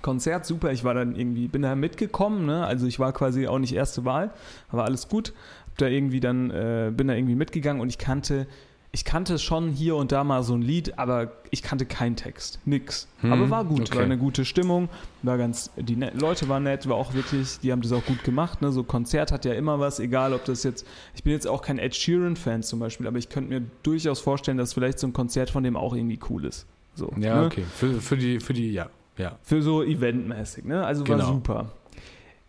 Konzert, 0.03 0.45
super, 0.45 0.73
ich 0.73 0.85
war 0.85 0.93
dann 0.93 1.17
irgendwie, 1.17 1.49
bin 1.49 1.63
da 1.63 1.75
mitgekommen, 1.75 2.45
ne? 2.45 2.67
Also 2.67 2.87
ich 2.87 2.99
war 2.99 3.13
quasi 3.15 3.47
auch 3.47 3.59
nicht 3.59 3.75
erste 3.75 4.05
Wahl, 4.05 4.31
aber 4.69 4.85
alles 4.85 5.09
gut. 5.09 5.33
Hab 5.71 5.79
da 5.79 5.87
irgendwie 5.87 6.21
dann, 6.21 6.51
äh, 6.51 6.93
bin 6.95 7.09
da 7.09 7.15
irgendwie 7.15 7.35
mitgegangen 7.35 7.81
und 7.81 7.89
ich 7.89 7.97
kannte, 7.97 8.47
ich 8.95 9.05
kannte 9.05 9.41
schon 9.41 9.71
hier 9.71 9.97
und 9.97 10.13
da 10.13 10.23
mal 10.23 10.45
so 10.45 10.55
ein 10.55 10.63
Lied, 10.63 11.01
aber 11.01 11.33
ich 11.51 11.65
kannte 11.65 11.85
keinen 11.85 12.15
Text, 12.15 12.61
nix. 12.65 13.09
Hm, 13.23 13.33
aber 13.33 13.51
war 13.51 13.65
gut, 13.65 13.81
okay. 13.89 13.97
war 13.97 14.05
eine 14.05 14.17
gute 14.17 14.45
Stimmung, 14.45 14.89
war 15.25 15.37
ganz, 15.37 15.73
die 15.77 15.97
net, 15.97 16.15
Leute 16.21 16.49
waren 16.49 16.63
nett, 16.63 16.89
war 16.89 16.95
auch 16.95 17.13
wirklich, 17.13 17.59
die 17.59 17.73
haben 17.73 17.83
das 17.83 17.91
auch 17.91 18.05
gut 18.07 18.23
gemacht, 18.23 18.63
ne? 18.63 18.71
So 18.71 18.85
Konzert 18.85 19.33
hat 19.33 19.45
ja 19.45 19.53
immer 19.55 19.81
was, 19.81 19.99
egal 19.99 20.33
ob 20.33 20.45
das 20.45 20.63
jetzt, 20.63 20.87
ich 21.17 21.25
bin 21.25 21.33
jetzt 21.33 21.49
auch 21.49 21.61
kein 21.61 21.79
Ed 21.79 21.97
Sheeran-Fan 21.97 22.63
zum 22.63 22.79
Beispiel, 22.79 23.09
aber 23.09 23.19
ich 23.19 23.29
könnte 23.29 23.51
mir 23.53 23.63
durchaus 23.83 24.21
vorstellen, 24.21 24.59
dass 24.59 24.75
vielleicht 24.75 25.01
so 25.01 25.09
ein 25.09 25.13
Konzert 25.13 25.51
von 25.51 25.65
dem 25.65 25.77
auch 25.77 25.95
irgendwie 25.97 26.21
cool 26.31 26.45
ist. 26.45 26.65
So, 26.95 27.13
Ja, 27.19 27.41
ne? 27.41 27.47
okay. 27.47 27.65
Für, 27.75 28.01
für 28.01 28.17
die, 28.17 28.39
für 28.39 28.53
die, 28.53 28.71
ja. 28.73 28.91
Ja. 29.19 29.39
Für 29.43 29.61
so 29.61 29.83
eventmäßig, 29.83 30.65
ne? 30.67 30.87
Also 30.87 31.07
war 31.09 31.17
Genau. 31.17 31.33
super. 31.33 31.73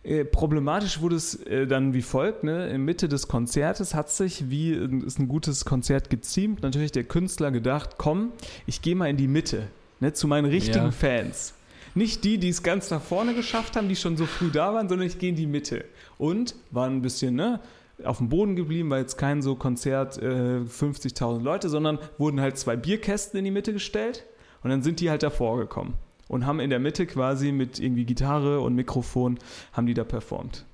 Äh, 0.06 0.24
problematisch 0.24 1.00
wurde 1.00 1.16
es 1.16 1.34
äh, 1.46 1.66
dann 1.66 1.92
wie 1.92 2.02
folgt, 2.02 2.44
ne? 2.44 2.68
In 2.68 2.84
Mitte 2.84 3.08
des 3.08 3.26
Konzertes 3.26 3.92
hat 3.92 4.08
sich, 4.08 4.48
wie 4.50 4.72
äh, 4.72 5.04
ist 5.04 5.18
ein 5.18 5.26
gutes 5.26 5.64
Konzert 5.64 6.10
geziemt, 6.10 6.62
natürlich 6.62 6.92
der 6.92 7.02
Künstler 7.02 7.50
gedacht, 7.50 7.96
komm, 7.98 8.30
ich 8.66 8.82
gehe 8.82 8.94
mal 8.94 9.10
in 9.10 9.16
die 9.16 9.26
Mitte, 9.26 9.66
ne? 9.98 10.12
Zu 10.12 10.28
meinen 10.28 10.44
richtigen 10.44 10.86
Ja. 10.86 10.90
Fans. 10.92 11.54
Nicht 11.96 12.22
die, 12.22 12.38
die 12.38 12.50
es 12.50 12.62
ganz 12.62 12.90
nach 12.90 13.02
vorne 13.02 13.34
geschafft 13.34 13.74
haben, 13.74 13.88
die 13.88 13.96
schon 13.96 14.16
so 14.16 14.26
früh 14.26 14.50
da 14.52 14.72
waren, 14.72 14.88
sondern 14.88 15.08
ich 15.08 15.18
gehe 15.18 15.30
in 15.30 15.36
die 15.36 15.46
Mitte. 15.46 15.84
Und 16.18 16.54
waren 16.70 16.96
ein 16.98 17.02
bisschen, 17.02 17.34
ne? 17.34 17.58
Auf 18.04 18.18
dem 18.18 18.28
Boden 18.28 18.54
geblieben, 18.54 18.90
war 18.90 18.98
jetzt 18.98 19.16
kein 19.16 19.42
so 19.42 19.56
Konzert 19.56 20.18
äh, 20.18 20.60
50.000 20.60 21.42
Leute, 21.42 21.68
sondern 21.68 21.98
wurden 22.18 22.40
halt 22.40 22.58
zwei 22.58 22.76
Bierkästen 22.76 23.38
in 23.38 23.44
die 23.44 23.50
Mitte 23.50 23.72
gestellt 23.72 24.24
und 24.62 24.70
dann 24.70 24.82
sind 24.82 25.00
die 25.00 25.10
halt 25.10 25.24
davor 25.24 25.58
gekommen 25.58 25.94
und 26.28 26.46
haben 26.46 26.60
in 26.60 26.70
der 26.70 26.78
Mitte 26.80 27.06
quasi 27.06 27.52
mit 27.52 27.78
irgendwie 27.78 28.04
Gitarre 28.04 28.60
und 28.60 28.74
Mikrofon 28.74 29.38
haben 29.72 29.86
die 29.86 29.94
da 29.94 30.04
performt. 30.04 30.64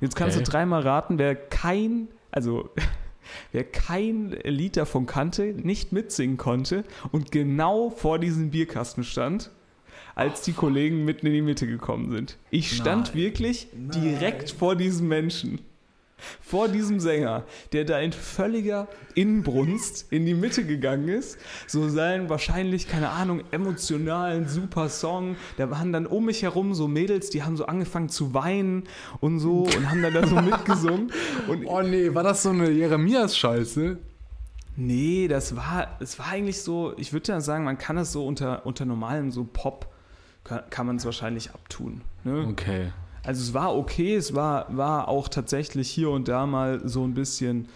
Jetzt 0.00 0.16
kannst 0.16 0.36
Okay. 0.36 0.44
du 0.44 0.50
dreimal 0.50 0.82
raten, 0.82 1.18
wer 1.18 1.34
kein, 1.34 2.08
also 2.30 2.70
wer 3.52 3.64
kein 3.64 4.36
Lied 4.44 4.76
davon 4.76 5.06
kannte, 5.06 5.54
nicht 5.54 5.92
mitsingen 5.92 6.36
konnte 6.36 6.84
und 7.10 7.32
genau 7.32 7.90
vor 7.90 8.18
diesem 8.18 8.50
Bierkasten 8.50 9.04
stand, 9.04 9.50
als 10.14 10.42
die 10.42 10.52
Kollegen 10.52 11.04
mitten 11.04 11.26
in 11.26 11.32
die 11.32 11.42
Mitte 11.42 11.66
gekommen 11.66 12.10
sind. 12.10 12.36
Ich 12.50 12.76
stand 12.76 13.08
Nein. 13.08 13.14
wirklich 13.14 13.68
direkt 13.72 14.50
vor 14.50 14.76
diesem 14.76 15.08
Menschen. 15.08 15.60
Vor 16.40 16.68
diesem 16.68 17.00
Sänger, 17.00 17.44
der 17.72 17.84
da 17.84 17.98
in 17.98 18.12
völliger 18.12 18.88
Inbrunst 19.14 20.06
in 20.10 20.26
die 20.26 20.34
Mitte 20.34 20.64
gegangen 20.64 21.08
ist, 21.08 21.38
so 21.66 21.88
seinen 21.88 22.28
wahrscheinlich, 22.28 22.88
keine 22.88 23.10
Ahnung, 23.10 23.42
emotionalen 23.50 24.48
super 24.48 24.88
Song. 24.88 25.36
Da 25.56 25.70
waren 25.70 25.92
dann 25.92 26.06
um 26.06 26.26
mich 26.26 26.42
herum 26.42 26.74
so 26.74 26.88
Mädels, 26.88 27.30
die 27.30 27.42
haben 27.42 27.56
so 27.56 27.66
angefangen 27.66 28.08
zu 28.08 28.34
weinen 28.34 28.84
und 29.20 29.38
so 29.38 29.64
und 29.64 29.90
haben 29.90 30.02
dann 30.02 30.14
da 30.14 30.26
so 30.26 30.36
mitgesungen. 30.36 31.12
Und 31.48 31.66
Oh 31.66 31.82
nee, 31.82 32.14
war 32.14 32.22
das 32.22 32.42
so 32.42 32.50
eine 32.50 32.70
Jeremias-Scheiße? 32.70 33.98
Nee, 34.76 35.28
das 35.28 35.54
war, 35.56 35.96
es 36.00 36.18
war 36.18 36.28
eigentlich 36.28 36.62
so, 36.62 36.94
ich 36.96 37.12
würde 37.12 37.32
ja 37.32 37.40
sagen, 37.40 37.64
man 37.64 37.78
kann 37.78 37.98
es 37.98 38.12
so 38.12 38.26
unter, 38.26 38.64
unter 38.64 38.84
normalem 38.84 39.30
so 39.30 39.44
Pop, 39.44 39.92
kann, 40.44 40.62
kann 40.70 40.86
man 40.86 40.96
es 40.96 41.04
wahrscheinlich 41.04 41.50
abtun. 41.50 42.00
Ne? 42.24 42.46
Okay. 42.48 42.92
Also 43.24 43.42
es 43.42 43.54
war 43.54 43.76
okay, 43.76 44.16
es 44.16 44.34
war, 44.34 44.76
war 44.76 45.08
auch 45.08 45.28
tatsächlich 45.28 45.88
hier 45.88 46.10
und 46.10 46.28
da 46.28 46.46
mal 46.46 46.86
so 46.88 47.04
ein 47.04 47.14
bisschen, 47.14 47.68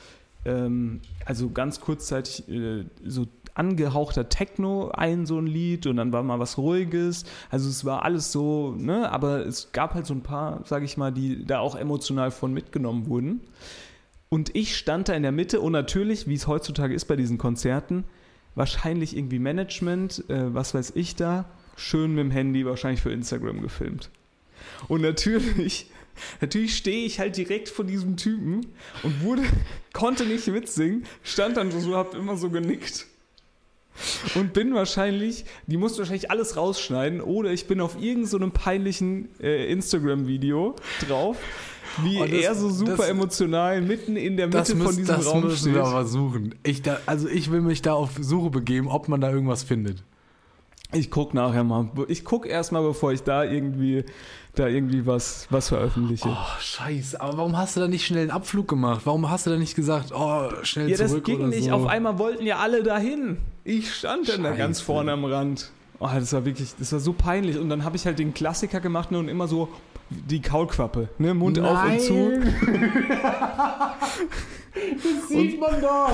ähm, 0.45 1.01
also 1.25 1.51
ganz 1.51 1.81
kurzzeitig 1.81 2.49
äh, 2.49 2.85
so 3.05 3.27
angehauchter 3.57 4.29
Techno 4.29 4.91
ein 4.91 5.25
so 5.25 5.39
ein 5.39 5.47
Lied 5.47 5.87
und 5.87 5.97
dann 5.97 6.13
war 6.13 6.23
mal 6.23 6.39
was 6.39 6.59
Ruhiges. 6.59 7.25
Also 7.51 7.69
es 7.69 7.85
war 7.85 8.05
alles 8.05 8.33
so, 8.33 8.75
ne, 8.77 9.11
aber 9.11 9.47
es 9.47 9.73
gab 9.73 9.95
halt 9.95 10.07
so 10.07 10.15
ein 10.15 10.23
paar, 10.23 10.61
sage 10.65 10.85
ich 10.85 10.97
mal, 10.97 11.13
die 11.13 11.45
da 11.45 11.61
auch 11.61 11.75
emotional 11.75 12.31
von 12.31 12.53
mitgenommen 12.53 13.07
wurden. 13.07 13.41
Und 14.29 14.55
ich 14.55 14.77
stand 14.77 15.09
da 15.09 15.15
in 15.15 15.23
der 15.23 15.33
Mitte 15.33 15.61
und 15.61 15.73
natürlich, 15.73 16.27
wie 16.27 16.35
es 16.35 16.47
heutzutage 16.47 16.95
ist 16.95 17.07
bei 17.07 17.17
diesen 17.17 17.39
Konzerten, 17.39 18.05
wahrscheinlich 18.55 19.17
irgendwie 19.17 19.39
Management, 19.39 20.29
äh, 20.29 20.53
was 20.55 20.75
weiß 20.75 20.93
ich 20.97 21.15
da, 21.15 21.47
schön 21.77 22.15
mit 22.15 22.25
dem 22.25 22.31
Handy 22.31 22.67
wahrscheinlich 22.67 23.01
für 23.01 23.13
Instagram 23.13 23.63
gefilmt. 23.63 24.11
Und 24.89 25.01
natürlich, 25.03 25.87
natürlich 26.41 26.77
stehe 26.77 27.05
ich 27.07 27.19
halt 27.21 27.37
direkt 27.37 27.69
vor 27.69 27.85
diesem 27.85 28.17
Typen 28.17 28.67
und 29.03 29.23
wurde, 29.23 29.43
konnte 29.93 30.25
nicht 30.25 30.47
mitsingen, 30.49 31.05
stand 31.23 31.57
dann 31.57 31.71
so, 31.71 31.95
hab 31.97 32.15
immer 32.15 32.37
so 32.37 32.51
genickt. 32.51 33.07
Und 34.35 34.53
bin 34.53 34.75
wahrscheinlich, 34.75 35.47
die 35.67 35.79
mussten 35.79 36.01
wahrscheinlich 36.01 36.31
alles 36.31 36.57
rausschneiden 36.57 37.23
oder 37.23 37.51
ich 37.53 37.67
bin 37.67 37.81
auf 37.81 37.95
irgendeinem 37.95 38.27
so 38.27 38.37
einem 38.37 38.51
peinlichen 38.53 39.29
äh, 39.41 39.73
Instagram-Video 39.73 40.77
drauf, 41.09 41.39
wie 42.03 42.19
Oh, 42.21 42.27
das- 42.27 42.31
er 42.45 42.55
so 42.55 42.69
super 42.69 42.97
das- 42.99 43.09
emotional 43.09 43.81
mitten 43.81 44.17
in 44.17 44.37
der 44.37 44.49
Mitte 44.49 44.59
Das, 44.59 44.69
von 44.69 44.79
müssen, 44.81 44.97
diesem 44.99 45.17
das 45.17 45.27
Raum 45.27 45.45
müssen 45.45 45.57
steht. 45.71 45.75
wir 45.77 45.85
aber 45.85 46.05
suchen. 46.05 46.55
Ich 46.63 46.83
da, 46.83 47.01
also 47.07 47.27
ich 47.27 47.51
will 47.51 47.63
mich 47.63 47.81
da 47.81 47.95
auf 47.95 48.11
Suche 48.21 48.51
begeben, 48.51 48.89
ob 48.89 49.09
man 49.09 49.23
da 49.23 49.31
irgendwas 49.31 49.63
findet. 49.63 50.03
Ich 50.93 51.11
guck 51.11 51.35
nachher 51.35 51.65
mal. 51.65 51.91
Ich 52.09 52.25
guck 52.25 52.47
erstmal, 52.47 52.83
bevor 52.83 53.13
ich 53.13 53.23
da 53.23 53.45
irgendwie, 53.45 54.05
da 54.55 54.69
irgendwie 54.69 55.05
was, 55.05 55.47
was 55.51 55.69
veröffentliche. 55.69 56.29
Oh, 56.29 56.61
scheiße. 56.61 57.21
Aber 57.21 57.39
warum 57.39 57.57
hast 57.57 57.77
du 57.77 57.81
da 57.81 57.89
nicht 57.89 58.07
schnell 58.07 58.23
einen 58.23 58.31
Abflug 58.31 58.69
gemacht? 58.69 59.03
Warum 59.05 59.29
hast 59.29 59.47
du 59.47 59.51
da 59.51 59.57
nicht 59.57 59.75
gesagt, 59.75 60.13
oh, 60.15 60.49
schnell 60.63 60.91
ja, 60.91 60.97
das 60.97 61.11
zurück 61.11 61.25
ging 61.25 61.39
oder 61.41 61.49
nicht. 61.49 61.65
so? 61.65 61.73
Auf 61.73 61.87
einmal 61.87 62.19
wollten 62.19 62.47
ja 62.47 62.59
alle 62.59 62.83
dahin. 62.83 63.39
Ich 63.65 63.95
stand 63.95 64.29
dann 64.29 64.45
da 64.45 64.53
ganz 64.53 64.81
vorne 64.81 65.13
am 65.13 65.25
Rand. 65.25 65.71
Oh, 65.99 66.09
das 66.13 66.33
war 66.33 66.45
wirklich, 66.45 66.75
das 66.79 66.93
war 66.93 67.01
so 67.01 67.13
peinlich. 67.13 67.59
Und 67.59 67.69
dann 67.69 67.85
habe 67.85 67.97
ich 67.97 68.07
halt 68.07 68.19
den 68.19 68.33
Klassiker 68.33 68.81
gemacht 68.81 69.11
ne, 69.11 69.19
und 69.19 69.29
immer 69.29 69.49
so 69.49 69.69
die 70.09 70.41
Kaulquappe, 70.41 71.09
ne, 71.19 71.35
Mund 71.35 71.59
auf 71.59 71.85
und 71.85 72.01
zu. 72.01 72.43
Das 74.77 75.29
sieht 75.31 75.59
man 75.59 75.81
doch. 75.81 76.13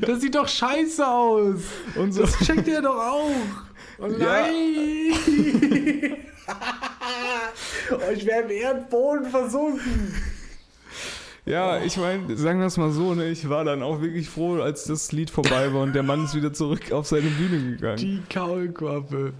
Das 0.00 0.20
sieht 0.20 0.34
doch 0.34 0.48
scheiße 0.48 1.06
aus. 1.06 1.60
Und 1.94 2.12
so. 2.12 2.22
Das 2.22 2.38
checkt 2.38 2.66
ihr 2.66 2.80
doch 2.80 2.96
auch. 2.96 3.30
Oh 4.02 4.06
Ja. 4.08 4.42
nein. 4.42 4.52
oh, 7.92 8.12
ich 8.14 8.26
wäre 8.26 8.42
im 8.42 8.50
Erdboden 8.50 9.26
versunken. 9.30 10.14
Ja, 11.44 11.80
ich 11.82 11.96
meine, 11.96 12.36
sagen 12.36 12.60
wir 12.60 12.66
es 12.66 12.76
mal 12.76 12.92
so, 12.92 13.14
ne, 13.14 13.28
ich 13.28 13.48
war 13.48 13.64
dann 13.64 13.82
auch 13.82 14.00
wirklich 14.00 14.28
froh, 14.28 14.60
als 14.60 14.84
das 14.84 15.10
Lied 15.12 15.28
vorbei 15.30 15.72
war 15.72 15.82
und 15.82 15.92
der 15.94 16.04
Mann 16.04 16.24
ist 16.24 16.34
wieder 16.36 16.52
zurück 16.52 16.92
auf 16.92 17.06
seine 17.06 17.28
Bühne 17.30 17.72
gegangen. 17.72 17.96
Die 17.96 18.22
Kaulquappe. 18.32 19.32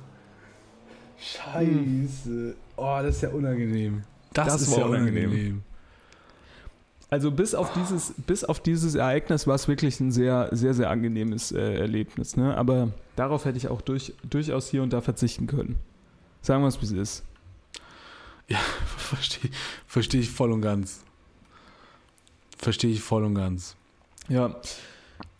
Scheiße. 1.19 2.55
Oh, 2.77 2.99
das 3.03 3.17
ist 3.17 3.23
ja 3.23 3.29
unangenehm. 3.31 4.03
Das, 4.33 4.47
Das 4.49 4.63
ist 4.63 4.73
war 4.73 4.79
ja 4.81 4.85
unangenehm. 4.87 5.31
unangenehm. 5.31 5.63
Also 7.13 7.31
bis 7.31 7.55
auf 7.55 7.71
dieses, 7.75 8.15
bis 8.27 8.43
auf 8.43 8.59
dieses 8.59 8.95
Ereignis 8.95 9.47
war 9.47 9.55
es 9.55 9.69
wirklich 9.69 10.01
ein 10.01 10.13
sehr, 10.13 10.49
sehr, 10.53 10.73
sehr 10.73 10.89
angenehmes 10.89 11.53
äh, 11.53 11.75
Erlebnis. 11.75 12.39
Ne? 12.39 12.57
Aber 12.57 12.89
darauf 13.17 13.45
hätte 13.45 13.59
ich 13.59 13.69
auch 13.69 13.83
durch, 13.83 14.15
durchaus 14.29 14.71
hier 14.71 14.83
und 14.83 14.95
da 14.95 15.03
verzichten 15.03 15.47
können. 15.47 15.77
Sagen 16.41 16.63
wir 16.63 16.69
es, 16.69 16.81
wie 16.81 16.87
es 16.87 16.93
ist. 16.93 17.25
Verstehe 18.97 19.51
versteh 19.87 20.21
ich 20.21 20.31
voll 20.31 20.53
und 20.53 20.63
ganz. 20.63 21.05
Verstehe 22.57 22.91
ich 22.91 23.03
voll 23.03 23.25
und 23.25 23.35
ganz. 23.35 23.77
Ja, 24.29 24.57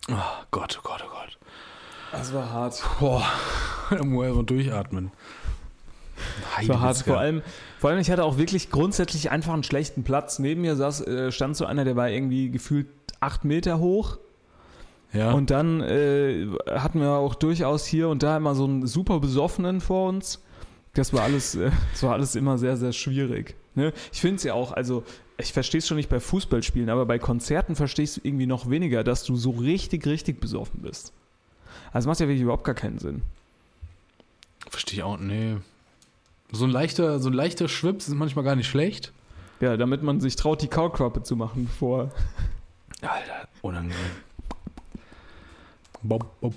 Oh 0.09 0.43
Gott, 0.51 0.77
oh 0.79 0.81
Gott, 0.83 1.01
oh 1.07 1.09
Gott. 1.09 1.37
das 2.11 2.33
war 2.33 2.51
hart. 2.51 2.83
Boah, 2.99 3.25
da 3.89 4.03
muss 4.03 4.35
man 4.35 4.45
durchatmen. 4.45 5.11
Das 6.57 6.69
war 6.69 6.79
hart. 6.81 6.97
Vor 6.97 7.19
allem, 7.19 7.41
vor 7.79 7.89
allem, 7.89 7.99
ich 7.99 8.11
hatte 8.11 8.23
auch 8.23 8.37
wirklich 8.37 8.69
grundsätzlich 8.69 9.31
einfach 9.31 9.53
einen 9.53 9.63
schlechten 9.63 10.03
Platz. 10.03 10.39
Neben 10.39 10.61
mir 10.61 10.75
saß, 10.75 11.01
äh, 11.07 11.31
stand 11.31 11.55
so 11.55 11.65
einer, 11.65 11.83
der 11.83 11.95
war 11.95 12.09
irgendwie 12.09 12.49
gefühlt 12.49 12.87
acht 13.19 13.45
Meter 13.45 13.79
hoch. 13.79 14.17
Ja. 15.13 15.31
Und 15.31 15.51
dann 15.51 15.81
äh, 15.81 16.47
hatten 16.67 16.99
wir 16.99 17.11
auch 17.11 17.35
durchaus 17.35 17.85
hier 17.85 18.09
und 18.09 18.23
da 18.23 18.37
immer 18.37 18.55
so 18.55 18.65
einen 18.65 18.87
super 18.87 19.19
Besoffenen 19.19 19.79
vor 19.79 20.09
uns. 20.09 20.41
Das 20.93 21.13
war 21.13 21.23
alles, 21.23 21.55
äh, 21.55 21.71
das 21.91 22.03
war 22.03 22.13
alles 22.13 22.35
immer 22.35 22.57
sehr, 22.57 22.77
sehr 22.77 22.93
schwierig. 22.93 23.55
Ne? 23.75 23.93
Ich 24.11 24.21
finde 24.21 24.37
es 24.37 24.43
ja 24.43 24.53
auch, 24.53 24.71
also 24.71 25.03
ich 25.37 25.53
verstehe 25.53 25.79
es 25.79 25.87
schon 25.87 25.97
nicht 25.97 26.09
bei 26.09 26.19
Fußballspielen, 26.19 26.89
aber 26.89 27.05
bei 27.05 27.19
Konzerten 27.19 27.75
verstehe 27.75 28.03
ich 28.03 28.11
es 28.11 28.21
irgendwie 28.23 28.45
noch 28.45 28.69
weniger, 28.69 29.03
dass 29.03 29.23
du 29.23 29.35
so 29.35 29.51
richtig, 29.51 30.05
richtig 30.05 30.39
besoffen 30.39 30.81
bist. 30.81 31.13
Also 31.91 32.09
macht 32.09 32.19
ja 32.19 32.27
wirklich 32.27 32.41
überhaupt 32.41 32.63
gar 32.63 32.75
keinen 32.75 32.99
Sinn. 32.99 33.21
Verstehe 34.69 34.97
ich 34.97 35.03
auch, 35.03 35.19
nee. 35.19 35.57
So 36.55 36.65
ein 36.65 36.71
leichter, 36.71 37.19
so 37.19 37.29
ein 37.29 37.33
leichter 37.33 37.67
Schwips 37.67 38.07
ist 38.07 38.13
manchmal 38.13 38.45
gar 38.45 38.55
nicht 38.55 38.67
schlecht. 38.67 39.11
Ja, 39.59 39.75
damit 39.75 40.03
man 40.03 40.21
sich 40.21 40.35
traut, 40.35 40.61
die 40.61 40.67
Kaulquappe 40.67 41.23
zu 41.23 41.35
machen 41.35 41.67
vor. 41.67 42.11
Alter, 43.01 43.47
unangenehm. 43.61 43.97
Bob, 46.03 46.39
bob. 46.41 46.53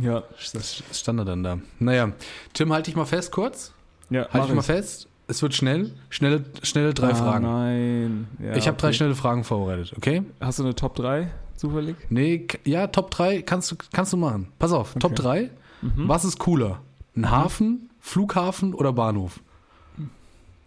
Ja, 0.00 0.22
Das 0.52 0.82
stand 0.92 1.18
er 1.20 1.24
dann 1.24 1.42
da. 1.42 1.58
Naja, 1.80 2.12
Tim, 2.52 2.72
halt 2.72 2.86
dich 2.86 2.94
mal 2.94 3.04
fest 3.04 3.32
kurz. 3.32 3.72
ja 4.10 4.22
Halt 4.22 4.34
mach 4.34 4.46
dich 4.46 4.54
mal 4.54 4.60
ich. 4.60 4.66
fest. 4.66 5.08
Es 5.26 5.42
wird 5.42 5.54
schnell. 5.54 5.92
Schnelle, 6.08 6.44
schnelle 6.62 6.94
drei 6.94 7.10
ah, 7.10 7.14
Fragen. 7.14 7.46
Nein. 7.46 8.28
Ja, 8.38 8.54
ich 8.54 8.68
habe 8.68 8.76
drei 8.76 8.88
okay. 8.88 8.96
schnelle 8.96 9.14
Fragen 9.14 9.44
vorbereitet, 9.44 9.94
okay? 9.96 10.22
Hast 10.40 10.58
du 10.58 10.64
eine 10.64 10.74
Top 10.74 10.94
3 10.94 11.30
zufällig? 11.56 11.96
Nee, 12.10 12.46
ja, 12.64 12.86
Top 12.86 13.10
3 13.10 13.42
kannst 13.42 13.70
du, 13.72 13.76
kannst 13.92 14.12
du 14.12 14.16
machen. 14.16 14.52
Pass 14.58 14.72
auf, 14.72 14.94
Top 15.00 15.14
3. 15.14 15.50
Mhm. 15.80 16.08
Was 16.08 16.24
ist 16.24 16.38
cooler? 16.38 16.80
Ein 17.16 17.30
Hafen, 17.30 17.90
Flughafen 18.00 18.74
oder 18.74 18.92
Bahnhof? 18.92 19.40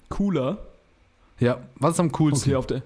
Cooler. 0.09 0.59
Ja, 1.39 1.59
was 1.75 1.93
ist 1.93 1.99
am 1.99 2.11
coolsten? 2.11 2.49
Okay, 2.49 2.55
auf 2.55 2.67
der. 2.67 2.81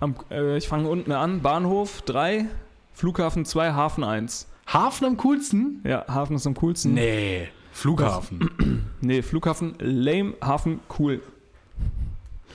Am, 0.00 0.16
äh, 0.30 0.56
ich 0.56 0.68
fange 0.68 0.88
unten 0.88 1.12
an. 1.12 1.40
Bahnhof 1.42 2.02
3, 2.02 2.46
Flughafen 2.92 3.44
2, 3.44 3.72
Hafen 3.72 4.04
1. 4.04 4.48
Hafen 4.66 5.04
am 5.06 5.16
coolsten? 5.16 5.80
Ja, 5.84 6.04
Hafen 6.08 6.36
ist 6.36 6.46
am 6.46 6.54
coolsten. 6.54 6.94
Nee, 6.94 7.48
Flughafen. 7.72 8.84
Nee, 9.00 9.22
Flughafen 9.22 9.74
lame, 9.78 10.34
Hafen 10.42 10.80
cool. 10.98 11.22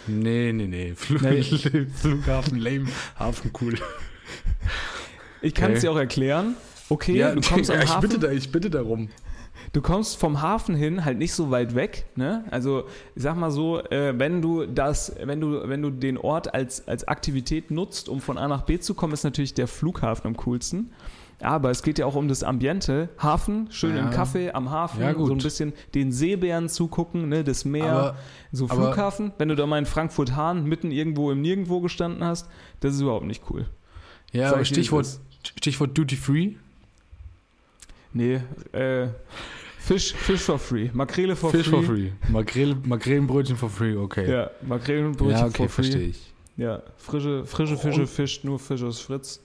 Nee, 0.08 0.52
nee, 0.54 0.68
nee. 0.68 0.94
Fl 0.96 1.18
Nee. 1.22 1.42
Flughafen, 1.96 2.60
lame, 2.60 2.88
Hafen, 3.18 3.52
cool. 3.62 3.76
Ich 5.42 5.54
kann 5.54 5.72
es 5.72 5.78
Okay. 5.80 5.88
dir 5.88 5.92
auch 5.92 5.98
erklären. 5.98 6.56
Okay, 6.90 7.34
du 7.34 7.42
kommst 7.42 7.72
am 7.72 7.82
ich, 7.82 7.90
Hafen. 7.90 8.02
bitte 8.10 8.20
da, 8.20 8.32
ich 8.32 8.52
bitte 8.52 8.70
darum. 8.70 9.10
Du 9.74 9.82
kommst 9.82 10.18
vom 10.18 10.42
Hafen 10.42 10.76
hin 10.76 11.04
halt 11.06 11.18
nicht 11.18 11.34
so 11.34 11.52
weit 11.52 11.76
weg, 11.76 12.06
ne? 12.16 12.46
Also 12.52 12.86
ich 13.16 13.24
sag 13.24 13.36
mal 13.36 13.52
so, 13.52 13.80
äh, 13.84 14.18
wenn 14.18 14.42
du 14.42 14.66
das, 14.66 15.14
wenn 15.24 15.42
du, 15.42 15.68
wenn 15.68 15.82
du 15.82 15.90
den 15.90 16.18
Ort 16.18 16.54
als, 16.54 16.88
als 16.88 17.08
Aktivität 17.08 17.70
nutzt, 17.70 18.08
um 18.10 18.22
von 18.22 18.38
A 18.38 18.48
nach 18.48 18.62
B 18.64 18.80
zu 18.80 18.94
kommen, 18.94 19.14
ist 19.14 19.24
natürlich 19.24 19.54
der 19.54 19.68
Flughafen 19.68 20.28
am 20.28 20.38
coolsten. 20.38 20.92
Aber 21.40 21.70
es 21.70 21.84
geht 21.84 22.00
ja 22.00 22.08
auch 22.08 22.16
um 22.16 22.28
das 22.28 22.42
Ambiente. 22.44 23.10
Hafen, 23.20 23.68
schön 23.70 23.96
Ja. 23.96 24.02
im 24.06 24.10
Kaffee 24.10 24.52
am 24.52 24.72
Hafen, 24.72 25.02
Ja, 25.02 25.14
so 25.14 25.32
ein 25.32 25.38
bisschen 25.38 25.74
den 25.94 26.12
Seebären 26.12 26.68
zugucken, 26.68 27.30
ne, 27.30 27.44
das 27.44 27.64
Meer. 27.64 27.92
Aber- 27.92 28.16
so 28.52 28.68
Flughafen, 28.68 29.34
wenn 29.38 29.50
du 29.50 29.56
da 29.56 29.68
mal 29.68 29.78
in 29.78 29.86
Frankfurt-Hahn 29.86 30.64
mitten 30.66 30.90
irgendwo 30.90 31.30
im 31.30 31.42
Nirgendwo 31.42 31.80
gestanden 31.82 32.24
hast, 32.24 32.50
das 32.80 32.96
ist 32.96 33.02
überhaupt 33.02 33.26
nicht 33.28 33.44
cool. 33.52 33.68
Ja, 34.32 34.46
Sag 34.48 34.56
aber 34.56 34.66
Stichwort, 34.66 35.08
Stichwort 35.60 35.96
Duty 35.96 36.16
Free. 36.16 36.54
Nee, 38.14 38.42
äh, 38.72 39.08
Fisch, 39.80 40.14
Fisch 40.14 40.42
for 40.42 40.60
free. 40.60 40.90
Makrele 40.94 41.36
for 41.36 41.50
Fish 41.52 41.68
free. 41.70 41.76
for 41.76 41.84
free. 41.84 42.12
Makrele, 42.30 42.76
Makrelenbrötchen 42.84 43.56
for 43.56 43.70
free, 43.70 43.96
okay. 43.96 44.30
Ja, 44.30 44.50
Makrelenbrötchen 44.62 45.38
Ja, 45.40 45.46
okay, 45.46 45.56
for 45.58 45.70
free. 45.70 45.84
verstehe 45.84 46.08
ich. 46.10 46.34
Ja, 46.58 46.82
frische, 46.98 47.46
frische 47.46 47.78
Fische, 47.78 48.02
Und- 48.02 48.08
Fisch, 48.08 48.44
nur 48.44 48.60
Fisch 48.60 48.84
aus 48.84 49.00
Fritz. 49.00 49.40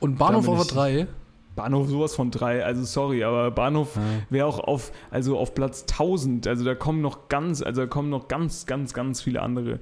Und 0.00 0.18
Bahnhof 0.18 0.48
auf 0.48 0.62
ich- 0.64 0.70
3? 0.72 1.06
Bahnhof 1.54 1.88
sowas 1.88 2.16
von 2.16 2.32
drei, 2.32 2.64
also 2.64 2.82
sorry, 2.82 3.22
aber 3.22 3.48
Bahnhof 3.52 3.94
Ja. 3.94 4.02
wäre 4.28 4.46
auch 4.46 4.58
auf, 4.58 4.90
also 5.12 5.38
auf 5.38 5.54
Platz 5.54 5.86
1000, 5.86 6.48
also 6.48 6.64
da 6.64 6.74
kommen 6.74 7.00
noch 7.00 7.28
ganz, 7.28 7.62
also 7.62 7.82
da 7.82 7.86
kommen 7.86 8.10
noch 8.10 8.26
ganz, 8.26 8.66
ganz, 8.66 8.92
ganz 8.92 9.22
viele 9.22 9.40
andere. 9.40 9.78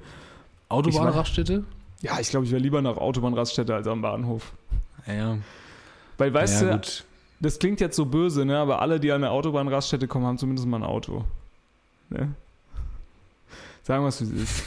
Autobahnraststätte? 0.69 1.63
Ja, 2.01 2.19
ich 2.19 2.29
glaube, 2.29 2.45
ich 2.45 2.51
wäre 2.51 2.61
lieber 2.61 2.81
nach 2.83 2.97
Autobahnraststätte 2.97 3.73
als 3.73 3.87
am 3.87 4.01
Bahnhof. 4.03 4.53
Ja. 5.07 5.37
Weil, 6.19 6.31
weißt 6.33 6.61
ja, 6.61 6.67
du, 6.69 6.73
gut. 6.75 7.05
Das 7.43 7.59
klingt 7.59 7.81
jetzt 7.81 7.95
so 7.97 8.05
böse, 8.05 8.45
ne? 8.45 8.57
aber 8.57 8.81
alle, 8.81 8.99
die 8.99 9.11
an 9.11 9.23
eine 9.23 9.31
Autobahnraststätte 9.31 10.07
kommen, 10.07 10.25
haben 10.25 10.37
zumindest 10.37 10.65
mal 10.67 10.77
ein 10.77 10.83
Auto. 10.83 11.25
Ne? 12.09 12.33
Sagen 13.83 14.03
wir 14.03 14.07
es, 14.07 14.21
wie 14.21 14.35
es 14.35 14.43
ist. 14.43 14.63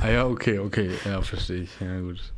Ah 0.00 0.08
ja, 0.08 0.26
okay, 0.26 0.60
okay. 0.60 0.92
Ja, 1.04 1.20
verstehe 1.22 1.62
ich. 1.62 1.80
Ja, 1.80 2.00
gut. 2.00 2.32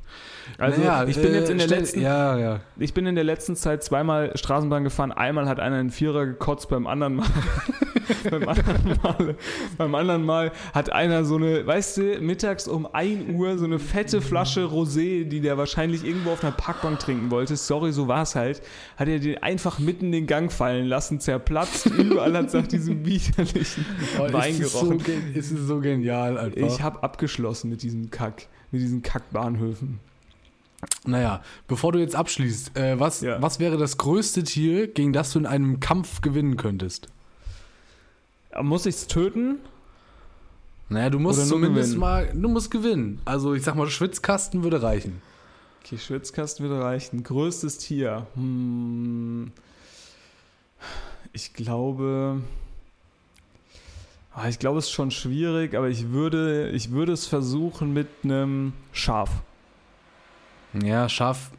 Also, 0.58 0.80
Naja, 0.80 1.04
ich 1.06 1.16
bin 1.16 1.32
äh, 1.34 1.38
jetzt 1.38 1.50
in 1.50 1.58
der 1.58 1.66
stell- 1.66 1.78
letzten, 1.80 2.00
Ja, 2.02 2.38
ja. 2.38 2.60
ich 2.78 2.94
bin 2.94 3.06
in 3.06 3.14
der 3.14 3.24
letzten 3.24 3.56
Zeit 3.56 3.82
zweimal 3.84 4.36
Straßenbahn 4.36 4.84
gefahren. 4.84 5.12
Einmal 5.12 5.48
hat 5.48 5.60
einer 5.60 5.76
einen 5.76 5.90
Vierer 5.90 6.26
gekotzt, 6.26 6.68
beim 6.68 6.86
anderen 6.86 7.16
Mal, 7.16 7.26
beim 8.30 8.48
anderen 8.48 8.98
Mal, 9.02 9.36
beim 9.78 9.94
anderen 9.94 10.24
Mal 10.24 10.52
hat 10.74 10.92
einer 10.92 11.24
so 11.24 11.36
eine, 11.36 11.66
weißt 11.66 11.96
du, 11.98 12.02
mittags 12.20 12.68
um 12.68 12.86
1 12.92 13.30
Uhr 13.34 13.58
so 13.58 13.64
eine 13.64 13.78
fette 13.78 14.20
Flasche 14.20 14.64
Rosé, 14.64 15.24
die 15.24 15.40
der 15.40 15.56
wahrscheinlich 15.58 16.04
irgendwo 16.04 16.30
auf 16.30 16.42
einer 16.42 16.52
Parkbank 16.52 16.98
trinken 16.98 17.30
wollte. 17.30 17.56
Sorry, 17.56 17.92
so 17.92 18.08
war 18.08 18.22
es 18.22 18.34
halt. 18.34 18.62
Hat 18.96 19.08
er 19.08 19.18
den 19.18 19.42
einfach 19.42 19.78
mitten 19.78 20.06
in 20.06 20.12
den 20.12 20.26
Gang 20.26 20.50
fallen 20.52 20.86
lassen, 20.86 21.20
zerplatzt. 21.20 21.86
Überall 21.98 22.36
hat 22.36 22.46
es 22.46 22.52
nach 22.54 22.66
diesem 22.66 23.04
widerlichen 23.04 23.84
Wein 24.18 24.50
ist, 24.52 24.60
es 24.60 24.72
so, 24.72 24.80
gerochen. 24.88 25.02
gen- 25.04 25.34
ist 25.34 25.50
es 25.50 25.60
so 25.66 25.80
genial 25.80 26.38
einfach. 26.38 26.56
Ich 26.66 26.82
habe 26.82 27.02
abgeschlossen 27.02 27.70
mit 27.70 27.82
diesem 27.82 28.10
Kack, 28.10 28.46
mit 28.70 28.80
diesen 28.82 29.02
Kackbahnhöfen. 29.02 30.00
Naja, 31.04 31.42
bevor 31.68 31.92
du 31.92 31.98
jetzt 31.98 32.14
abschließt, 32.16 32.76
äh, 32.76 32.98
was, 32.98 33.20
Ja. 33.20 33.40
was 33.42 33.58
wäre 33.60 33.76
das 33.76 33.98
größte 33.98 34.44
Tier, 34.44 34.86
gegen 34.88 35.12
das 35.12 35.32
du 35.32 35.38
in 35.40 35.46
einem 35.46 35.80
Kampf 35.80 36.20
gewinnen 36.20 36.56
könntest? 36.56 37.08
Muss 38.62 38.86
ich 38.86 38.94
es 38.96 39.06
töten? 39.06 39.58
Naja, 40.88 41.08
du 41.10 41.18
musst 41.20 41.46
zumindest 41.48 41.90
gewinnen? 41.90 42.00
mal, 42.00 42.30
du 42.34 42.48
musst 42.48 42.70
gewinnen. 42.70 43.20
Also 43.24 43.54
ich 43.54 43.62
sag 43.62 43.76
mal, 43.76 43.88
Schwitzkasten 43.88 44.64
würde 44.64 44.82
reichen. 44.82 45.22
Okay, 45.84 45.98
Schwitzkasten 45.98 46.68
würde 46.68 46.82
reichen. 46.82 47.22
Größtes 47.22 47.78
Tier. 47.78 48.26
Hm. 48.34 49.52
Ich 51.32 51.52
glaube. 51.54 52.40
Ah, 54.34 54.48
Ich 54.48 54.58
glaube, 54.58 54.78
es 54.78 54.86
ist 54.86 54.90
schon 54.92 55.10
schwierig, 55.10 55.74
aber 55.74 55.88
ich 55.88 56.10
würde, 56.10 56.70
ich 56.70 56.90
würde 56.90 57.12
es 57.12 57.26
versuchen 57.26 57.92
mit 57.92 58.08
einem 58.24 58.72
Schaf. 58.92 59.30
Ja, 60.74 61.08
Schaf. 61.08 61.50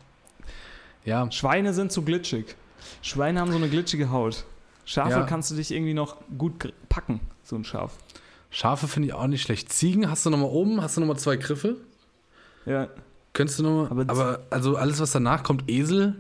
Ja, 1.03 1.29
Schweine 1.31 1.73
sind 1.73 1.91
zu 1.91 2.03
glitschig. 2.03 2.55
Schweine 3.01 3.39
haben 3.39 3.51
so 3.51 3.57
eine 3.57 3.69
glitschige 3.69 4.09
Haut. 4.11 4.45
Schafe 4.85 5.11
Ja. 5.11 5.23
kannst 5.23 5.51
du 5.51 5.55
dich 5.55 5.71
irgendwie 5.71 5.93
noch 5.93 6.17
gut 6.37 6.73
packen, 6.89 7.19
so 7.43 7.55
ein 7.55 7.63
Schaf. 7.63 7.93
Schafe 8.49 8.87
finde 8.87 9.07
ich 9.09 9.13
auch 9.13 9.27
nicht 9.27 9.41
schlecht. 9.41 9.71
Ziegen 9.71 10.09
hast 10.09 10.25
du 10.25 10.29
nochmal 10.29 10.49
oben, 10.49 10.81
hast 10.81 10.97
du 10.97 11.01
nochmal 11.01 11.17
zwei 11.17 11.37
Griffe. 11.37 11.77
Ja, 12.65 12.87
Könntest 13.33 13.59
du 13.59 13.63
nochmal. 13.63 13.87
Aber 13.89 14.01
Aber, 14.11 14.39
also 14.49 14.75
alles, 14.75 14.99
was 14.99 15.11
danach 15.11 15.43
kommt, 15.43 15.69
Esel. 15.69 16.15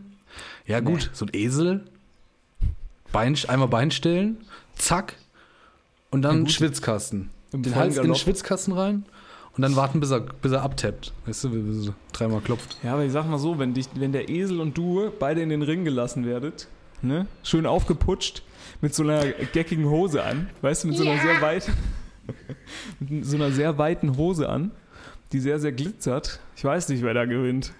Ja, 0.65 0.79
gut, 0.79 1.01
Nee. 1.01 1.09
so 1.11 1.25
ein 1.25 1.29
Esel. 1.33 1.83
Bein, 3.11 3.37
einmal 3.49 3.67
Bein 3.67 3.91
stellen, 3.91 4.37
zack. 4.75 5.15
Und 6.09 6.21
dann 6.21 6.45
Ja. 6.45 6.49
Schwitzkasten. 6.51 7.29
Den 7.51 7.75
Hals 7.75 7.97
in 7.97 8.03
den. 8.03 8.15
Schwitzkasten 8.15 8.73
rein 8.73 9.05
und 9.55 9.61
dann 9.63 9.75
warten, 9.75 9.99
bis 9.99 10.11
er, 10.11 10.21
bis 10.21 10.51
er 10.51 10.61
abtappt. 10.63 11.11
Weißt 11.25 11.43
du, 11.43 11.49
bis 11.49 11.87
er 11.87 11.93
dreimal 12.13 12.41
klopft. 12.41 12.77
Ja, 12.83 12.93
aber 12.93 13.03
ich 13.05 13.11
sag 13.11 13.27
mal 13.27 13.37
so, 13.37 13.59
wenn, 13.59 13.73
dich, 13.73 13.87
wenn 13.95 14.11
der 14.11 14.29
Esel 14.29 14.59
und 14.61 14.77
du 14.77 15.11
beide 15.19 15.41
in 15.41 15.49
den 15.49 15.61
Ring 15.61 15.83
gelassen 15.85 16.25
werdet, 16.25 16.67
ne? 17.01 17.27
schön 17.43 17.65
aufgeputscht, 17.65 18.43
mit 18.81 18.95
so 18.95 19.03
einer 19.03 19.25
geckigen 19.53 19.85
Hose 19.89 20.23
an, 20.23 20.49
weißt 20.61 20.83
du, 20.83 20.87
mit 20.89 20.97
so 20.97 21.03
einer 21.03 21.21
sehr 21.21 21.41
weiten, 21.41 21.73
mit 22.99 23.25
so 23.25 23.35
einer 23.35 23.51
sehr 23.51 23.77
weiten 23.77 24.17
Hose 24.17 24.47
an, 24.49 24.71
die 25.33 25.39
sehr, 25.39 25.59
sehr 25.59 25.71
glitzert. 25.71 26.39
Ich 26.55 26.63
weiß 26.63 26.89
nicht, 26.89 27.03
wer 27.03 27.13
da 27.13 27.25
gewinnt. 27.25 27.73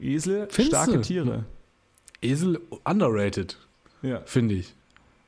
Esel, 0.00 0.48
Findest 0.50 0.68
starke 0.76 0.92
du? 0.94 1.00
Tiere. 1.02 1.44
Esel 2.20 2.60
underrated, 2.84 3.58
Ja. 4.02 4.20
finde 4.24 4.54
ich. 4.56 4.74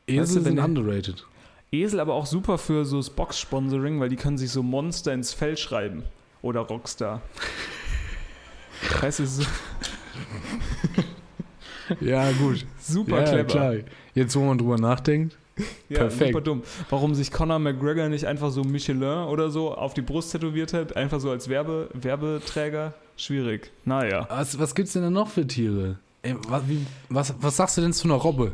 Esel 0.07 0.21
Weißt 0.23 0.31
du, 0.33 0.37
wenn 0.37 0.45
sind 0.45 0.57
der- 0.57 0.65
underrated. 0.65 1.27
Esel 1.73 2.01
aber 2.01 2.15
auch 2.15 2.27
super 2.27 2.59
für 2.59 2.85
so 2.85 2.99
das 2.99 3.11
Box-Sponsoring, 3.11 4.01
weil 4.01 4.09
die 4.09 4.17
können 4.17 4.39
sich 4.39 4.51
so 4.51 4.63
Monster 4.63 5.13
ins 5.13 5.33
Fell 5.33 5.57
schreiben. 5.57 6.05
Oder 6.43 6.61
Rockstar. 6.61 7.23
Weißt 9.01 9.19
du, 9.21 9.27
so 9.27 9.43
Ja, 12.01 12.31
gut. 12.33 12.67
super 12.81 13.19
ja, 13.21 13.25
clever. 13.25 13.45
klar. 13.45 13.75
Jetzt, 14.15 14.35
wo 14.37 14.41
man 14.41 14.59
drüber 14.59 14.79
nachdenkt. 14.79 15.37
Ja, 15.89 16.01
Perfekt. 16.01 16.33
super 16.33 16.41
dumm. 16.43 16.63
Warum 16.91 17.15
sich 17.15 17.33
Conor 17.33 17.59
McGregor 17.59 18.09
nicht 18.09 18.27
einfach 18.27 18.51
so 18.51 18.63
Michelin 18.63 19.27
oder 19.29 19.51
so 19.51 19.75
auf 19.75 19.95
die 19.95 20.03
Brust 20.03 20.33
tätowiert 20.33 20.75
hat, 20.75 20.97
einfach 20.97 21.21
so 21.21 21.31
als 21.31 21.49
Werbe, 21.49 21.89
Werbeträger? 21.95 22.93
Schwierig. 23.17 23.71
Naja. 23.85 24.27
Was, 24.29 24.59
was 24.59 24.75
gibt's 24.75 24.93
denn 24.93 25.03
da 25.03 25.11
noch 25.11 25.29
für 25.29 25.47
Tiere? 25.47 25.99
Ey, 26.23 26.35
was, 26.49 26.69
wie, 26.69 26.85
was, 27.09 27.35
was 27.41 27.57
sagst 27.57 27.79
du 27.79 27.81
denn 27.81 27.95
zu 27.95 28.07
einer 28.09 28.17
Robbe? 28.17 28.53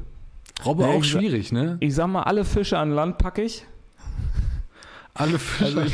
Robbe 0.64 0.82
Ja, 0.84 0.88
auch 0.90 1.02
ich 1.02 1.10
sa- 1.12 1.18
schwierig, 1.18 1.52
ne? 1.52 1.76
Ich 1.80 1.94
sag 1.94 2.06
mal, 2.08 2.22
alle 2.22 2.44
Fische 2.44 2.78
an 2.78 2.90
Land 2.92 3.18
packe 3.18 3.42
ich. 3.42 3.66
Alle 5.14 5.38
Fische. 5.38 5.84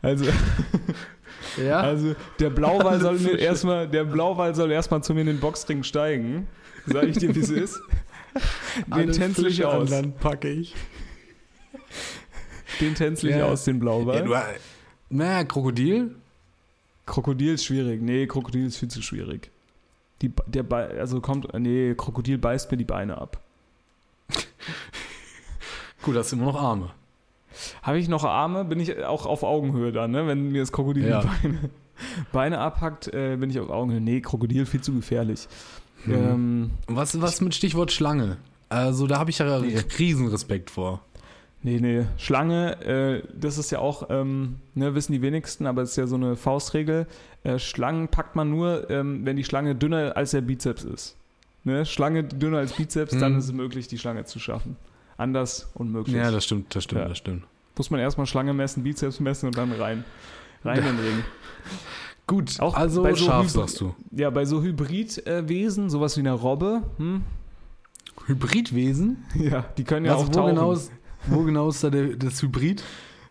Also, 0.00 0.26
also, 0.26 0.32
ja. 1.66 1.80
also 1.80 2.14
der 2.38 2.50
Blauwal 2.50 2.86
Alle 2.86 3.00
soll 3.00 3.18
mir 3.18 3.36
erstmal, 3.36 3.88
der 3.88 4.04
Blauwal 4.04 4.54
soll 4.54 4.70
erstmal 4.70 5.02
zu 5.02 5.12
mir 5.12 5.22
in 5.22 5.26
den 5.26 5.40
Boxring 5.40 5.82
steigen. 5.82 6.46
Sag 6.86 7.02
ich 7.08 7.18
dir, 7.18 7.34
wie 7.34 7.40
es 7.40 7.50
ist. 7.50 7.80
Den 8.86 9.10
tänzel 9.10 9.48
ich 9.48 9.64
aus. 9.64 9.90
Land 9.90 10.20
packe 10.20 10.48
ich. 10.48 10.76
Den 12.80 12.94
tänzel 12.94 13.30
ich 13.30 13.36
Ja. 13.36 13.46
aus, 13.46 13.64
den 13.64 13.80
Blauwal. 13.80 14.16
Ja, 14.16 14.22
du, 14.22 14.34
na, 15.10 15.42
Krokodil? 15.44 16.14
Krokodil 17.04 17.54
ist 17.54 17.64
schwierig. 17.64 18.00
Nee, 18.00 18.26
Krokodil 18.28 18.66
ist 18.66 18.76
viel 18.76 18.88
zu 18.88 19.02
schwierig. 19.02 19.50
Die, 20.22 20.32
der, 20.46 20.62
Be- 20.64 20.96
also 20.98 21.20
kommt, 21.20 21.52
nee, 21.58 21.94
Krokodil 21.96 22.38
beißt 22.38 22.70
mir 22.70 22.76
die 22.76 22.84
Beine 22.84 23.18
ab. 23.18 23.38
Gut, 26.02 26.16
hast 26.16 26.32
du 26.32 26.36
immer 26.36 26.46
noch 26.46 26.60
Arme. 26.60 26.90
Habe 27.82 27.98
ich 27.98 28.08
noch 28.08 28.24
Arme, 28.24 28.64
bin 28.64 28.78
ich 28.80 29.04
auch 29.04 29.26
auf 29.26 29.42
Augenhöhe 29.42 29.90
dann, 29.92 30.12
ne? 30.12 30.26
Wenn 30.26 30.50
mir 30.52 30.60
das 30.60 30.70
Krokodil 30.72 31.08
Ja. 31.08 31.20
die 31.22 31.26
Beine, 31.48 31.58
Beine 32.32 32.58
abhackt, 32.60 33.08
äh, 33.12 33.36
bin 33.36 33.50
ich 33.50 33.58
auf 33.58 33.68
Augenhöhe. 33.70 34.00
Nee, 34.00 34.20
Krokodil 34.20 34.66
viel 34.66 34.80
zu 34.80 34.92
gefährlich. 34.94 35.48
Mhm. 36.04 36.12
Ähm, 36.14 36.70
Was, 36.86 37.20
was 37.20 37.40
mit 37.40 37.54
Stichwort 37.54 37.90
Schlange? 37.92 38.36
Also, 38.68 39.06
da 39.06 39.18
habe 39.18 39.30
ich 39.30 39.38
ja 39.38 39.60
Nee. 39.60 39.78
Riesenrespekt 39.98 40.70
vor. 40.70 41.00
Nee, 41.62 41.80
nee. 41.80 42.06
Schlange, 42.16 42.80
äh, 42.84 43.22
das 43.38 43.58
ist 43.58 43.70
ja 43.70 43.78
auch, 43.80 44.08
ähm, 44.10 44.56
ne, 44.74 44.94
wissen 44.94 45.12
die 45.12 45.22
wenigsten, 45.22 45.66
aber 45.66 45.82
es 45.82 45.90
ist 45.90 45.96
ja 45.96 46.06
so 46.06 46.16
eine 46.16 46.36
Faustregel. 46.36 47.06
Äh, 47.44 47.58
Schlangen 47.58 48.08
packt 48.08 48.36
man 48.36 48.50
nur, 48.50 48.88
ähm, 48.90 49.24
wenn 49.24 49.36
die 49.36 49.44
Schlange 49.44 49.74
dünner 49.74 50.16
als 50.16 50.32
der 50.32 50.40
Bizeps 50.40 50.84
ist. 50.84 51.16
Ne? 51.64 51.84
Schlange 51.86 52.24
dünner 52.24 52.58
als 52.58 52.72
Bizeps, 52.72 53.16
dann 53.18 53.32
Mhm. 53.32 53.38
ist 53.38 53.44
es 53.46 53.52
möglich, 53.52 53.88
die 53.88 53.98
Schlange 53.98 54.24
zu 54.24 54.38
schaffen. 54.38 54.76
Anders 55.16 55.68
unmöglich. 55.74 56.14
Ja, 56.16 56.30
das 56.30 56.44
stimmt, 56.44 56.74
das 56.74 56.84
stimmt, 56.84 57.02
Ja. 57.02 57.08
das 57.08 57.18
stimmt. 57.18 57.44
Muss 57.76 57.90
man 57.90 58.00
erstmal 58.00 58.26
Schlange 58.26 58.52
messen, 58.54 58.82
Bizeps 58.82 59.20
messen 59.20 59.46
und 59.46 59.56
dann 59.58 59.72
rein. 59.72 60.04
Rein 60.64 60.78
in 60.78 60.84
den 60.84 60.98
Ring. 60.98 61.24
Gut, 62.26 62.60
Auch 62.60 62.74
also 62.74 63.02
bei 63.02 63.14
so 63.14 63.24
scharf, 63.24 63.46
Hybrid- 63.46 63.50
sagst 63.50 63.80
du. 63.80 63.94
Ja, 64.12 64.30
bei 64.30 64.44
so 64.44 64.62
Hybridwesen, 64.62 65.88
sowas 65.90 66.16
wie 66.16 66.20
eine 66.20 66.32
Robbe, 66.32 66.82
hm? 66.98 67.22
Hybridwesen? 68.26 69.24
ja, 69.34 69.64
die 69.76 69.84
können 69.84 70.04
ja 70.06 70.12
also, 70.12 70.24
auch 70.24 70.28
wo, 70.28 70.32
tauchen. 70.32 70.54
genau 70.54 70.72
ist, 70.72 70.90
wo 71.30 71.42
genau 71.44 71.68
ist 71.68 71.82
da 71.84 71.90
der, 71.90 72.16
das 72.16 72.42
Hybrid? 72.42 72.82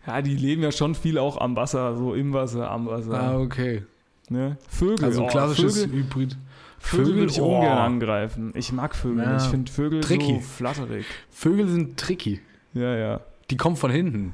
Ja, 0.05 0.21
die 0.21 0.35
leben 0.35 0.63
ja 0.63 0.71
schon 0.71 0.95
viel 0.95 1.17
auch 1.17 1.39
am 1.39 1.55
Wasser, 1.55 1.95
so 1.97 2.13
im 2.13 2.33
Wasser, 2.33 2.69
am 2.71 2.85
Wasser. 2.87 3.19
Ah, 3.21 3.37
okay. 3.39 3.83
ne? 4.29 4.57
Vögel, 4.69 5.03
Also 5.05 5.23
oh, 5.25 5.27
klassisches 5.27 5.81
Vögel, 5.83 5.99
Hybrid. 5.99 6.37
Vögel 6.79 7.15
würde 7.15 7.31
ich 7.31 7.41
oh. 7.41 7.55
ungern 7.57 7.77
angreifen. 7.77 8.53
Ich 8.55 8.71
mag 8.71 8.95
Vögel. 8.95 9.23
Ja. 9.25 9.37
Ich 9.37 9.43
finde 9.43 9.71
Vögel 9.71 9.99
Tricky. 10.01 10.35
so 10.35 10.39
flatterig. 10.41 11.05
Vögel 11.29 11.67
sind 11.67 11.97
tricky. 11.97 12.39
Ja, 12.73 12.95
ja. 12.95 13.19
Die 13.49 13.57
kommen 13.57 13.75
von 13.75 13.91
hinten. 13.91 14.33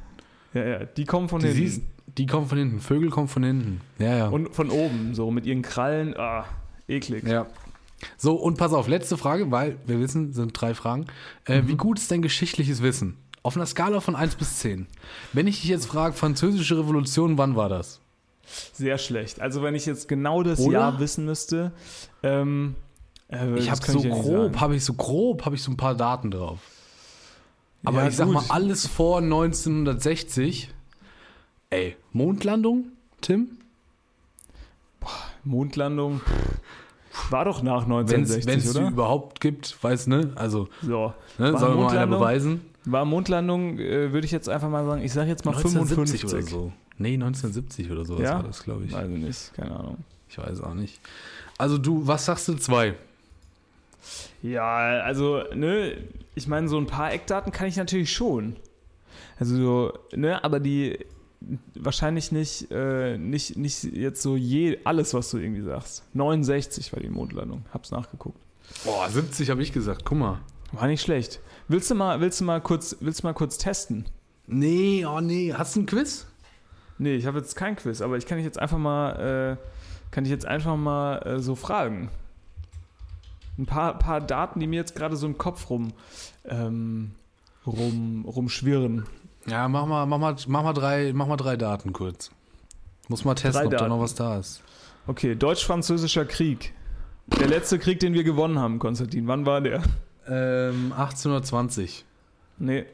Ja, 0.54 0.64
ja. 0.66 0.80
Die 0.86 1.06
kommen 1.06 1.30
von 1.30 1.40
Die 1.40 1.48
hinten. 1.48 1.62
siehst, 1.62 1.82
die 2.18 2.26
kommen 2.28 2.48
von 2.48 2.58
hinten. 2.58 2.80
Vögel 2.80 3.10
kommen 3.10 3.28
von 3.28 3.44
hinten. 3.44 3.82
Ja, 3.98 4.16
ja. 4.16 4.28
Und 4.28 4.54
von 4.54 4.70
oben, 4.70 5.16
so 5.16 5.32
mit 5.32 5.46
ihren 5.48 5.62
Krallen. 5.64 6.16
Ah, 6.18 6.46
eklig. 6.88 7.24
ja. 7.28 7.48
So, 8.18 8.36
und 8.36 8.58
pass 8.58 8.74
auf, 8.74 8.88
letzte 8.90 9.16
Frage, 9.18 9.50
weil 9.50 9.78
wir 9.88 10.00
wissen, 10.02 10.34
sind 10.34 10.52
drei 10.60 10.74
Fragen. 10.76 11.06
Äh, 11.46 11.62
Mhm. 11.62 11.68
Wie 11.70 11.76
gut 11.78 11.98
ist 11.98 12.12
dein 12.12 12.22
geschichtliches 12.22 12.84
Wissen? 12.84 13.16
Auf 13.44 13.56
einer 13.58 13.66
Skala 13.66 14.00
von 14.00 14.16
1 14.16 14.36
bis 14.36 14.60
10. 14.60 14.88
Wenn 15.34 15.48
ich 15.48 15.60
dich 15.62 15.70
jetzt 15.70 15.86
frage, 15.86 16.16
Französische 16.16 16.78
Revolution, 16.78 17.38
wann 17.38 17.56
war 17.56 17.68
das? 17.70 18.00
Sehr 18.74 18.98
schlecht. 18.98 19.42
Also 19.42 19.62
wenn 19.64 19.76
ich 19.76 19.86
jetzt 19.86 20.08
genau 20.08 20.44
das 20.44 20.60
Oder? 20.60 20.80
Jahr 20.80 21.00
wissen 21.00 21.26
müsste, 21.26 21.72
ähm, 22.24 22.76
äh, 23.30 23.58
Ich 23.58 23.70
habe 23.70 23.82
so 23.86 24.00
ja 24.00 24.10
grob, 24.14 24.60
habe 24.60 24.76
ich 24.76 24.86
so 24.86 24.94
grob, 24.94 25.46
habe 25.46 25.56
ich 25.56 25.64
so 25.64 25.72
ein 25.72 25.78
paar 25.78 25.96
Daten 25.96 26.32
drauf. 26.32 26.60
Aber 27.86 28.02
Ja, 28.04 28.08
ich 28.08 28.16
sag 28.16 28.26
gut. 28.26 28.36
mal, 28.36 28.44
alles 28.50 28.88
vor 28.88 29.18
1960. 29.20 30.70
Ey, 31.70 31.98
Mondlandung, 32.14 32.86
Tim? 33.22 33.58
Mondlandung. 35.44 36.22
War 37.30 37.46
doch 37.46 37.62
nach 37.62 37.88
Wenn 37.88 37.94
1960, 37.96 38.56
es 38.56 38.72
die 38.74 38.80
oder? 38.80 38.88
überhaupt 38.90 39.40
gibt, 39.42 39.82
weiß 39.84 40.08
ne? 40.08 40.32
Also, 40.36 40.68
So. 40.82 41.14
ne, 41.38 41.54
War 41.54 41.60
soll 41.60 41.76
mir 41.76 41.84
mal 41.84 41.92
einer 41.98 42.08
beweisen? 42.08 42.62
War 42.86 43.06
Mondlandung, 43.06 43.80
äh, 43.80 44.12
würde 44.12 44.26
ich 44.26 44.32
jetzt 44.32 44.50
einfach 44.50 44.70
mal 44.70 44.86
sagen, 44.86 45.02
ich 45.02 45.14
sage 45.14 45.30
jetzt 45.30 45.46
mal 45.46 45.52
1970 45.56 46.22
55. 46.22 46.54
oder 46.54 46.64
so. 46.66 46.74
Nee, 46.98 47.14
1970 47.14 47.92
oder 47.92 48.06
sowas 48.06 48.24
Ja? 48.24 48.36
war 48.36 48.44
das, 48.44 48.64
glaube 48.64 48.86
ich. 48.86 48.92
Weiß 48.92 49.10
ich 49.10 49.18
nicht, 49.18 49.54
keine 49.54 49.72
Ahnung. 49.78 49.98
Ich 50.30 50.38
weiß 50.38 50.62
auch 50.62 50.74
nicht. 50.74 51.00
Also 51.58 51.78
du, 51.78 52.06
was 52.06 52.26
sagst 52.26 52.48
du? 52.48 52.56
Zwei. 52.56 52.96
Ja, 54.42 55.02
also, 55.02 55.44
ne, 55.56 55.98
ich 56.36 56.48
meine, 56.48 56.68
so 56.68 56.78
ein 56.78 56.88
paar 56.88 57.14
Eckdaten 57.14 57.52
kann 57.52 57.68
ich 57.68 57.78
natürlich 57.78 58.12
schon. 58.12 58.58
Also, 59.40 59.56
so, 59.56 59.94
ne, 60.18 60.44
aber 60.44 60.60
die 60.60 61.00
wahrscheinlich 61.76 62.32
nicht, 62.32 62.72
äh, 62.72 63.18
nicht, 63.18 63.58
nicht 63.58 63.84
jetzt 63.84 64.22
so 64.22 64.36
je 64.36 64.80
alles, 64.84 65.14
was 65.14 65.30
du 65.32 65.38
irgendwie 65.38 65.62
sagst. 65.62 66.04
69 66.14 66.94
war 66.94 67.00
die 67.00 67.10
Mondlandung, 67.10 67.66
hab's 67.74 67.92
nachgeguckt. 67.92 68.38
Boah, 68.86 69.10
70 69.10 69.50
habe 69.50 69.62
ich 69.62 69.72
gesagt. 69.72 70.04
Guck 70.06 70.18
mal. 70.18 70.40
War 70.74 70.88
nicht 70.88 71.02
schlecht. 71.02 71.40
Willst 71.68 71.90
du 71.92 71.96
mal, 71.96 72.20
willst 72.20 72.42
du 72.42 72.46
mal 72.46 72.60
kurz, 72.60 72.98
willst 73.00 73.22
du 73.22 73.28
mal 73.28 73.34
kurz 73.34 73.58
testen? 73.60 74.06
Nee, 74.48 75.06
oh 75.06 75.22
nee. 75.22 75.54
Hast 75.54 75.76
du 75.76 75.82
ein 75.82 75.86
Quiz? 75.86 76.26
Nee, 76.98 77.16
ich 77.16 77.28
habe 77.28 77.38
jetzt 77.38 77.56
kein 77.56 77.76
Quiz, 77.76 78.02
aber 78.02 78.18
ich 78.18 78.26
kann 78.26 78.38
dich 78.38 78.46
jetzt 78.46 78.60
einfach 78.60 78.80
mal, 78.80 79.58
äh, 79.60 80.12
kann 80.12 80.26
ich 80.26 80.32
jetzt 80.32 80.46
einfach 80.46 80.76
mal 80.76 81.18
äh, 81.20 81.40
so 81.40 81.56
fragen. 81.56 82.10
Ein 83.58 83.68
paar, 83.68 84.00
paar 84.00 84.20
Daten, 84.20 84.60
die 84.60 84.68
mir 84.68 84.78
jetzt 84.78 84.96
gerade 84.96 85.16
so 85.16 85.28
im 85.28 85.38
Kopf 85.38 85.70
rum, 85.70 85.94
ähm, 86.46 87.12
rum, 87.68 88.26
rumschwirren. 88.26 89.06
Ja, 89.46 89.68
mach 89.68 89.86
mal, 89.86 90.08
mach 90.08 90.18
mal, 90.18 90.36
mach 90.48 90.64
mal 90.64 90.74
drei, 90.74 91.12
mach 91.14 91.28
mal 91.28 91.38
drei 91.38 91.56
Daten 91.56 91.94
kurz. 91.94 92.32
Muss 93.10 93.26
mal 93.26 93.36
testen, 93.36 93.70
Drei 93.70 93.76
ob 93.76 93.78
da 93.78 93.88
noch 93.88 94.00
was 94.00 94.16
da 94.16 94.40
ist. 94.40 94.64
Okay, 95.06 95.36
Deutsch-Französischer 95.36 96.26
Krieg. 96.26 96.74
Der 97.40 97.48
letzte 97.48 97.78
Krieg, 97.78 98.00
den 98.00 98.14
wir 98.14 98.24
gewonnen 98.24 98.58
haben, 98.58 98.80
Konstantin. 98.80 99.28
Wann 99.28 99.46
war 99.46 99.62
der? 99.62 99.84
Ähm, 100.28 100.92
1820. 100.94 102.06
Nee, 102.60 102.86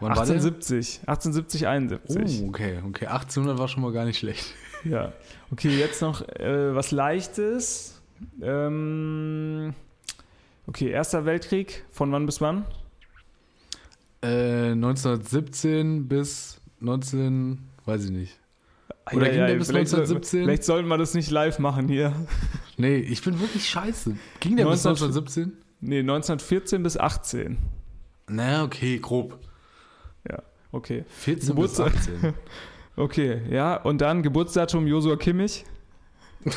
Wann 0.00 0.10
war 0.10 0.26
der? 0.26 0.34
1870. 0.34 1.00
1870, 1.06 1.66
71. 1.66 2.42
Oh, 2.42 2.48
okay, 2.48 2.78
okay. 2.86 3.06
1800 3.06 3.58
war 3.58 3.68
schon 3.68 3.82
mal 3.82 3.92
gar 3.92 4.04
nicht 4.04 4.18
schlecht. 4.18 4.46
Ja. 4.84 5.12
Okay, 5.50 5.76
jetzt 5.76 6.00
noch 6.00 6.20
äh, 6.38 6.72
was 6.72 6.92
Leichtes. 6.92 8.00
Ähm, 8.40 9.74
okay, 10.68 10.90
Erster 10.90 11.24
Weltkrieg. 11.24 11.84
Von 11.90 12.12
wann 12.12 12.24
bis 12.24 12.40
wann? 12.40 12.66
Äh, 14.22 14.72
1917 14.72 16.06
bis 16.06 16.60
19, 16.78 17.58
weiß 17.84 18.04
ich 18.04 18.10
nicht. 18.12 18.38
Oder 19.12 19.30
ging 19.30 19.46
der 19.46 19.54
bis 19.56 19.68
vielleicht, 19.68 19.92
1917? 19.92 20.44
Vielleicht 20.44 20.64
sollten 20.64 20.86
wir 20.86 20.98
das 20.98 21.14
nicht 21.14 21.32
live 21.32 21.58
machen 21.58 21.88
hier. 21.88 22.12
Nee, 22.76 22.98
ich 22.98 23.22
bin 23.22 23.40
wirklich 23.40 23.68
scheiße. 23.68 24.16
Ging 24.38 24.56
der 24.56 24.66
bis 24.66 24.84
19 24.84 25.06
1917? 25.06 25.65
Nee, 25.80 26.00
1914 26.00 26.82
bis 26.82 26.96
18. 26.96 27.58
Na, 28.28 28.64
okay, 28.64 28.98
grob. 28.98 29.38
Ja, 30.28 30.42
okay. 30.72 31.04
14 31.08 31.48
Geburtstag. 31.50 31.92
bis 31.92 32.08
18. 32.08 32.34
Okay, 32.96 33.42
ja, 33.50 33.76
und 33.76 34.00
dann 34.00 34.22
Geburtsdatum 34.22 34.86
Josua 34.86 35.16
Kimmich. 35.16 35.64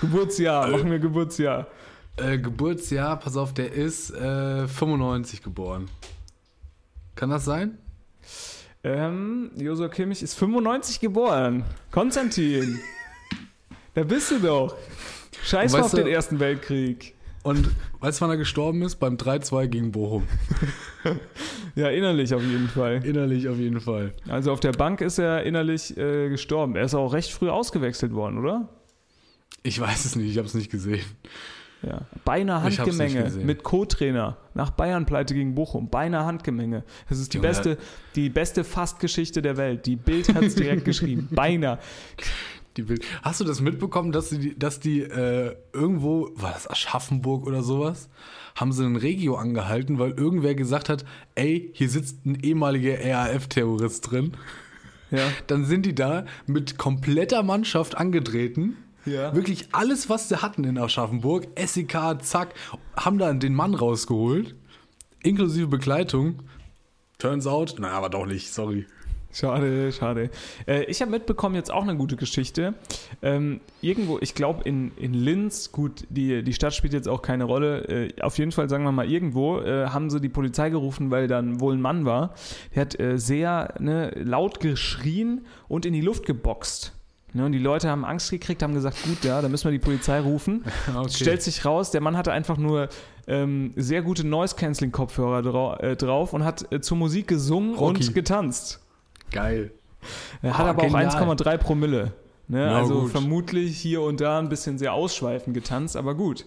Geburtsjahr, 0.00 0.68
machen 0.68 0.90
wir 0.90 0.98
Geburtsjahr. 0.98 1.66
äh, 2.16 2.38
Geburtsjahr, 2.38 3.18
pass 3.18 3.36
auf, 3.36 3.52
der 3.54 3.72
ist 3.72 4.10
äh, 4.10 4.66
95 4.68 5.42
geboren. 5.42 5.88
Kann 7.14 7.30
das 7.30 7.44
sein? 7.44 7.78
Ähm, 8.84 9.50
Josua 9.56 9.88
Kimmich 9.88 10.22
ist 10.22 10.34
95 10.34 11.00
geboren. 11.00 11.64
Konstantin. 11.90 12.78
da 13.94 14.04
bist 14.04 14.30
du 14.30 14.38
doch. 14.38 14.76
Scheiß 15.44 15.72
mal 15.72 15.82
auf 15.82 15.90
du- 15.90 15.96
den 15.98 16.06
Ersten 16.06 16.38
Weltkrieg. 16.38 17.14
Und 17.48 17.70
weißt 18.00 18.20
du, 18.20 18.24
wann 18.24 18.30
er 18.30 18.36
gestorben 18.36 18.82
ist? 18.82 18.96
Beim 18.96 19.16
3-2 19.16 19.68
gegen 19.68 19.90
Bochum. 19.90 20.24
Ja, 21.74 21.88
innerlich 21.88 22.34
auf 22.34 22.42
jeden 22.42 22.68
Fall. 22.68 23.02
Innerlich 23.04 23.48
auf 23.48 23.56
jeden 23.56 23.80
Fall. 23.80 24.12
Also 24.28 24.52
auf 24.52 24.60
der 24.60 24.72
Bank 24.72 25.00
ist 25.00 25.18
er 25.18 25.44
innerlich 25.44 25.96
äh, 25.96 26.28
gestorben. 26.28 26.76
Er 26.76 26.82
ist 26.82 26.94
auch 26.94 27.12
recht 27.12 27.30
früh 27.30 27.48
ausgewechselt 27.48 28.12
worden, 28.12 28.38
oder? 28.38 28.68
Ich 29.62 29.80
weiß 29.80 30.04
es 30.04 30.16
nicht, 30.16 30.28
ich 30.28 30.36
habe 30.36 30.46
es 30.46 30.54
nicht 30.54 30.70
gesehen. 30.70 31.04
Ja. 31.82 32.02
Nicht 32.34 32.80
Handgemenge 32.80 33.30
mit 33.44 33.62
Co-Trainer 33.62 34.36
nach 34.54 34.70
Bayern-Pleite 34.70 35.32
gegen 35.32 35.54
Bochum. 35.54 35.88
Beinahe 35.88 36.24
Handgemenge. 36.24 36.84
Das 37.08 37.18
ist 37.18 37.32
die 37.32 37.38
Junge. 37.38 37.48
beste, 37.48 37.78
die 38.16 38.28
beste 38.28 38.64
Fast-Geschichte 38.64 39.40
der 39.40 39.56
Welt. 39.56 39.86
Die 39.86 39.96
Bild 39.96 40.34
hat 40.34 40.42
es 40.42 40.56
direkt 40.56 40.84
geschrieben. 40.84 41.28
Beinahe. 41.34 41.78
Die 42.78 42.84
Bild. 42.84 43.04
Hast 43.22 43.40
du 43.40 43.44
das 43.44 43.60
mitbekommen, 43.60 44.12
dass 44.12 44.28
die, 44.28 44.56
dass 44.56 44.78
die 44.78 45.00
äh, 45.00 45.56
irgendwo, 45.72 46.30
war 46.36 46.52
das 46.52 46.70
Aschaffenburg 46.70 47.44
oder 47.44 47.64
sowas, 47.64 48.08
haben 48.54 48.70
sie 48.70 48.84
einen 48.84 48.94
Regio 48.94 49.34
angehalten, 49.34 49.98
weil 49.98 50.12
irgendwer 50.12 50.54
gesagt 50.54 50.88
hat, 50.88 51.04
ey, 51.34 51.70
hier 51.74 51.90
sitzt 51.90 52.24
ein 52.24 52.36
ehemaliger 52.36 52.96
RAF-Terrorist 53.04 54.08
drin. 54.08 54.36
Ja. 55.10 55.24
Dann 55.48 55.64
sind 55.64 55.86
die 55.86 55.94
da 55.94 56.24
mit 56.46 56.78
kompletter 56.78 57.42
Mannschaft 57.42 57.96
angetreten. 57.96 58.76
Ja. 59.04 59.34
Wirklich 59.34 59.74
alles, 59.74 60.08
was 60.08 60.28
sie 60.28 60.40
hatten 60.40 60.62
in 60.62 60.78
Aschaffenburg, 60.78 61.48
SEK, 61.58 62.22
zack, 62.22 62.54
haben 62.96 63.18
dann 63.18 63.40
den 63.40 63.54
Mann 63.54 63.74
rausgeholt, 63.74 64.54
inklusive 65.24 65.66
Begleitung. 65.66 66.44
Turns 67.18 67.48
out, 67.48 67.74
na, 67.80 67.90
aber 67.90 68.08
doch 68.08 68.26
nicht, 68.26 68.52
sorry. 68.54 68.86
Schade, 69.30 69.92
schade. 69.92 70.30
Äh, 70.66 70.84
ich 70.84 71.02
habe 71.02 71.10
mitbekommen 71.10 71.54
jetzt 71.54 71.70
auch 71.70 71.82
eine 71.82 71.96
gute 71.96 72.16
Geschichte. 72.16 72.74
Ähm, 73.20 73.60
irgendwo, 73.82 74.18
ich 74.20 74.34
glaube 74.34 74.62
in, 74.64 74.92
in 74.96 75.12
Linz, 75.12 75.70
gut, 75.70 76.04
die, 76.08 76.42
die 76.42 76.52
Stadt 76.54 76.74
spielt 76.74 76.94
jetzt 76.94 77.08
auch 77.08 77.20
keine 77.20 77.44
Rolle. 77.44 78.08
Äh, 78.08 78.22
auf 78.22 78.38
jeden 78.38 78.52
Fall, 78.52 78.68
sagen 78.68 78.84
wir 78.84 78.92
mal, 78.92 79.08
irgendwo 79.08 79.60
äh, 79.60 79.88
haben 79.88 80.08
sie 80.08 80.20
die 80.20 80.30
Polizei 80.30 80.70
gerufen, 80.70 81.10
weil 81.10 81.28
dann 81.28 81.60
wohl 81.60 81.74
ein 81.74 81.80
Mann 81.80 82.04
war. 82.04 82.34
Der 82.74 82.82
hat 82.82 82.98
äh, 82.98 83.18
sehr 83.18 83.74
ne, 83.78 84.10
laut 84.16 84.60
geschrien 84.60 85.46
und 85.68 85.84
in 85.84 85.92
die 85.92 86.00
Luft 86.00 86.24
geboxt. 86.24 86.94
Ne, 87.34 87.44
und 87.44 87.52
die 87.52 87.58
Leute 87.58 87.90
haben 87.90 88.06
Angst 88.06 88.30
gekriegt, 88.30 88.62
haben 88.62 88.72
gesagt, 88.72 89.02
gut, 89.04 89.22
ja, 89.22 89.42
dann 89.42 89.50
müssen 89.50 89.64
wir 89.64 89.72
die 89.72 89.84
Polizei 89.84 90.20
rufen. 90.20 90.64
Okay. 90.98 91.10
Stellt 91.10 91.42
sich 91.42 91.64
raus, 91.64 91.90
der 91.90 92.00
Mann 92.00 92.16
hatte 92.16 92.32
einfach 92.32 92.56
nur 92.56 92.88
ähm, 93.26 93.72
sehr 93.76 94.00
gute 94.00 94.26
Noise-Canceling-Kopfhörer 94.26 95.42
drau 95.42 95.76
äh, 95.76 95.96
drauf 95.96 96.32
und 96.32 96.44
hat 96.44 96.72
äh, 96.72 96.80
zur 96.80 96.96
Musik 96.96 97.28
gesungen 97.28 97.74
Rocky. 97.74 98.06
und 98.06 98.14
getanzt. 98.14 98.80
Geil. 99.30 99.72
Er 100.42 100.56
hat 100.56 100.66
Ah, 100.66 100.70
aber 100.70 100.82
genial. 100.82 101.08
auch 101.08 101.14
1,3 101.14 101.56
Promille. 101.58 102.12
Ne? 102.46 102.74
Also 102.74 103.02
gut. 103.02 103.10
vermutlich 103.10 103.76
hier 103.78 104.00
und 104.02 104.20
da 104.20 104.38
ein 104.38 104.48
bisschen 104.48 104.78
sehr 104.78 104.92
ausschweifend 104.94 105.54
getanzt, 105.54 105.96
aber 105.96 106.14
gut. 106.14 106.46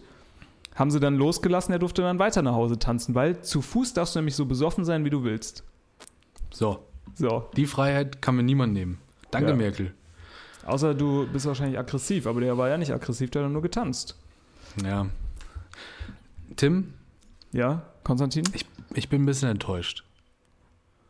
Haben 0.73 0.89
sie 0.89 0.99
dann 0.99 1.15
losgelassen, 1.15 1.73
er 1.73 1.79
durfte 1.79 2.01
dann 2.01 2.17
weiter 2.17 2.41
nach 2.41 2.53
Hause 2.53 2.79
tanzen, 2.79 3.13
weil 3.13 3.41
zu 3.41 3.61
Fuß 3.61 3.93
darfst 3.93 4.15
du 4.15 4.19
nämlich 4.19 4.35
so 4.35 4.45
besoffen 4.45 4.85
sein, 4.85 5.03
wie 5.05 5.09
du 5.09 5.23
willst. 5.23 5.63
So, 6.49 6.79
So. 7.13 7.49
die 7.55 7.65
Freiheit 7.67 8.21
kann 8.21 8.35
mir 8.35 8.43
niemand 8.43 8.73
nehmen. 8.73 8.97
Danke, 9.31 9.49
Ja. 9.51 9.55
Merkel. 9.55 9.93
Außer 10.65 10.93
du 10.95 11.27
bist 11.31 11.45
wahrscheinlich 11.45 11.77
aggressiv, 11.77 12.25
aber 12.25 12.39
der 12.41 12.57
war 12.57 12.69
ja 12.69 12.77
nicht 12.77 12.93
aggressiv, 12.93 13.29
der 13.31 13.43
hat 13.43 13.51
nur 13.51 13.61
getanzt. 13.61 14.15
Ja. 14.83 15.07
Tim, 16.55 16.93
Ja, 17.51 17.83
Konstantin? 18.03 18.43
ich, 18.53 18.65
ich 18.93 19.09
bin 19.09 19.23
ein 19.23 19.25
bisschen 19.25 19.49
enttäuscht 19.49 20.03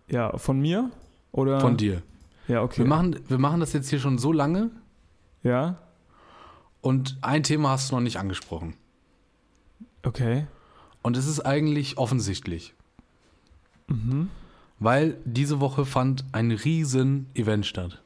Ja, 0.07 0.37
von 0.37 0.59
mir? 0.59 0.89
Oder? 1.31 1.59
von 1.59 1.77
dir. 1.77 2.01
Ja, 2.47 2.61
okay. 2.63 2.79
Wir, 2.79 2.85
machen, 2.87 3.19
wir 3.27 3.37
machen 3.37 3.59
das 3.59 3.73
jetzt 3.73 3.89
hier 3.89 3.99
schon 3.99 4.17
so 4.17 4.31
lange 4.33 4.71
ja, 5.43 5.77
und 6.81 7.17
ein 7.21 7.43
Thema 7.43 7.69
hast 7.69 7.89
du 7.91 7.95
noch 7.95 8.01
nicht 8.01 8.17
angesprochen. 8.17 8.75
okay. 10.03 10.47
Und 11.03 11.17
es 11.17 11.25
ist 11.27 11.39
eigentlich 11.39 11.97
offensichtlich, 11.97 12.75
Mhm. 13.87 14.29
weil 14.79 15.17
diese 15.25 15.59
Woche 15.59 15.83
fand 15.85 16.25
ein 16.31 16.51
riesen 16.51 17.27
Event 17.33 17.65
statt. 17.65 18.01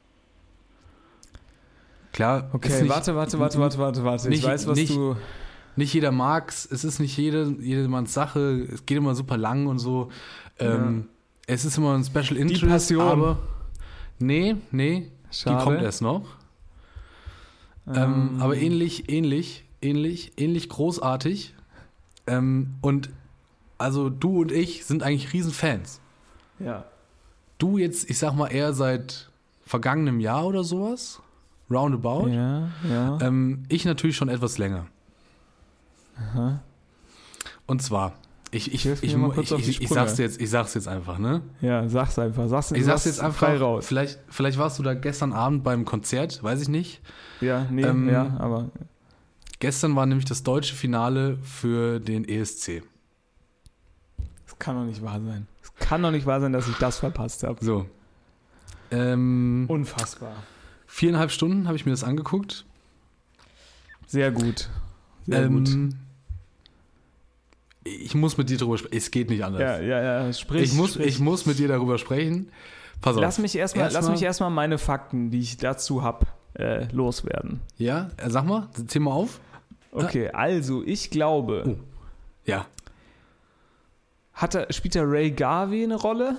Klar, 2.14 2.50
Okay, 2.54 2.82
nicht, 2.82 2.90
warte, 2.90 3.16
warte, 3.16 3.40
warte, 3.40 3.60
warte, 3.60 3.78
warte, 3.78 4.04
warte. 4.06 4.30
nicht- 4.30 4.40
ich 4.40 4.46
weiß, 4.46 4.68
was 4.68 4.78
nicht- 4.78 4.96
du. 4.96 5.16
Nicht 5.78 5.94
jeder 5.94 6.14
mag's, 6.14 6.66
es 6.72 6.86
ist 6.86 7.00
nicht 7.00 7.18
jede, 7.18 7.54
jedermanns 7.60 8.14
Sache, 8.14 8.66
es 8.72 8.86
geht 8.86 8.98
immer 8.98 9.14
super 9.14 9.36
lang 9.36 9.68
und 9.68 9.80
so. 9.80 10.10
Ähm, 10.58 11.10
Es 11.48 11.66
ist 11.66 11.78
immer 11.78 11.94
ein 11.94 12.04
Special 12.04 12.38
Interest, 12.38 12.66
Passion. 12.66 13.02
aber 13.08 13.38
nee, 14.20 14.56
nee, 14.72 15.12
Schade. 15.32 15.58
die 15.58 15.64
kommt 15.64 15.82
erst 15.82 16.02
noch. 16.02 16.26
Ähm, 17.88 18.38
aber 18.40 18.58
ähnlich, 18.58 19.12
ähnlich, 19.12 19.64
ähnlich, 19.82 20.34
ähnlich 20.38 20.70
großartig. 20.70 21.54
Ähm, 22.26 22.74
und 22.82 23.10
also 23.78 24.10
du 24.10 24.42
und 24.42 24.52
ich 24.52 24.86
sind 24.86 25.04
eigentlich 25.04 25.34
Riesenfans. 25.34 26.00
Ja. 26.60 26.86
Du 27.60 27.78
jetzt, 27.78 28.10
ich 28.10 28.18
sag 28.18 28.34
mal, 28.34 28.48
eher 28.48 28.74
seit 28.74 29.30
vergangenem 29.66 30.20
Jahr 30.20 30.46
oder 30.48 30.64
sowas. 30.64 31.22
Roundabout. 31.70 32.28
Ja, 32.28 32.70
ja. 32.90 33.20
Ähm, 33.22 33.64
ich 33.70 33.86
natürlich 33.86 34.16
schon 34.16 34.30
etwas 34.30 34.58
länger. 34.58 34.88
Aha. 36.18 36.60
Und 37.66 37.82
zwar, 37.82 38.14
ich, 38.56 38.74
ich, 38.74 38.86
ich, 38.86 39.04
ich, 39.04 39.52
ich, 39.68 39.82
ich, 39.82 39.90
sag's 39.90 40.18
jetzt, 40.18 40.40
ich 40.40 40.50
sag's 40.50 40.74
jetzt 40.74 40.88
einfach, 40.88 41.18
ne? 41.18 41.42
Ja, 41.62 41.88
sag's 41.90 42.18
einfach. 42.18 42.48
Sag's, 42.48 42.72
Ich 42.72 42.86
sag's 42.86 43.06
jetzt 43.06 43.20
einfach, 43.20 43.48
frei 43.48 43.58
raus. 43.58 43.86
vielleicht, 43.86 44.20
vielleicht 44.30 44.58
warst 44.58 44.80
du 44.80 44.84
da 44.84 44.94
gestern 44.94 45.34
Abend 45.34 45.64
beim 45.64 45.84
Konzert, 45.86 46.42
weiß 46.42 46.62
ich 46.62 46.70
nicht. 46.70 47.02
Ja, 47.42 47.68
nee, 47.70 47.84
Ähm, 47.84 48.10
ja, 48.10 48.36
aber 48.40 48.70
Gestern 49.60 49.96
war 49.96 50.06
nämlich 50.06 50.26
das 50.26 50.44
deutsche 50.44 50.76
Finale 50.76 51.38
für 51.42 52.00
den 52.00 52.28
E 52.28 52.40
ESC. 52.40 52.84
Das 54.46 54.60
kann 54.60 54.76
doch 54.76 54.84
nicht 54.86 55.02
wahr 55.02 55.20
sein. 55.22 55.48
Es 55.64 55.74
kann 55.76 56.02
doch 56.04 56.12
nicht 56.12 56.26
wahr 56.26 56.42
sein, 56.42 56.52
dass 56.54 56.68
ich 56.68 56.76
das 56.78 57.00
verpasst 57.00 57.44
habe. 57.44 57.64
So. 57.64 57.86
Ähm, 58.92 59.66
Unfassbar. 59.68 60.36
viereinhalb 60.88 61.32
Stunden 61.32 61.68
habe 61.68 61.78
ich 61.78 61.86
mir 61.86 61.92
das 61.92 62.04
angeguckt. 62.04 62.66
Sehr 64.08 64.32
gut. 64.32 64.70
Sehr 65.26 65.48
gut. 65.50 65.70
Ich 67.88 68.16
muss 68.16 68.36
mit 68.38 68.50
dir 68.50 68.58
darüber 68.58 68.78
sprechen. 68.80 68.98
Es 68.98 69.12
geht 69.12 69.30
nicht 69.30 69.44
anders. 69.46 69.62
Ja, 69.62 69.80
ja, 69.80 70.02
ja. 70.26 70.34
Sprich, 70.34 70.64
ich, 70.64 70.74
muss, 70.74 70.94
sprich. 70.96 71.06
ich 71.08 71.20
muss 71.20 71.46
mit 71.46 71.60
dir 71.60 71.68
darüber 71.68 71.98
sprechen. 72.00 72.50
Pass 73.00 73.16
auf. 73.16 73.22
Lass 73.22 73.38
mich 73.38 73.56
erstmal 73.56 73.86
Erstmal- 73.86 74.02
lass 74.04 74.12
mich 74.12 74.24
erstmal 74.24 74.50
meine 74.50 74.78
Fakten, 74.80 75.30
die 75.30 75.40
ich 75.42 75.58
dazu 75.58 76.02
habe, 76.02 76.26
äh, 76.56 76.88
loswerden. 76.92 77.62
Ja, 77.78 78.10
äh, 78.18 78.30
sag 78.30 78.46
mal, 78.46 78.70
zähl 78.88 79.02
mal 79.02 79.12
auf. 79.12 79.40
Okay, 79.92 80.30
also 80.32 80.84
ich 80.84 81.10
glaube, 81.12 81.64
Oh. 81.68 81.76
Ja. 82.46 82.66
hat 84.34 84.56
er, 84.56 84.72
spielt 84.74 84.96
der 84.96 85.10
Ray 85.10 85.32
Garvey 85.32 85.84
eine 85.84 85.96
Rolle? 85.96 86.38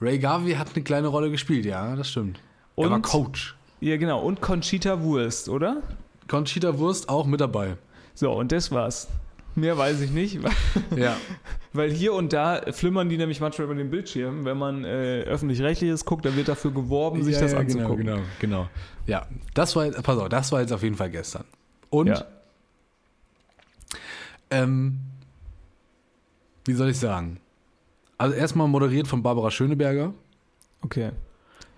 Ray 0.00 0.18
Garvey 0.18 0.54
hat 0.54 0.68
eine 0.74 0.82
kleine 0.84 1.08
Rolle 1.08 1.30
gespielt, 1.30 1.66
ja, 1.66 1.94
das 1.96 2.08
stimmt. 2.10 2.40
Und, 2.76 2.86
er 2.86 2.90
war 2.92 3.02
Coach. 3.02 3.56
Ja, 3.80 3.96
genau. 3.96 4.20
Und 4.22 4.40
Conchita 4.40 5.02
Wurst, 5.02 5.48
oder? 5.48 5.82
Conchita 6.28 6.78
Wurst 6.78 7.08
auch 7.08 7.26
mit 7.26 7.40
dabei. 7.40 7.76
So, 8.14 8.32
und 8.32 8.52
das 8.52 8.70
war's. 8.70 9.08
Mehr 9.54 9.76
weiß 9.76 10.00
ich 10.00 10.10
nicht, 10.10 10.40
weil, 10.90 10.98
Ja. 10.98 11.16
weil 11.72 11.90
hier 11.90 12.12
und 12.14 12.32
da 12.32 12.60
flimmern 12.72 13.08
die 13.08 13.16
nämlich 13.16 13.40
manchmal 13.40 13.66
über 13.66 13.74
den 13.74 13.90
Bildschirm. 13.90 14.44
Wenn 14.44 14.56
man 14.58 14.84
äh, 14.84 15.22
öffentlich-rechtliches 15.22 16.04
guckt, 16.04 16.24
dann 16.24 16.36
wird 16.36 16.48
dafür 16.48 16.70
geworben, 16.72 17.22
sich 17.24 17.34
ja, 17.34 17.40
das 17.40 17.52
ja, 17.52 17.58
anzugucken. 17.58 18.04
Genau, 18.04 18.16
genau, 18.16 18.26
genau. 18.40 18.68
Ja, 19.06 19.26
das 19.54 19.74
war 19.76 19.86
jetzt, 19.86 20.02
pass 20.02 20.18
auf, 20.18 20.28
das 20.28 20.52
war 20.52 20.60
jetzt 20.60 20.72
auf 20.72 20.82
jeden 20.82 20.96
Fall 20.96 21.10
gestern. 21.10 21.44
Und, 21.90 22.08
Ja. 22.08 22.24
ähm, 24.50 24.98
wie 26.64 26.74
soll 26.74 26.90
ich 26.90 26.98
sagen? 26.98 27.40
Also 28.18 28.34
erstmal 28.36 28.68
moderiert 28.68 29.08
von 29.08 29.22
Barbara 29.22 29.50
Schöneberger. 29.50 30.12
Okay. 30.82 31.10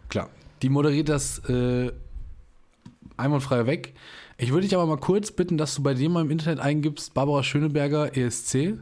Klar. 0.09 0.29
Die 0.61 0.69
moderiert 0.69 1.09
das 1.09 1.39
äh, 1.49 1.91
einwandfrei 3.17 3.67
weg. 3.67 3.95
Ich 4.43 4.51
würde 4.51 4.67
dich 4.67 4.75
aber 4.75 4.87
mal 4.87 4.97
kurz 4.97 5.31
bitten, 5.31 5.57
dass 5.57 5.77
du 5.77 5.85
bei 5.85 5.95
dir 5.95 6.11
mal 6.11 6.23
im 6.23 6.31
Internet 6.33 6.59
eingibst, 6.59 7.15
Barbara 7.15 7.45
Schöneberger 7.45 8.17
ESC. 8.17 8.77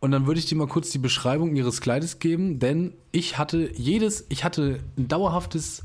Und 0.00 0.10
dann 0.10 0.26
würde 0.26 0.40
ich 0.40 0.46
dir 0.46 0.56
mal 0.56 0.66
kurz 0.66 0.88
die 0.88 0.98
Beschreibung 0.98 1.54
ihres 1.54 1.82
Kleides 1.82 2.18
geben, 2.18 2.58
denn 2.58 2.94
ich 3.12 3.36
hatte 3.36 3.70
jedes, 3.74 4.24
ich 4.30 4.44
hatte 4.44 4.80
ein 4.96 5.06
dauerhaftes, 5.06 5.84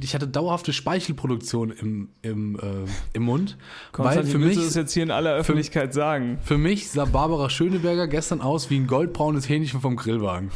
ich 0.00 0.14
hatte 0.14 0.28
dauerhafte 0.28 0.72
Speichelproduktion 0.72 1.72
im, 1.72 2.10
im, 2.22 2.60
äh, 2.60 2.86
im 3.12 3.24
Mund. 3.24 3.56
weil 3.92 4.04
Konstantin, 4.04 4.32
für 4.32 4.40
willst 4.40 4.58
mich, 4.58 4.66
das 4.66 4.76
jetzt 4.76 4.92
hier 4.92 5.02
in 5.02 5.10
aller 5.10 5.34
Öffentlichkeit 5.34 5.92
sagen? 5.92 6.38
für 6.44 6.58
mich 6.58 6.90
sah 6.90 7.06
Barbara 7.06 7.50
Schöneberger 7.50 8.06
gestern 8.06 8.40
aus 8.40 8.70
wie 8.70 8.76
ein 8.76 8.86
goldbraunes 8.86 9.48
Hähnchen 9.48 9.80
vom 9.80 9.96
Grillwagen. 9.96 10.52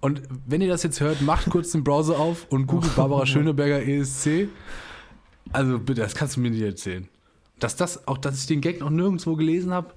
Und 0.00 0.22
wenn 0.46 0.60
ihr 0.60 0.68
das 0.68 0.84
jetzt 0.84 1.00
hört, 1.00 1.20
macht 1.20 1.50
kurz 1.50 1.72
den 1.72 1.82
Browser 1.82 2.20
auf 2.20 2.46
und 2.50 2.68
googelt 2.68 2.94
Barbara 2.96 3.26
Schöneberger 3.26 3.82
ESC. 3.82 4.48
Also 5.54 5.78
bitte, 5.78 6.00
das 6.00 6.16
kannst 6.16 6.36
du 6.36 6.40
mir 6.40 6.50
nicht 6.50 6.62
erzählen. 6.62 7.08
Dass 7.60 7.76
das, 7.76 8.08
auch 8.08 8.18
dass 8.18 8.40
ich 8.40 8.46
den 8.46 8.60
Gag 8.60 8.80
noch 8.80 8.90
nirgendwo 8.90 9.36
gelesen 9.36 9.72
habe, 9.72 9.94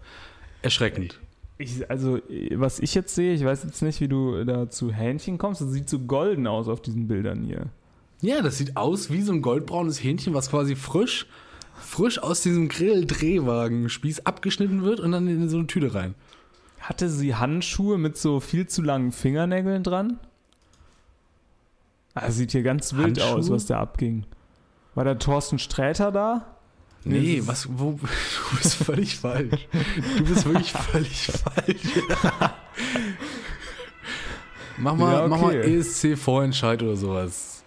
erschreckend. 0.61 1.19
Ich, 1.57 1.89
also, 1.89 2.19
was 2.51 2.77
ich 2.77 2.93
jetzt 2.93 3.15
sehe, 3.15 3.33
ich 3.33 3.43
weiß 3.43 3.63
jetzt 3.63 3.81
nicht, 3.81 3.99
wie 3.99 4.07
du 4.07 4.43
da 4.43 4.69
zu 4.69 4.91
Hähnchen 4.91 5.39
kommst. 5.39 5.61
Das 5.61 5.71
sieht 5.71 5.89
so 5.89 5.97
golden 5.97 6.45
aus 6.45 6.67
auf 6.67 6.81
diesen 6.81 7.07
Bildern 7.07 7.43
hier. 7.43 7.65
Ja, 8.21 8.43
das 8.43 8.59
sieht 8.59 8.77
aus 8.77 9.11
wie 9.11 9.23
so 9.23 9.33
ein 9.33 9.41
goldbraunes 9.41 10.03
Hähnchen, 10.03 10.35
was 10.35 10.51
quasi 10.51 10.75
frisch, 10.75 11.25
frisch 11.79 12.21
aus 12.21 12.41
diesem 12.41 12.69
Grill-Drehwagen-Spieß 12.69 14.27
abgeschnitten 14.27 14.83
wird 14.83 14.99
und 14.99 15.11
dann 15.11 15.27
in 15.27 15.49
so 15.49 15.57
eine 15.57 15.65
Tüte 15.65 15.95
rein. 15.95 16.13
Hatte 16.79 17.09
sie 17.09 17.33
Handschuhe 17.33 17.97
mit 17.97 18.15
so 18.15 18.39
viel 18.39 18.67
zu 18.67 18.83
langen 18.83 19.11
Fingernägeln 19.11 19.81
dran? 19.81 20.19
Ah, 22.13 22.29
sieht 22.29 22.51
hier 22.51 22.61
ganz 22.63 22.93
wild 22.93 23.19
Handschuhe? 23.19 23.35
aus, 23.35 23.49
was 23.49 23.65
da 23.65 23.79
abging. 23.79 24.25
War 24.97 25.05
da 25.05 25.13
Thorsten 25.13 25.59
Sträter 25.59 26.11
da? 26.11 26.43
Nee, 27.03 27.43
was, 27.45 27.67
wo, 27.71 27.91
du 28.01 28.57
bist 28.57 28.77
völlig 28.77 29.15
falsch. 29.15 29.67
Du 30.17 30.23
bist 30.25 30.43
wirklich 30.43 30.73
völlig 30.91 31.27
falsch. 31.27 32.01
mach 34.77 34.95
mal, 34.95 35.13
Ja, 35.13 35.27
mach 35.27 35.39
mal 35.39 35.55
okay. 35.55 35.77
ESC-Vorentscheid 35.77 36.81
oder 36.81 36.95
sowas. 36.95 37.61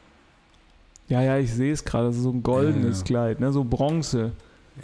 Ja, 1.06 1.22
ja, 1.22 1.38
ich 1.38 1.52
sehe 1.52 1.72
es 1.72 1.84
gerade. 1.84 2.08
Das 2.08 2.16
ist 2.16 2.24
so 2.24 2.30
ein 2.32 2.42
goldenes 2.42 2.98
Ja, 2.98 3.04
ja. 3.04 3.06
Kleid, 3.06 3.38
ne? 3.38 3.52
so 3.52 3.62
Bronze. 3.62 4.32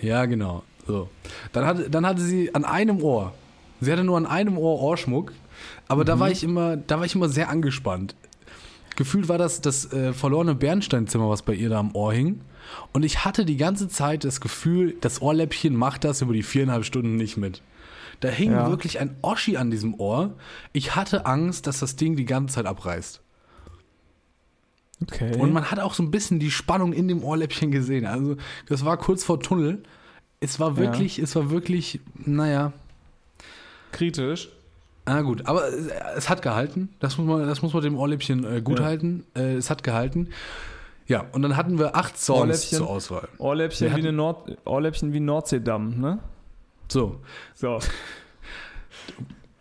Ja, 0.01 0.25
genau. 0.27 0.63
So. 0.87 1.09
Dann, 1.53 1.67
hatte, 1.67 1.91
dann 1.91 2.07
hatte 2.07 2.21
sie 2.21 2.55
an 2.55 2.65
einem 2.65 3.03
Ohr, 3.03 3.35
sie 3.81 3.91
hatte 3.91 4.05
nur 4.05 4.19
an 4.19 4.27
einem 4.27 4.57
Ohr 4.57 4.81
Ohrschmuck, 4.83 5.33
aber 5.89 6.05
da 6.05 6.21
war 6.21 6.31
ich 6.31 6.45
immer, 6.45 6.77
da 6.77 6.99
war 6.99 7.07
ich 7.07 7.17
immer 7.17 7.29
sehr 7.29 7.49
angespannt. 7.49 8.15
Gefühlt 8.97 9.29
war 9.29 9.39
das 9.39 9.61
das 9.61 9.93
äh, 9.93 10.13
verlorene 10.13 10.55
Bernsteinzimmer, 10.55 11.29
was 11.29 11.43
bei 11.43 11.55
ihr 11.55 11.69
da 11.69 11.79
am 11.79 11.95
Ohr 11.95 12.13
hing. 12.13 12.41
Und 12.93 13.05
ich 13.05 13.25
hatte 13.25 13.45
die 13.45 13.57
ganze 13.57 13.89
Zeit 13.89 14.25
das 14.25 14.41
Gefühl, 14.41 14.97
das 15.01 15.23
Ohrläppchen 15.23 15.77
macht 15.77 16.05
das 16.05 16.23
über 16.23 16.33
die 16.33 16.43
viereinhalb 16.43 16.85
Stunden 16.85 17.17
nicht 17.17 17.37
mit. 17.37 17.63
Da 18.21 18.29
hing 18.29 18.53
Ja. 18.53 18.69
wirklich 18.71 18.99
ein 18.99 19.15
Oschi 19.23 19.57
an 19.59 19.71
diesem 19.71 19.95
Ohr. 20.01 20.35
Ich 20.73 20.97
hatte 20.97 21.27
Angst, 21.27 21.67
dass 21.67 21.81
das 21.81 21.97
Ding 21.97 22.17
die 22.17 22.25
ganze 22.25 22.55
Zeit 22.57 22.67
abreißt. 22.67 23.21
Okay. 25.03 25.37
Und 25.37 25.53
man 25.53 25.71
hat 25.71 25.79
auch 25.79 25.93
so 25.93 26.03
ein 26.03 26.11
bisschen 26.11 26.39
die 26.41 26.51
Spannung 26.51 26.93
in 26.95 27.07
dem 27.07 27.23
Ohrläppchen 27.23 27.71
gesehen. 27.71 28.07
Also, 28.07 28.37
das 28.67 28.85
war 28.85 28.97
kurz 28.97 29.23
vor 29.25 29.39
Tunnel. 29.41 29.83
Es 30.41 30.59
war 30.59 30.77
wirklich, 30.79 31.19
es 31.19 31.37
war 31.37 31.51
wirklich, 31.51 32.01
naja, 32.15 32.73
kritisch. 33.93 34.49
Na 35.07 35.23
gut, 35.23 35.47
aber 35.47 35.69
es, 35.69 35.87
es 36.17 36.29
hat 36.29 36.43
gehalten. 36.43 36.89
Das 37.01 37.17
muss 37.19 37.27
man, 37.27 37.47
das 37.47 37.63
muss 37.63 37.73
man 37.73 37.83
dem 37.83 37.97
Ohrläppchen 37.97 38.45
äh, 38.45 38.61
gut 38.61 38.81
Ja. 38.81 38.85
halten. 38.87 39.25
Äh, 39.35 39.55
es 39.55 39.71
hat 39.71 39.83
gehalten. 39.83 40.29
Ja, 41.07 41.25
und 41.33 41.43
dann 41.43 41.57
hatten 41.57 41.79
wir 41.79 41.95
acht 41.97 42.19
Songs 42.19 42.41
Ohrläppchen. 42.41 42.79
zur 42.79 42.91
Auswahl. 42.91 43.29
Ohrläppchen, 43.39 43.89
Wir 43.91 43.97
wie, 43.97 44.01
eine 44.01 44.13
Nord 44.13 44.59
Ohrläppchen 44.65 45.13
wie 45.13 45.21
ein 45.21 45.25
Nordseedamm, 45.25 46.01
ne? 46.01 46.19
So, 46.89 47.21
So. 47.55 47.79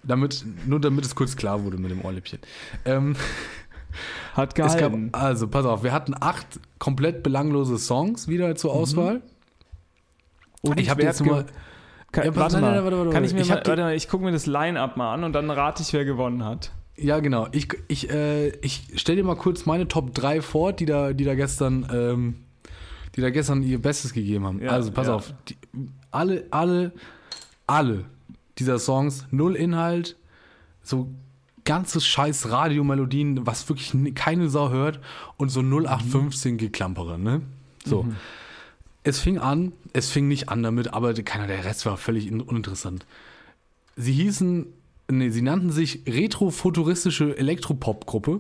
damit, 0.04 0.44
nur 0.66 0.80
damit 0.80 1.06
es 1.06 1.16
kurz 1.16 1.36
klar 1.36 1.64
wurde 1.64 1.78
mit 1.78 1.92
dem 1.92 2.04
Ohrläppchen. 2.04 2.40
Ähm, 2.86 3.16
Hat 4.34 4.50
es 4.50 4.56
gab, 4.56 4.76
gehalten. 4.78 5.10
also, 5.14 5.48
pass 5.48 5.66
auf, 5.66 5.84
wir 5.84 5.92
hatten 5.94 6.14
acht 6.20 6.46
komplett 6.80 7.24
belanglose 7.24 7.78
Songs 7.78 8.28
wieder 8.28 8.56
zur 8.56 8.74
Auswahl. 8.74 9.22
Und 10.62 10.80
ich 10.80 10.90
habe 10.90 11.04
jetzt 11.04 11.24
mal. 11.26 11.46
Kann, 12.16 12.26
Ja, 12.26 12.36
warte 12.38 12.56
nein, 12.56 12.62
mal, 12.62 12.72
nein, 12.76 12.84
warte, 12.86 12.98
warte, 12.98 13.10
kann 13.10 13.26
ich 13.26 13.34
mir 13.34 13.42
ich 13.42 13.50
mal, 13.50 13.62
warte 13.66 13.94
ich 13.94 14.08
gucke 14.08 14.24
mir 14.24 14.32
das 14.32 14.46
Line-Up 14.46 14.96
mal 14.96 15.14
an 15.14 15.26
und 15.26 15.34
dann 15.34 15.50
rate 15.50 15.84
ich, 15.84 15.92
wer 15.92 16.06
gewonnen 16.06 16.46
hat. 16.46 16.72
Ja, 16.96 17.20
genau. 17.20 17.50
Ich, 17.52 17.68
ich, 17.90 18.10
äh, 18.10 18.52
ich 18.60 18.88
stell 18.96 19.18
dir 19.18 19.26
mal 19.26 19.36
kurz 19.36 19.66
meine 19.66 19.90
Top 19.90 20.14
3 20.14 20.42
vor, 20.42 20.72
die 20.72 20.86
da, 20.86 21.12
die 21.12 21.26
da 21.26 21.36
gestern, 21.36 21.86
ähm, 21.92 22.36
die 23.18 23.22
da 23.22 23.32
gestern 23.32 23.64
ihr 23.64 23.82
Bestes 23.82 24.14
gegeben 24.14 24.46
haben. 24.46 24.62
Ja, 24.62 24.70
also 24.72 24.92
pass 24.94 25.08
ja. 25.08 25.16
auf. 25.16 25.34
Die, 25.50 25.58
alle, 26.12 26.46
alle, 26.52 26.94
alle 27.68 28.06
dieser 28.60 28.80
Songs, 28.80 29.28
null 29.32 29.58
Inhalt, 29.58 30.16
so 30.82 31.10
ganzes 31.66 32.08
scheiß 32.08 32.50
Radiomelodien, 32.50 33.46
was 33.46 33.68
wirklich 33.68 33.94
keine 34.16 34.48
Sau 34.48 34.70
hört 34.70 35.02
und 35.36 35.50
so 35.50 35.60
0815 35.60 36.58
Geklampere, 36.58 37.20
ne? 37.20 37.42
So. 37.84 38.06
Es 39.08 39.20
fing 39.20 39.38
an, 39.38 39.72
es 39.94 40.10
fing 40.10 40.28
nicht 40.28 40.50
an 40.50 40.64
damit, 40.64 40.94
aber 40.94 41.14
keiner, 41.14 41.46
der 41.48 41.64
Rest 41.64 41.86
war 41.86 41.96
völlig 41.96 42.26
in- 42.28 42.42
uninteressant. 42.42 43.06
Sie 43.96 44.12
hießen, 44.14 44.66
nee, 45.12 45.30
sie 45.30 45.44
nannten 45.44 45.72
sich 45.72 46.02
Retrofuturistische 46.08 47.38
Elektropop-Gruppe 47.38 48.40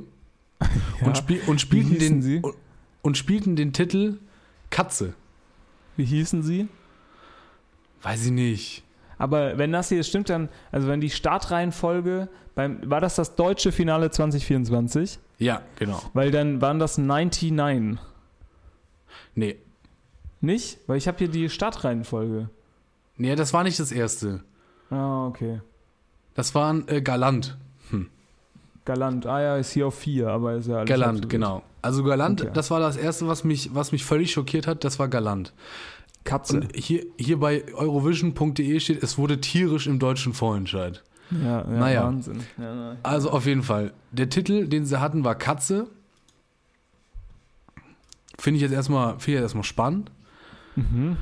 und, 1.05 1.17
spiel, 1.17 1.39
und, 1.45 1.61
spielten 1.61 1.99
den, 1.99 2.43
und, 2.43 2.55
und 3.03 3.17
spielten 3.17 3.55
den 3.55 3.73
Titel 3.73 4.17
Katze. 4.71 5.13
Wie 5.97 6.05
hießen 6.05 6.41
sie? 6.41 6.67
Weiß 8.01 8.25
ich 8.25 8.31
nicht. 8.31 8.83
Aber 9.19 9.57
wenn 9.59 9.71
das 9.71 9.89
hier 9.89 10.03
stimmt, 10.03 10.29
dann, 10.29 10.49
also 10.71 10.87
wenn 10.87 10.99
die 10.99 11.11
Startreihenfolge, 11.11 12.27
beim, 12.55 12.79
war 12.89 13.01
das 13.01 13.15
das 13.15 13.35
deutsche 13.35 13.71
Finale 13.71 14.09
2024? 14.09 15.19
Ja, 15.37 15.61
genau. 15.77 16.01
Weil 16.13 16.31
dann 16.31 16.59
waren 16.59 16.79
das 16.79 16.97
99. 16.97 17.99
Nee. 19.35 19.57
Nicht? 20.45 20.77
Weil 20.87 20.97
ich 20.97 21.07
habe 21.07 21.17
hier 21.17 21.27
die 21.27 21.49
Startreihenfolge. 21.49 22.49
Nee, 23.17 23.35
das 23.35 23.53
war 23.53 23.63
nicht 23.63 23.79
das 23.79 23.91
erste. 23.91 24.43
Ah, 24.89 25.25
okay. 25.27 25.61
Das 26.35 26.53
waren 26.53 26.87
äh, 26.87 27.01
Galant. 27.01 27.57
Galant. 28.85 29.25
Ah 29.25 29.41
ja, 29.41 29.57
ist 29.57 29.71
hier 29.71 29.87
auf 29.87 29.95
4, 29.97 30.27
aber 30.29 30.53
ist 30.53 30.67
ja 30.67 30.75
alles 30.77 30.87
Galant, 30.89 31.09
absolut. 31.17 31.29
genau. 31.29 31.63
Also 31.81 32.03
Galant, 32.03 32.41
Okay. 32.41 32.51
das 32.53 32.69
war 32.69 32.79
das 32.79 32.97
erste, 32.97 33.27
was 33.27 33.43
mich, 33.43 33.73
was 33.73 33.91
mich 33.91 34.05
völlig 34.05 34.31
schockiert 34.31 34.67
hat, 34.67 34.83
das 34.83 34.99
war 34.99 35.07
Galant. 35.07 35.53
Katze. 36.23 36.57
Und 36.61 36.75
hier, 36.75 37.03
hier 37.17 37.39
bei 37.39 37.63
Eurovision.de 37.73 38.79
steht, 38.79 39.01
es 39.01 39.17
wurde 39.17 39.41
tierisch 39.41 39.87
im 39.87 39.97
deutschen 39.97 40.33
Vorentscheid. 40.33 41.03
ja, 41.31 41.61
ja, 41.61 41.63
naja. 41.67 42.03
Wahnsinn. 42.03 42.39
Ja, 42.59 42.75
na. 42.75 42.97
Also 43.01 43.31
auf 43.31 43.45
jeden 43.47 43.63
Fall. 43.63 43.91
Der 44.11 44.29
Titel, 44.29 44.67
den 44.67 44.85
sie 44.85 44.99
hatten, 44.99 45.23
war 45.23 45.33
Katze. 45.35 45.87
Finde 48.37 48.57
ich 48.57 48.61
jetzt 48.63 48.73
erstmal, 48.73 49.11
finde 49.13 49.21
ich 49.31 49.33
jetzt 49.35 49.41
erstmal 49.43 49.63
spannend. 49.63 50.11
Mhm. 50.75 51.17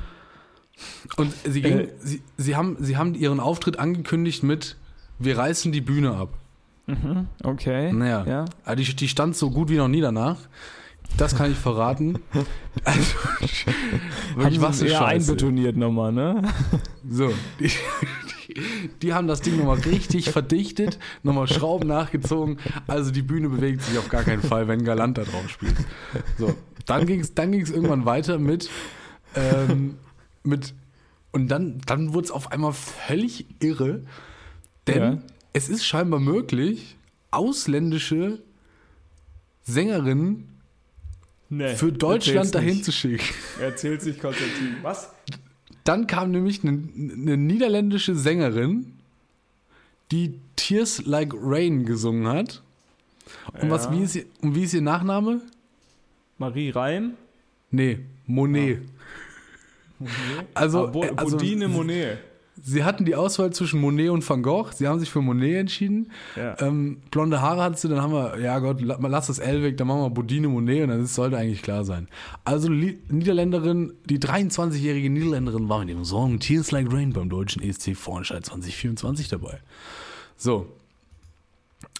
Und 1.16 1.32
sie, 1.44 1.62
ging, 1.62 1.78
Äh. 1.78 1.88
sie, 2.00 2.22
sie, 2.36 2.56
haben, 2.56 2.76
sie 2.80 2.96
haben 2.96 3.14
ihren 3.14 3.40
Auftritt 3.40 3.78
angekündigt 3.78 4.42
mit 4.42 4.76
Wir 5.18 5.38
reißen 5.38 5.70
die 5.70 5.80
Bühne 5.80 6.14
ab. 6.16 6.30
Mhm, 6.86 7.28
okay. 7.44 7.92
Naja, 7.92 8.24
Ja. 8.26 8.44
also 8.64 8.82
die, 8.82 8.96
die 8.96 9.08
stand 9.08 9.36
so 9.36 9.50
gut 9.50 9.68
wie 9.70 9.76
noch 9.76 9.88
nie 9.88 10.00
danach. 10.00 10.36
Das 11.16 11.36
kann 11.36 11.50
ich 11.52 11.56
verraten. 11.58 12.18
Also, 12.84 13.14
wirklich, 14.36 14.60
was 14.60 14.82
eher 14.82 14.98
Scheiße. 14.98 15.30
einbetoniert 15.30 15.76
nochmal, 15.76 16.10
ne? 16.12 16.42
So, 17.08 17.32
die, 17.60 17.68
die, 18.48 18.90
die 19.00 19.14
haben 19.14 19.28
das 19.28 19.40
Ding 19.40 19.56
nochmal 19.56 19.78
richtig 19.78 20.30
verdichtet, 20.30 20.98
nochmal 21.22 21.46
Schrauben 21.46 21.86
nachgezogen. 21.88 22.58
Also 22.88 23.10
die 23.12 23.22
Bühne 23.22 23.48
bewegt 23.48 23.82
sich 23.82 23.96
auf 23.96 24.08
gar 24.08 24.24
keinen 24.24 24.42
Fall, 24.42 24.66
wenn 24.68 24.84
Galant 24.84 25.16
da 25.18 25.22
drauf 25.22 25.48
spielt. 25.48 25.76
So, 26.36 26.54
dann 26.86 27.06
ging 27.06 27.20
es 27.20 27.34
dann 27.34 27.52
ging's 27.52 27.70
irgendwann 27.70 28.04
weiter 28.04 28.38
mit, 28.38 28.68
ähm, 29.34 29.96
mit 30.42 30.74
und 31.32 31.48
dann, 31.48 31.80
dann 31.86 32.14
wurde 32.14 32.26
es 32.26 32.30
auf 32.30 32.52
einmal 32.52 32.72
völlig 32.72 33.46
irre, 33.60 34.02
denn 34.86 35.02
Ja. 35.02 35.18
es 35.52 35.68
ist 35.68 35.84
scheinbar 35.84 36.20
möglich, 36.20 36.96
ausländische 37.30 38.40
Sängerinnen 39.64 40.48
Nee, 41.50 41.74
für 41.74 41.92
Deutschland 41.92 42.54
dahin 42.54 42.70
nicht. 42.74 42.84
zu 42.84 42.92
schicken. 42.92 43.24
Erzählt 43.60 44.02
sich 44.02 44.18
Konstantin. 44.20 44.76
Was? 44.82 45.10
Dann 45.84 46.06
kam 46.06 46.30
nämlich 46.30 46.62
eine, 46.64 46.72
eine 46.72 47.36
niederländische 47.36 48.14
Sängerin, 48.14 48.94
die 50.10 50.40
Tears 50.56 51.04
Like 51.04 51.32
Rain 51.36 51.84
gesungen 51.84 52.26
hat. 52.26 52.62
Und 53.60 53.70
was, 53.70 53.84
Ja. 53.86 53.92
wie 53.92 54.02
ist, 54.02 54.16
ihr, 54.16 54.24
und 54.40 54.54
wie 54.54 54.62
ist 54.64 54.74
ihr 54.74 54.80
Nachname? 54.82 55.42
Marie 56.38 56.70
Reim? 56.70 57.14
Nee, 57.70 58.00
Monet. 58.26 58.78
Also, 58.78 58.90
Ah, 60.54 60.66
Bo 60.66 61.02
äh, 61.04 61.12
also 61.16 61.36
Bodine 61.36 61.68
Monet. 61.68 62.18
sie 62.62 62.84
hatten 62.84 63.04
die 63.04 63.14
Auswahl 63.14 63.52
zwischen 63.52 63.80
Monet 63.80 64.10
und 64.10 64.28
Van 64.28 64.42
Gogh. 64.42 64.70
Sie 64.72 64.86
haben 64.88 64.98
sich 65.00 65.10
für 65.10 65.20
Monet 65.20 65.56
entschieden. 65.56 66.10
Ja. 66.36 66.56
Ähm, 66.60 66.98
blonde 67.10 67.40
Haare 67.40 67.62
hat 67.62 67.78
sie, 67.78 67.88
dann 67.88 68.00
haben 68.02 68.12
wir, 68.12 68.38
ja 68.40 68.58
Gott, 68.58 68.80
la- 68.80 68.98
lass 69.00 69.28
das 69.28 69.38
L 69.38 69.62
weg, 69.62 69.76
dann 69.76 69.86
machen 69.86 70.00
wir 70.02 70.10
Bodine 70.10 70.48
Monet 70.48 70.82
und 70.84 70.88
dann 70.90 71.06
sollte 71.06 71.36
eigentlich 71.38 71.62
klar 71.62 71.84
sein. 71.84 72.08
Also 72.44 72.68
Niederländerin, 72.68 73.94
die 74.04 74.18
23-jährige 74.18 75.10
Niederländerin 75.10 75.68
war 75.68 75.80
mit 75.80 75.88
dem 75.90 76.04
Song 76.04 76.38
Tears 76.40 76.70
Like 76.70 76.92
Rain 76.92 77.12
beim 77.12 77.28
deutschen 77.28 77.62
ESC 77.62 77.94
Vorentscheid 77.96 78.44
2024 78.44 79.28
dabei. 79.28 79.58
So. 80.36 80.66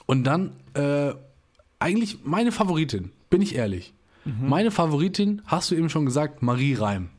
Und 0.07 0.25
dann, 0.25 0.53
äh, 0.75 1.13
eigentlich 1.79 2.19
meine 2.25 2.53
Favoritin, 2.53 3.11
bin 3.31 3.43
ich 3.43 3.55
ehrlich. 3.55 3.93
Meine 4.27 4.71
Favoritin, 4.71 5.43
hast 5.45 5.71
du 5.71 5.75
eben 5.75 5.91
schon 5.91 6.07
gesagt, 6.07 6.43
Marie 6.43 6.73
Reim. 6.75 7.11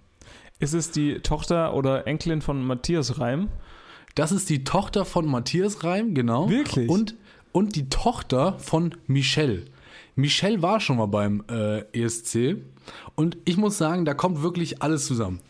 Ist 0.59 0.73
es 0.73 0.91
die 0.91 1.19
Tochter 1.19 1.73
oder 1.73 2.07
Enkelin 2.07 2.41
von 2.41 2.65
Matthias 2.65 3.19
Reim? 3.19 3.49
Das 4.15 4.31
ist 4.31 4.49
die 4.49 4.63
Tochter 4.63 5.03
von 5.03 5.25
Matthias 5.25 5.83
Reim, 5.83 6.13
genau. 6.13 6.49
Wirklich? 6.49 6.89
Und, 6.89 7.15
und 7.51 7.75
die 7.75 7.89
Tochter 7.89 8.57
von 8.59 8.95
Michelle. 9.07 9.63
Michelle 10.15 10.61
war 10.61 10.79
schon 10.79 10.97
mal 10.97 11.07
beim 11.07 11.43
äh, 11.49 11.81
ESC. 11.91 12.57
Und 13.15 13.37
ich 13.43 13.57
muss 13.57 13.77
sagen, 13.77 14.05
da 14.05 14.13
kommt 14.13 14.41
wirklich 14.41 14.81
alles 14.81 15.05
zusammen. 15.05 15.41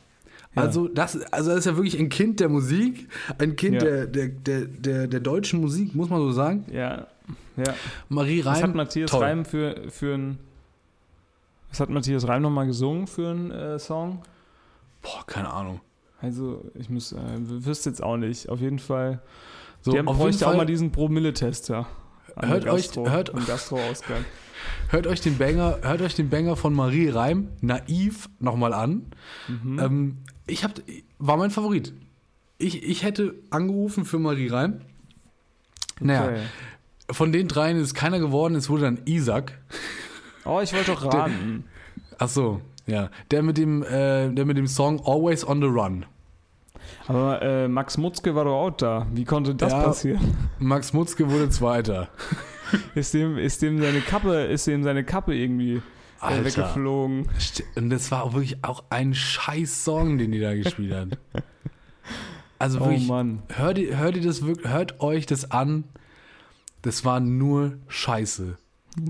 Ja. 0.56 0.64
Also, 0.64 0.88
das, 0.88 1.22
also 1.32 1.52
das 1.52 1.60
ist 1.60 1.66
ja 1.66 1.76
wirklich 1.76 2.00
ein 2.00 2.10
Kind 2.10 2.40
der 2.40 2.50
Musik, 2.50 3.08
ein 3.38 3.56
Kind 3.56 3.76
Ja. 3.76 3.82
der, 3.82 4.08
der, 4.08 4.28
der, 4.30 4.62
der, 4.66 5.08
der 5.08 5.20
deutschen 5.20 5.62
Musik, 5.62 5.94
muss 5.94 6.10
man 6.10 6.20
so 6.20 6.32
sagen. 6.32 6.66
Ja. 6.72 7.08
Ja. 7.58 7.74
Marie 8.10 8.42
Reim. 8.42 8.56
Was 8.56 8.64
hat 8.64 8.76
Matthias 8.76 9.12
toll. 9.12 9.24
Reim 9.24 9.46
für, 9.46 9.90
für 9.90 10.16
ein. 10.16 10.40
Was 11.70 11.80
hat 11.80 11.90
Matthias 11.90 12.28
Reim 12.28 12.42
nochmal 12.42 12.66
gesungen 12.66 13.06
für 13.06 13.30
einen 13.30 13.52
äh, 13.52 13.78
Song? 13.80 14.22
Boah, 15.06 15.26
keine 15.28 15.52
Ahnung. 15.52 15.80
Also, 16.22 16.64
ich 16.74 16.90
muss, 16.90 17.12
äh, 17.14 17.18
wüsste 17.38 17.90
jetzt 17.90 18.02
auch 18.04 18.18
nicht. 18.18 18.50
Auf 18.50 18.60
jeden 18.60 18.80
Fall. 18.80 19.22
So, 19.82 19.92
auf 19.92 19.96
jeden 19.96 20.06
bräuchte 20.08 20.46
auch 20.46 20.50
Fall, 20.52 20.58
mal 20.58 20.66
diesen 20.66 20.92
Promille-Tester. 20.92 21.86
an 22.36 22.50
Hört 22.50 22.66
euch- 22.68 22.96
hört- 22.96 23.32
hört 24.90 25.08
euch 25.08 25.22
den 25.22 25.38
Banger, 25.38 25.80
hört 25.84 26.02
euch 26.02 26.16
den 26.16 26.30
Banger 26.30 26.56
von 26.56 26.74
Marie 26.74 27.10
Reim, 27.10 27.50
naiv, 27.62 28.30
nochmal 28.40 28.74
an. 28.74 29.06
Mhm. 29.48 29.80
Ähm, 29.80 30.18
ich 30.48 30.64
hab, 30.64 30.74
war 31.20 31.38
mein 31.38 31.52
Favorit. 31.52 31.94
Ich, 32.58 32.84
ich 32.84 33.04
hätte 33.04 33.36
angerufen 33.52 34.06
für 34.06 34.18
Marie 34.20 34.48
Reim. 34.48 34.82
Naja, 36.00 36.26
Okay. 36.30 36.42
von 37.12 37.32
den 37.32 37.48
dreien 37.48 37.78
ist 37.78 37.94
keiner 37.94 38.20
geworden, 38.20 38.56
es 38.56 38.70
wurde 38.70 38.84
dann 38.84 39.00
Isaac. 39.06 39.60
Oh, 40.46 40.60
ich 40.62 40.74
wollte 40.74 40.92
doch 40.92 41.06
raten. 41.14 41.66
Ach 42.18 42.30
so, 42.30 42.62
ja. 42.88 43.10
Der 43.32 43.44
mit 43.44 43.58
dem, 43.58 43.84
äh, 43.84 44.30
der 44.32 44.46
mit 44.46 44.58
dem 44.58 44.68
Song 44.68 45.00
Always 45.06 45.46
on 45.48 45.62
the 45.62 45.68
Run. 45.68 46.06
Aber 47.08 47.42
äh, 47.42 47.68
Max 47.68 47.98
Mutzke 47.98 48.36
war 48.36 48.46
doch 48.46 48.56
auch 48.56 48.72
da. 48.72 49.08
Wie 49.14 49.26
konnte 49.26 49.56
das 49.56 49.72
Ja. 49.72 49.84
passieren? 49.84 50.38
Max 50.60 50.94
Mutzke 50.94 51.30
wurde 51.32 51.50
Zweiter. 51.50 52.10
Ist 52.96 53.14
dem, 53.14 53.38
ist 53.38 53.62
dem 53.62 53.80
seine 53.82 54.02
Kappe, 54.02 54.44
ist 54.46 54.68
dem 54.68 54.84
seine 54.84 55.04
Kappe 55.04 55.36
irgendwie 55.36 55.76
äh, 55.76 55.82
Alter. 56.20 56.46
weggeflogen? 56.46 57.28
Und 57.76 57.90
das 57.92 58.12
war 58.12 58.24
auch 58.24 58.34
wirklich 58.34 58.64
auch 58.64 58.84
ein 58.90 59.14
scheiß 59.14 59.84
Song, 59.84 60.18
den 60.18 60.32
die 60.32 60.40
da 60.40 60.56
gespielt 60.56 60.94
hat. 60.94 61.18
Also 62.58 62.80
Oh 62.82 62.86
wirklich, 62.86 63.08
Mann. 63.08 63.44
hört, 63.50 63.78
hört 63.78 64.16
ihr 64.18 64.24
das 64.24 64.46
wirklich, 64.46 64.72
hört 64.72 65.00
euch 65.02 65.26
das 65.28 65.52
an. 65.52 65.84
Das 66.82 67.04
war 67.06 67.20
nur 67.20 67.74
Scheiße. 67.88 68.58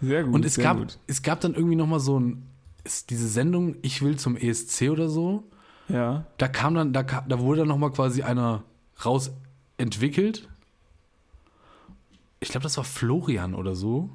Sehr 0.00 0.24
gut. 0.24 0.34
Und 0.34 0.44
es 0.44 0.56
gab, 0.58 0.78
Gut. 0.78 0.98
es 1.06 1.22
gab 1.22 1.40
dann 1.40 1.54
irgendwie 1.54 1.76
nochmal 1.76 2.00
so 2.00 2.18
ein, 2.18 2.46
ist 2.84 3.10
diese 3.10 3.28
Sendung 3.28 3.76
Ich 3.82 4.02
will 4.02 4.16
zum 4.18 4.36
ESC 4.36 4.90
oder 4.90 5.08
so. 5.08 5.44
Ja. 5.88 6.26
Da 6.38 6.48
kam 6.48 6.74
dann, 6.74 6.92
da, 6.92 7.02
kam, 7.02 7.28
da 7.28 7.40
wurde 7.40 7.60
dann 7.60 7.68
nochmal 7.68 7.90
quasi 7.90 8.22
einer 8.22 8.62
raus 9.04 9.32
entwickelt. 9.78 10.48
Ich 12.38 12.50
glaube, 12.50 12.62
das 12.62 12.76
war 12.76 12.84
Florian 12.84 13.54
oder 13.54 13.74
so. 13.74 14.10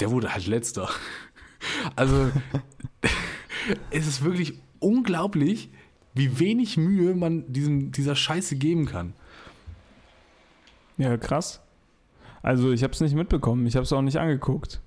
Der 0.00 0.10
wurde 0.10 0.32
halt 0.32 0.46
letzter. 0.46 0.88
Also, 1.96 2.30
es 3.90 4.06
ist 4.06 4.22
wirklich 4.22 4.60
unglaublich, 4.78 5.70
wie 6.14 6.38
wenig 6.38 6.76
Mühe 6.76 7.14
man 7.14 7.50
diesem, 7.52 7.90
dieser 7.92 8.14
Scheiße 8.14 8.56
geben 8.56 8.86
kann. 8.86 9.14
Ja, 10.96 11.16
krass. 11.16 11.60
Also 12.42 12.72
ich 12.72 12.82
habe 12.84 12.92
es 12.92 13.00
nicht 13.00 13.14
mitbekommen. 13.14 13.66
Ich 13.66 13.74
habe 13.74 13.84
es 13.84 13.92
auch 13.92 14.02
nicht 14.02 14.18
angeguckt. 14.18 14.80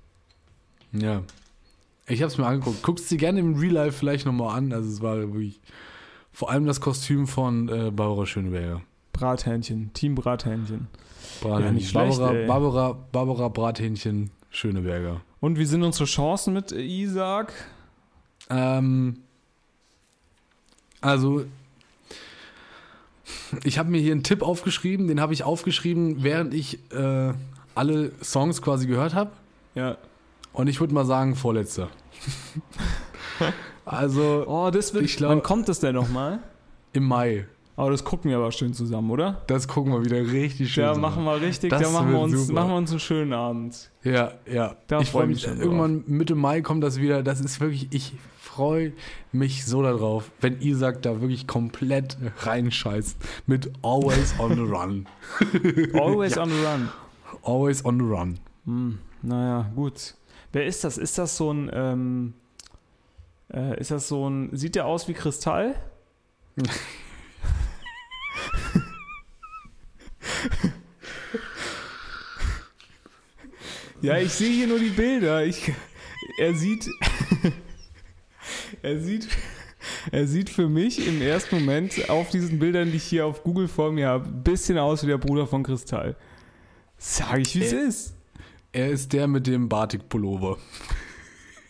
Ja. 0.91 1.23
Ich 2.09 2.21
habe 2.21 2.31
es 2.31 2.37
mir 2.37 2.45
angeguckt. 2.45 2.81
Guckst 2.81 3.09
dir 3.11 3.17
gerne 3.17 3.39
im 3.39 3.55
Real 3.55 3.73
Life 3.73 3.97
vielleicht 3.97 4.25
nochmal 4.25 4.57
an. 4.57 4.73
Also, 4.73 4.89
es 4.89 5.01
war 5.01 5.17
wirklich 5.17 5.61
vor 6.31 6.49
allem 6.49 6.65
das 6.65 6.81
Kostüm 6.81 7.27
von 7.27 7.69
äh, 7.69 7.91
Barbara 7.91 8.25
Schöneberger. 8.25 8.81
Brathähnchen. 9.13 9.91
Team 9.93 10.15
Brathähnchen. 10.15 10.87
Brathähnchen. 11.41 11.65
Ja, 11.65 11.71
nicht 11.71 11.89
schlecht, 11.89 12.17
Barbara, 12.17 12.33
ey. 12.33 12.47
Barbara, 12.47 12.97
Barbara 13.11 13.47
Brathähnchen 13.49 14.31
Schöneberger. 14.49 15.21
Und 15.39 15.57
wie 15.59 15.65
sind 15.65 15.83
unsere 15.83 16.05
Chancen 16.05 16.53
mit 16.53 16.71
Isaac? 16.71 17.53
Ähm, 18.49 19.19
also, 21.01 21.45
ich 23.63 23.77
habe 23.77 23.89
mir 23.89 24.01
hier 24.01 24.13
einen 24.13 24.23
Tipp 24.23 24.41
aufgeschrieben, 24.41 25.07
den 25.07 25.21
habe 25.21 25.33
ich 25.33 25.43
aufgeschrieben, 25.43 26.23
während 26.23 26.53
ich 26.53 26.79
äh, 26.91 27.33
alle 27.75 28.11
Songs 28.23 28.61
quasi 28.61 28.87
gehört 28.87 29.13
habe. 29.13 29.31
Ja. 29.75 29.97
Und 30.53 30.67
ich 30.67 30.79
würde 30.79 30.93
mal 30.93 31.05
sagen, 31.05 31.35
vorletzter. 31.35 31.89
also 33.85 34.45
Oh, 34.47 34.69
das 34.71 34.93
wird. 34.93 35.05
Ich 35.05 35.17
glaub- 35.17 35.31
wann 35.31 35.43
kommt 35.43 35.69
das 35.69 35.79
denn 35.79 35.95
nochmal? 35.95 36.39
im 36.93 37.03
Mai. 37.05 37.45
Aber 37.75 37.91
das 37.91 38.03
gucken 38.03 38.29
wir 38.29 38.37
aber 38.37 38.51
schön 38.51 38.73
zusammen, 38.73 39.09
oder? 39.09 39.41
Das 39.47 39.67
gucken 39.67 39.93
wir 39.93 40.03
wieder 40.03 40.17
richtig 40.17 40.73
schön. 40.73 40.83
Ja, 40.83 40.89
zusammen. 40.89 41.01
machen 41.01 41.23
wir 41.23 41.39
richtig. 41.39 41.69
Das 41.69 41.81
Da 41.81 41.89
machen 41.91 42.11
wir, 42.11 42.19
uns, 42.19 42.47
super. 42.47 42.53
machen 42.59 42.71
wir 42.71 42.75
uns 42.77 42.91
einen 42.91 42.99
schönen 42.99 43.31
Abend. 43.31 43.89
Ja, 44.03 44.33
ja. 44.51 44.75
Da 44.87 44.99
ich 44.99 45.09
freu 45.09 45.19
freue 45.19 45.27
mich 45.27 45.41
schon 45.43 45.57
Irgendwann 45.61 46.03
Mitte 46.07 46.35
Mai 46.35 46.61
kommt 46.61 46.83
das 46.83 46.99
wieder. 46.99 47.23
Das 47.23 47.39
ist 47.39 47.61
wirklich, 47.61 47.87
ich 47.91 48.13
freue 48.41 48.91
mich 49.31 49.65
so 49.65 49.81
darauf, 49.81 50.29
wenn 50.41 50.59
Isaac 50.61 51.03
da 51.03 51.21
wirklich 51.21 51.47
komplett 51.47 52.17
reinscheißt 52.39 53.15
mit 53.45 53.71
Always 53.81 54.35
on 54.39 54.55
the 54.55 54.61
Run. 54.61 55.05
Always 55.93 56.37
on 56.37 56.49
the 56.49 56.55
run. 56.65 56.89
Always 57.43 57.85
on 57.85 57.97
the 57.99 58.05
Run. 58.05 58.39
Hm, 58.65 58.97
naja, 59.21 59.71
gut. 59.73 60.15
Wer 60.51 60.65
ist 60.65 60.83
das? 60.83 60.97
Ist 60.97 61.17
das 61.17 61.37
so 61.37 61.51
ein. 61.53 61.69
Ähm, 61.73 62.33
äh, 63.53 63.79
ist 63.79 63.91
das 63.91 64.07
so 64.07 64.29
ein. 64.29 64.49
Sieht 64.55 64.75
der 64.75 64.85
aus 64.85 65.07
wie 65.07 65.13
Kristall? 65.13 65.75
ja, 74.01 74.17
ich 74.17 74.31
sehe 74.31 74.51
hier 74.51 74.67
nur 74.67 74.79
die 74.79 74.89
Bilder. 74.89 75.45
Ich, 75.45 75.71
er 76.39 76.53
sieht. 76.55 76.87
er 78.81 78.99
sieht. 78.99 79.27
Er 80.11 80.27
sieht 80.27 80.49
für 80.49 80.69
mich 80.69 81.05
im 81.07 81.21
ersten 81.21 81.59
Moment 81.59 82.09
auf 82.09 82.29
diesen 82.29 82.59
Bildern, 82.59 82.89
die 82.91 82.97
ich 82.97 83.03
hier 83.03 83.25
auf 83.25 83.43
Google 83.43 83.67
vor 83.67 83.91
mir 83.91 84.07
habe, 84.07 84.25
ein 84.27 84.43
bisschen 84.43 84.77
aus 84.77 85.03
wie 85.03 85.07
der 85.07 85.17
Bruder 85.17 85.45
von 85.47 85.63
Kristall. 85.63 86.15
Sag 86.97 87.39
ich, 87.39 87.55
wie 87.55 87.63
es 87.63 87.73
Äh, 87.73 87.87
ist. 87.87 88.13
Er 88.71 88.89
ist 88.89 89.13
der 89.13 89.27
mit 89.27 89.47
dem 89.47 89.67
Batik-Pullover. 89.67 90.57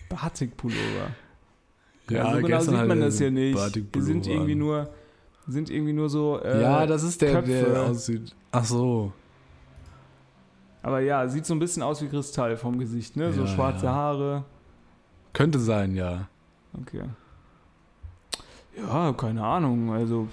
Batik-Pullover. 0.10 1.12
Ja, 2.10 2.34
so 2.34 2.42
genau 2.42 2.60
sieht 2.60 2.88
man 2.88 3.00
das 3.00 3.20
ja 3.20 3.30
nicht. 3.30 3.76
Die 3.96 4.02
sind 4.02 4.28
irgendwie 4.28 4.56
nur, 4.56 4.90
sind 5.48 5.70
irgendwie 5.70 5.94
nur 5.94 6.10
so. 6.10 6.40
Äh, 6.42 6.62
ja, 6.62 6.86
das 6.86 7.04
ist 7.04 7.22
der, 7.22 7.34
Köpfe. 7.34 7.52
der 7.52 7.84
aussieht. 7.84 8.36
Ach 8.52 8.66
so. 8.66 9.14
Aber 10.82 11.00
ja, 11.02 11.28
sieht 11.28 11.46
so 11.46 11.54
ein 11.54 11.60
bisschen 11.60 11.84
aus 11.84 12.02
wie 12.02 12.08
Kristall 12.08 12.58
vom 12.58 12.80
Gesicht, 12.80 13.16
ne? 13.16 13.32
So 13.32 13.42
Ja, 13.42 13.48
schwarze 13.48 13.86
ja. 13.86 13.94
Haare. 13.94 14.46
Könnte 15.34 15.60
sein, 15.60 15.96
ja. 15.96 16.28
Okay. 16.82 17.04
Ja, 18.78 19.14
keine 19.14 19.44
Ahnung. 19.44 19.92
Also, 19.92 20.28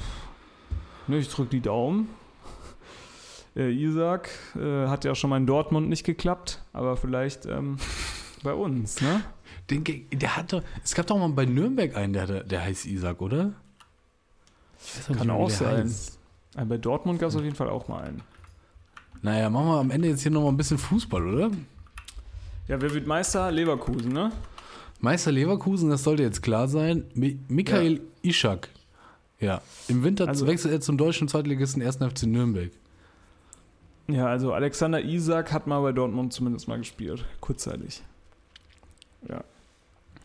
ne, 1.06 1.18
ich 1.18 1.28
drück 1.28 1.50
die 1.50 1.60
Daumen. 1.60 2.08
Äh, 3.56 3.70
Isaac 3.72 4.30
äh, 4.54 4.86
hat 4.86 5.04
ja 5.04 5.14
schon 5.14 5.30
mal 5.30 5.38
in 5.38 5.46
Dortmund 5.46 5.88
nicht 5.88 6.04
geklappt, 6.04 6.62
aber 6.72 6.96
vielleicht 6.96 7.46
ähm, 7.46 7.78
bei 8.42 8.52
uns, 8.52 9.00
ne? 9.00 9.22
Den, 9.70 9.82
der 10.12 10.36
hat 10.36 10.52
doch, 10.52 10.62
es 10.84 10.94
gab 10.94 11.06
doch 11.06 11.18
mal 11.18 11.28
bei 11.30 11.44
Nürnberg 11.46 11.96
einen, 11.96 12.12
der, 12.12 12.44
der 12.44 12.62
heißt 12.62 12.86
Isaac, 12.86 13.20
oder? 13.20 13.52
Kann 15.06 15.16
nicht 15.16 15.26
wie 15.26 15.30
auch 15.30 15.50
sein. 15.50 15.92
Aber 16.54 16.66
bei 16.66 16.78
Dortmund 16.78 17.18
gab 17.18 17.30
es 17.30 17.36
auf 17.36 17.42
jeden 17.42 17.56
Fall 17.56 17.68
auch 17.68 17.88
mal 17.88 18.02
einen. 18.04 18.22
Naja, 19.22 19.50
machen 19.50 19.66
wir 19.66 19.78
am 19.80 19.90
Ende 19.90 20.08
jetzt 20.08 20.22
hier 20.22 20.30
nochmal 20.30 20.52
ein 20.52 20.56
bisschen 20.56 20.78
Fußball, 20.78 21.26
oder? 21.26 21.50
Ja, 22.68 22.80
wer 22.80 22.92
wird 22.94 23.06
Meister? 23.06 23.50
Leverkusen, 23.50 24.12
ne? 24.12 24.30
Meister 25.00 25.32
Leverkusen, 25.32 25.90
das 25.90 26.02
sollte 26.04 26.22
jetzt 26.22 26.42
klar 26.42 26.68
sein. 26.68 27.04
Mi 27.14 27.38
Michael 27.48 28.00
Ischak. 28.22 28.68
Ja, 29.40 29.60
im 29.88 30.02
Winter 30.04 30.28
Also- 30.28 30.46
wechselt 30.46 30.72
er 30.72 30.80
zum 30.80 30.96
deutschen 30.96 31.28
Zweitligisten 31.28 31.82
1. 31.82 31.96
FC 31.96 32.24
Nürnberg. 32.24 32.70
Ja, 34.08 34.26
also 34.28 34.52
Alexander 34.52 35.00
Isak 35.02 35.52
hat 35.52 35.66
mal 35.66 35.80
bei 35.80 35.92
Dortmund 35.92 36.32
zumindest 36.32 36.68
mal 36.68 36.78
gespielt. 36.78 37.24
Kurzzeitig. 37.40 38.02
Ja. 39.28 39.42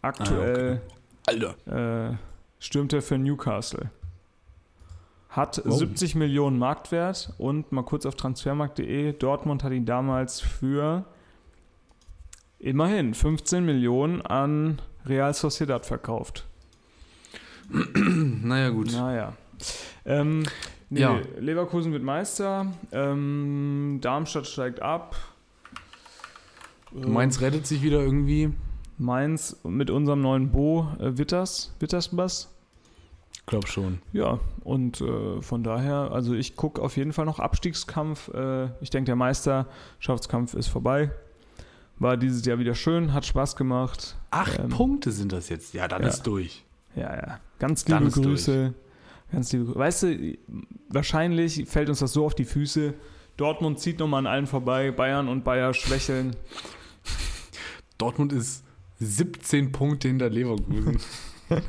Aktuell 0.03 0.81
Alter. 1.25 2.11
äh, 2.11 2.15
stürmt 2.59 2.93
er 2.93 3.01
für 3.01 3.17
Newcastle. 3.17 3.89
Hat 5.29 5.61
Wow. 5.63 5.77
70 5.79 6.15
Millionen 6.15 6.59
Marktwert 6.59 7.33
und 7.37 7.71
mal 7.71 7.83
kurz 7.83 8.05
auf 8.05 8.15
transfermarkt.de, 8.15 9.13
Dortmund 9.13 9.63
hat 9.63 9.71
ihn 9.71 9.85
damals 9.85 10.41
für 10.41 11.05
immerhin 12.59 13.13
15 13.13 13.63
Millionen 13.65 14.21
an 14.21 14.79
Real 15.05 15.33
Sociedad 15.33 15.85
verkauft. 15.85 16.45
Naja, 17.73 18.69
gut. 18.69 18.91
Naja. 18.91 19.33
Ähm, 20.05 20.43
nee, 20.91 21.01
Ja. 21.01 21.19
Leverkusen 21.39 21.91
wird 21.91 22.03
Meister, 22.03 22.67
ähm, 22.91 23.97
Darmstadt 24.01 24.45
steigt 24.45 24.81
ab. 24.81 25.15
Mainz 26.93 27.41
rettet 27.41 27.65
sich 27.65 27.81
wieder 27.81 28.01
irgendwie. 28.01 28.53
Mainz 28.97 29.57
mit 29.63 29.89
unserem 29.89 30.21
neuen 30.21 30.51
Bo 30.51 30.87
äh, 30.99 31.17
Witters, 31.17 31.73
Wittersbass. 31.79 32.53
Glaub 33.47 33.67
schon. 33.67 33.99
Ja, 34.13 34.39
und 34.63 35.01
äh, 35.01 35.41
von 35.41 35.63
daher, 35.63 36.11
also 36.11 36.33
ich 36.33 36.55
gucke 36.55 36.81
auf 36.81 36.95
jeden 36.95 37.11
Fall 37.11 37.25
noch 37.25 37.39
Abstiegskampf. 37.39 38.29
Äh, 38.33 38.65
ich 38.81 38.91
denke, 38.91 39.07
der 39.07 39.15
Meisterschaftskampf 39.15 40.53
ist 40.53 40.67
vorbei. 40.67 41.11
War 41.97 42.17
dieses 42.17 42.45
Jahr 42.45 42.59
wieder 42.59 42.75
schön, 42.75 43.13
hat 43.13 43.25
Spaß 43.25 43.55
gemacht. 43.55 44.17
Acht 44.29 44.59
Ähm, 44.59 44.69
Punkte 44.69 45.11
sind 45.11 45.31
das 45.31 45.49
jetzt. 45.49 45.73
Ja, 45.73 45.87
dann 45.87 46.03
ja. 46.03 46.09
ist 46.09 46.23
durch. 46.23 46.63
Ja, 46.95 47.15
ja. 47.15 47.39
Ganz 47.59 47.87
liebe 47.87 48.05
ist 48.05 48.17
durch. 48.17 48.47
Ganz 49.31 49.51
liebe. 49.53 49.73
Weißt 49.75 50.03
du, 50.03 50.37
wahrscheinlich 50.89 51.65
fällt 51.67 51.89
uns 51.89 51.99
das 51.99 52.13
so 52.13 52.25
auf 52.25 52.35
die 52.35 52.45
Füße. 52.45 52.93
Dortmund 53.37 53.79
zieht 53.79 53.99
nochmal 53.99 54.19
an 54.19 54.27
allen 54.27 54.47
vorbei. 54.47 54.91
Bayern 54.91 55.27
und 55.27 55.43
Bayer 55.43 55.73
schwächeln. 55.73 56.35
Dortmund 57.97 58.33
ist 58.33 58.63
17 58.99 59.71
Punkte 59.71 60.07
hinter 60.07 60.29
Leverkusen. 60.29 60.99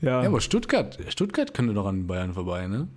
Ja, 0.00 0.22
ja, 0.22 0.28
aber 0.28 0.40
Stuttgart, 0.40 0.98
Stuttgart 1.08 1.52
könnte 1.52 1.74
doch 1.74 1.84
an 1.84 2.06
Bayern 2.06 2.32
vorbei, 2.32 2.66
ne? 2.66 2.88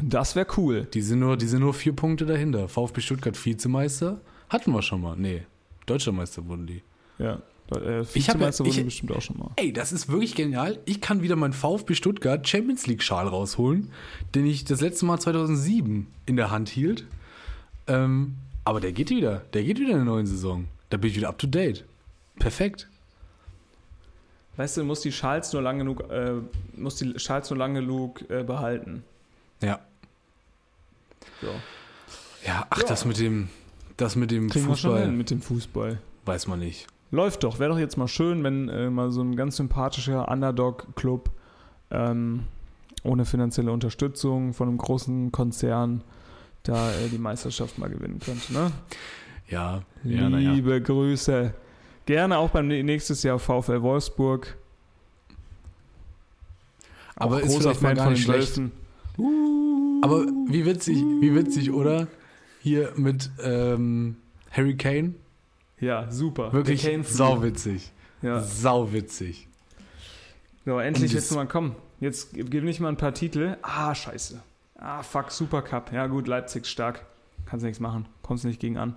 das 0.00 0.34
wäre 0.34 0.46
cool. 0.56 0.86
Die 0.92 1.02
sind 1.02 1.20
nur, 1.20 1.36
die 1.36 1.46
sind 1.46 1.60
nur 1.60 1.74
vier 1.74 1.94
Punkte 1.94 2.26
dahinter. 2.26 2.68
VfB 2.68 3.00
Stuttgart 3.00 3.44
Vizemeister. 3.44 4.20
Hatten 4.48 4.72
wir 4.72 4.82
schon 4.82 5.00
mal. 5.00 5.16
Nee, 5.16 5.42
Deutscher 5.86 6.12
Meister 6.12 6.46
wurden 6.46 6.66
die. 6.66 6.82
Ja. 7.18 7.40
Äh, 7.82 8.00
Ich 8.14 8.28
hab 8.28 8.36
ja- 8.36 8.48
Vizemeister 8.48 8.64
wurden 8.64 8.78
ich- 8.78 8.84
bestimmt 8.84 9.12
auch 9.12 9.22
schon 9.22 9.38
mal. 9.38 9.50
Ey, 9.56 9.72
das 9.72 9.92
ist 9.92 10.08
wirklich 10.08 10.34
genial. 10.34 10.78
Ich 10.84 11.00
kann 11.00 11.22
wieder 11.22 11.36
meinen 11.36 11.52
VfB 11.52 11.94
Stuttgart 11.94 12.46
Champions 12.48 12.86
League 12.86 13.02
Schal 13.02 13.26
rausholen, 13.28 13.90
den 14.34 14.46
ich 14.46 14.64
das 14.64 14.80
letzte 14.80 15.04
Mal 15.06 15.18
2007 15.18 16.06
in 16.26 16.36
der 16.36 16.50
Hand 16.50 16.68
hielt. 16.68 17.04
Ähm, 17.86 18.34
aber 18.64 18.80
der 18.80 18.92
geht 18.92 19.10
wieder. 19.10 19.42
Der 19.52 19.62
geht 19.64 19.78
wieder 19.78 19.90
in 19.90 19.96
der 19.96 20.04
neuen 20.04 20.26
Saison. 20.26 20.66
Da 20.90 20.96
bin 20.96 21.10
ich 21.10 21.16
wieder 21.16 21.28
up 21.28 21.38
to 21.38 21.46
date. 21.46 21.84
Perfekt. 22.38 22.88
Weißt 24.56 24.76
du, 24.76 24.82
du 24.82 24.86
musst 24.86 25.04
die 25.04 25.12
Schals 25.12 25.52
nur 25.52 25.62
lang 25.62 25.78
genug, 25.78 26.08
äh, 26.10 26.34
musst 26.76 27.00
die 27.00 27.18
Schals 27.18 27.50
nur 27.50 27.58
lang 27.58 27.74
genug 27.74 28.28
äh, 28.30 28.44
behalten. 28.44 29.02
Ja. 29.60 29.80
So. 31.40 31.48
Ja, 32.46 32.66
ach, 32.70 32.78
Ja. 32.82 32.86
das 32.88 33.04
mit 33.04 33.18
dem, 33.18 33.48
das 33.96 34.14
mit 34.16 34.30
dem 34.30 34.48
Kriegen 34.50 34.68
wir 34.68 34.76
schon 34.76 34.92
hin 34.92 34.98
Fußball 35.00 35.16
mit 35.16 35.30
dem 35.30 35.42
Fußball. 35.42 35.98
weiß 36.24 36.46
man 36.46 36.58
nicht. 36.60 36.86
Läuft 37.14 37.44
doch. 37.44 37.60
Wäre 37.60 37.70
doch 37.70 37.78
jetzt 37.78 37.96
mal 37.96 38.08
schön, 38.08 38.42
wenn 38.42 38.68
äh, 38.68 38.90
mal 38.90 39.12
so 39.12 39.22
ein 39.22 39.36
ganz 39.36 39.56
sympathischer 39.56 40.28
Underdog-Club 40.28 41.30
ähm, 41.92 42.44
ohne 43.04 43.24
finanzielle 43.24 43.70
Unterstützung 43.70 44.52
von 44.52 44.66
einem 44.66 44.78
großen 44.78 45.30
Konzern 45.30 46.02
da 46.64 46.90
äh, 46.90 47.08
die 47.08 47.18
Meisterschaft 47.18 47.78
mal 47.78 47.88
gewinnen 47.88 48.18
könnte. 48.18 48.52
Ne? 48.52 48.72
Ja, 49.48 49.82
ja. 50.02 50.26
Liebe 50.26 50.82
Grüße. 50.82 51.54
Gerne 52.06 52.36
auch 52.36 52.50
beim 52.50 52.66
nächstes 52.66 53.22
Jahr 53.22 53.38
VfL 53.38 53.82
Wolfsburg. 53.82 54.56
Aber 57.14 57.36
Auch 57.36 57.40
ist 57.42 57.58
vielleicht 57.58 57.82
mal 57.82 57.94
gar 57.94 58.10
nicht 58.10 58.24
schlecht. 58.24 58.58
Wölfen. 58.58 58.72
Aber 60.02 60.26
wie 60.48 60.66
witzig, 60.66 60.96
wie 60.96 61.32
witzig, 61.32 61.70
oder? 61.70 62.08
Hier 62.60 62.92
mit 62.96 63.30
ähm, 63.40 64.16
Harry 64.50 64.76
Kane. 64.76 65.14
Ja, 65.84 66.10
super. 66.10 66.52
Wirklich 66.52 66.88
sauwitzig. 67.06 67.92
Ja. 68.22 68.40
Sauwitzig. 68.40 69.48
So, 70.64 70.78
endlich 70.78 71.12
jetzt 71.12 71.30
mal 71.34 71.46
kommen. 71.46 71.76
Jetzt 72.00 72.30
gib 72.32 72.64
nicht 72.64 72.80
mal 72.80 72.88
ein 72.88 72.96
paar 72.96 73.12
Titel. 73.12 73.56
Ah, 73.62 73.94
scheiße. 73.94 74.42
Ah, 74.76 75.02
fuck, 75.02 75.30
Supercup. 75.30 75.92
Ja, 75.92 76.06
gut, 76.06 76.26
Leipzig 76.26 76.66
stark. 76.66 77.04
Kannst 77.44 77.64
nichts 77.64 77.80
machen. 77.80 78.06
Kommst 78.22 78.44
nicht 78.46 78.60
gegen 78.60 78.78
an. 78.78 78.96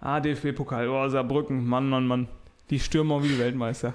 Ah, 0.00 0.20
DFB-Pokal. 0.20 0.88
Oh, 0.88 1.08
Saarbrücken. 1.08 1.66
Mann, 1.66 1.88
Mann, 1.88 2.06
Mann. 2.06 2.28
Die 2.70 2.78
stürmen 2.78 3.22
wie 3.24 3.28
die 3.28 3.38
Weltmeister. 3.38 3.94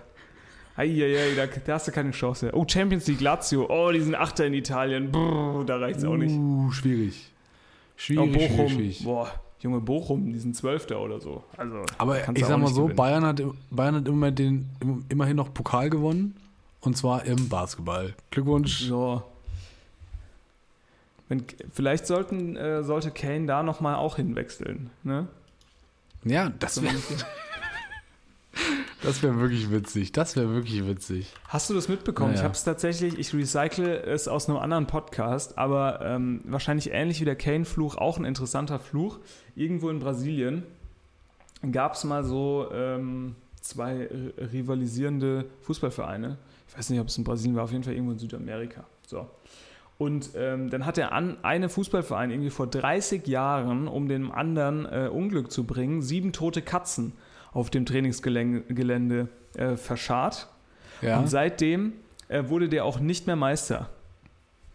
Eieiei, 0.76 1.36
da, 1.36 1.46
da 1.48 1.74
hast 1.74 1.88
du 1.88 1.92
keine 1.92 2.12
Chance. 2.12 2.52
Oh, 2.54 2.66
Champions 2.68 3.08
League 3.08 3.22
Lazio. 3.22 3.68
Oh, 3.70 3.92
die 3.92 4.02
sind 4.02 4.16
Achter 4.16 4.46
in 4.46 4.54
Italien. 4.54 5.12
Brrr, 5.12 5.64
da 5.66 5.78
reicht's 5.78 6.04
auch 6.04 6.16
nicht. 6.18 6.34
Uh, 6.34 6.72
schwierig. 6.72 7.30
Oh, 7.30 7.94
Schwierig, 7.98 8.34
Bochum. 8.34 8.48
schwierig, 8.50 8.72
schwierig. 8.74 9.04
Boah, 9.04 9.32
Junge, 9.62 9.80
Bochum, 9.80 10.34
die 10.34 10.40
sind 10.40 10.56
Zwölfter 10.56 11.00
oder 11.00 11.20
so. 11.20 11.44
Also, 11.56 11.84
Aber 11.98 12.18
ich 12.36 12.46
sag 12.46 12.58
mal 12.60 12.68
so, 12.68 12.84
gewinnen. 12.84 12.96
Bayern 12.96 13.26
hat, 13.26 13.42
Bayern 13.70 13.96
hat 13.96 14.08
immer 14.08 14.32
den, 14.32 14.70
im- 14.80 15.06
immerhin 15.10 15.36
noch 15.38 15.54
Pokal 15.54 15.90
gewonnen. 15.90 16.36
Und 16.82 16.98
zwar 16.98 17.26
im 17.26 17.48
Basketball. 17.48 18.16
Glückwunsch. 18.32 18.80
So. 18.82 19.22
Wenn, 21.30 21.44
vielleicht 21.72 22.08
sollten, 22.08 22.56
äh, 22.58 22.84
sollte 22.84 23.12
Kane 23.12 23.46
da 23.46 23.62
nochmal 23.62 23.96
auch 23.96 24.16
hinwechseln. 24.16 24.90
Ne? 25.04 25.28
Ja, 26.26 26.52
das 26.60 26.82
wäre 26.82 26.96
das 29.04 29.24
wär 29.24 29.40
wirklich 29.40 29.72
witzig. 29.72 30.12
Das 30.12 30.36
wäre 30.36 30.54
wirklich 30.54 30.86
witzig. 30.86 31.34
Hast 31.48 31.70
du 31.70 31.74
das 31.74 31.88
mitbekommen? 31.88 32.32
Ich 32.32 32.38
Naja. 32.38 32.46
habe 32.46 32.54
es 32.56 32.64
tatsächlich, 32.64 33.18
ich 33.18 33.34
recycle 33.34 33.88
es 34.06 34.28
aus 34.28 34.50
einem 34.50 34.58
anderen 34.60 34.88
Podcast, 34.88 35.58
aber 35.58 36.02
ähm, 36.04 36.42
wahrscheinlich 36.46 36.92
ähnlich 36.92 37.22
wie 37.22 37.26
der 37.26 37.36
Kane-Fluch, 37.36 37.96
auch 37.98 38.18
ein 38.18 38.26
interessanter 38.26 38.80
Fluch. 38.80 39.20
Irgendwo 39.56 39.90
in 39.90 40.00
Brasilien 40.00 40.64
gab 41.72 41.94
es 41.94 42.04
mal 42.04 42.24
so 42.24 42.68
ähm, 42.74 43.36
zwei 43.62 44.10
rivalisierende 44.54 45.46
Fußballvereine. 45.62 46.38
Ich 46.68 46.78
weiß 46.78 46.90
nicht, 46.90 47.00
ob 47.00 47.08
es 47.08 47.18
in 47.18 47.24
Brasilien 47.24 47.56
war, 47.56 47.64
auf 47.64 47.72
jeden 47.72 47.84
Fall 47.84 47.94
irgendwo 47.94 48.14
in 48.14 48.20
Südamerika. 48.20 48.86
So. 49.06 49.30
Und 49.98 50.32
ähm, 50.36 50.70
dann 50.72 50.86
hat 50.86 50.98
der 50.98 51.12
an, 51.12 51.38
eine 51.44 51.70
Fußballverein 51.70 52.32
irgendwie 52.32 52.50
vor 52.50 52.66
30 52.68 53.28
Jahren, 53.28 53.88
um 53.88 54.08
dem 54.08 54.32
anderen 54.32 54.86
äh, 54.86 55.10
Unglück 55.12 55.52
zu 55.52 55.64
bringen, 55.66 56.02
sieben 56.02 56.34
tote 56.34 56.62
Katzen 56.62 57.14
auf 57.54 57.70
dem 57.70 57.86
Trainingsgelände 57.86 59.28
äh, 59.56 59.76
verscharrt. 59.76 60.48
Ja. 61.02 61.20
Und 61.20 61.28
seitdem 61.28 61.94
äh, 62.28 62.44
wurde 62.48 62.70
der 62.70 62.86
auch 62.86 63.00
nicht 63.00 63.28
mehr 63.28 63.36
Meister, 63.36 63.90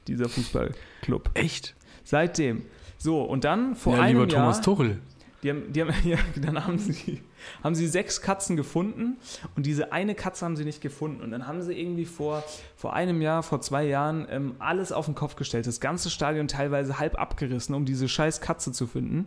dieser 0.08 0.28
Fußballclub. 0.28 1.30
Echt? 1.34 1.74
Seitdem. 2.04 2.62
So, 2.98 3.22
und 3.22 3.44
dann 3.44 3.74
vor 3.74 3.96
ja, 3.96 4.02
einem 4.02 4.20
lieber 4.20 4.32
Jahr, 4.32 4.42
Thomas 4.42 4.60
Tuchel. 4.60 4.98
Die 5.42 5.50
haben, 5.50 5.72
die 5.72 5.82
haben, 5.82 5.92
ja, 6.04 6.18
dann 6.36 6.64
haben 6.64 6.78
sie, 6.78 7.20
haben 7.62 7.74
sie 7.74 7.86
sechs 7.86 8.20
Katzen 8.20 8.56
gefunden 8.56 9.16
und 9.56 9.66
diese 9.66 9.92
eine 9.92 10.14
Katze 10.14 10.44
haben 10.44 10.56
sie 10.56 10.64
nicht 10.64 10.80
gefunden. 10.80 11.22
Und 11.22 11.30
dann 11.30 11.46
haben 11.46 11.62
sie 11.62 11.72
irgendwie 11.78 12.04
vor, 12.04 12.42
vor 12.76 12.92
einem 12.94 13.20
Jahr, 13.22 13.42
vor 13.42 13.60
zwei 13.60 13.84
Jahren 13.84 14.26
ähm, 14.30 14.54
alles 14.58 14.92
auf 14.92 15.06
den 15.06 15.14
Kopf 15.14 15.36
gestellt, 15.36 15.66
das 15.66 15.80
ganze 15.80 16.10
Stadion 16.10 16.48
teilweise 16.48 16.98
halb 16.98 17.18
abgerissen, 17.18 17.74
um 17.74 17.84
diese 17.84 18.08
scheiß 18.08 18.40
Katze 18.40 18.72
zu 18.72 18.86
finden. 18.86 19.26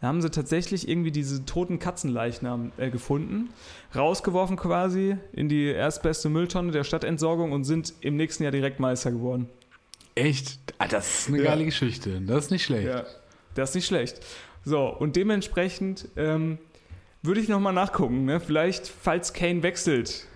Da 0.00 0.08
haben 0.08 0.20
sie 0.20 0.30
tatsächlich 0.30 0.88
irgendwie 0.88 1.10
diese 1.10 1.46
toten 1.46 1.78
Katzenleichnam 1.78 2.70
äh, 2.76 2.90
gefunden, 2.90 3.48
rausgeworfen 3.94 4.56
quasi 4.56 5.16
in 5.32 5.48
die 5.48 5.64
erstbeste 5.66 6.28
Mülltonne 6.28 6.70
der 6.70 6.84
Stadtentsorgung 6.84 7.52
und 7.52 7.64
sind 7.64 7.94
im 8.02 8.16
nächsten 8.16 8.42
Jahr 8.42 8.52
direkt 8.52 8.78
Meister 8.78 9.10
geworden. 9.10 9.48
Echt? 10.14 10.58
Ah, 10.78 10.86
das 10.88 11.20
ist 11.20 11.28
eine 11.28 11.38
Ja. 11.38 11.44
geile 11.44 11.64
Geschichte. 11.64 12.20
Das 12.20 12.44
ist 12.46 12.50
nicht 12.50 12.64
schlecht. 12.64 12.86
Ja, 12.88 13.04
das 13.54 13.70
ist 13.70 13.74
nicht 13.76 13.86
schlecht. 13.86 14.20
So, 14.64 14.86
und 14.86 15.16
dementsprechend 15.16 16.08
ähm, 16.16 16.58
würde 17.22 17.40
ich 17.40 17.48
nochmal 17.48 17.72
nachgucken. 17.72 18.24
Ne? 18.24 18.40
Vielleicht, 18.40 18.88
falls 18.88 19.32
Kane 19.32 19.62
wechselt, 19.62 20.26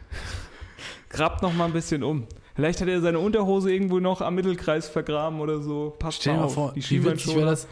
grabt 1.09 1.43
nochmal 1.43 1.68
ein 1.68 1.72
bisschen 1.72 2.03
um. 2.03 2.26
Vielleicht 2.55 2.81
hat 2.81 2.89
er 2.89 3.01
seine 3.01 3.18
Unterhose 3.18 3.72
irgendwo 3.72 4.01
noch 4.01 4.20
am 4.20 4.35
Mittelkreis 4.35 4.89
vergraben 4.89 5.41
oder 5.41 5.61
so. 5.61 5.95
Passt 5.99 6.20
Stell 6.20 6.35
dir 6.35 6.41
mal 6.41 6.49
vor, 6.49 6.72
die 6.74 6.91
wie 6.91 7.05
witzig 7.05 7.35
wäre 7.35 7.47
das? 7.47 7.66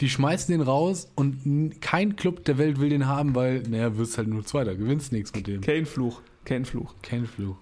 Die 0.00 0.08
schmeißen 0.08 0.52
den 0.52 0.60
raus 0.60 1.08
und 1.14 1.80
kein 1.80 2.16
Club 2.16 2.44
der 2.44 2.58
Welt 2.58 2.80
will 2.80 2.88
den 2.88 3.06
haben, 3.06 3.36
weil, 3.36 3.62
naja, 3.62 3.96
wirst 3.96 4.18
halt 4.18 4.26
nur 4.26 4.44
Zweiter, 4.44 4.74
gewinnst 4.74 5.12
nichts 5.12 5.32
mit 5.32 5.46
dem. 5.46 5.60
Kane-Fluch. 5.60 6.20
Kane-Fluch. 6.44 6.94
Kein 7.02 7.26
Fluch. 7.26 7.56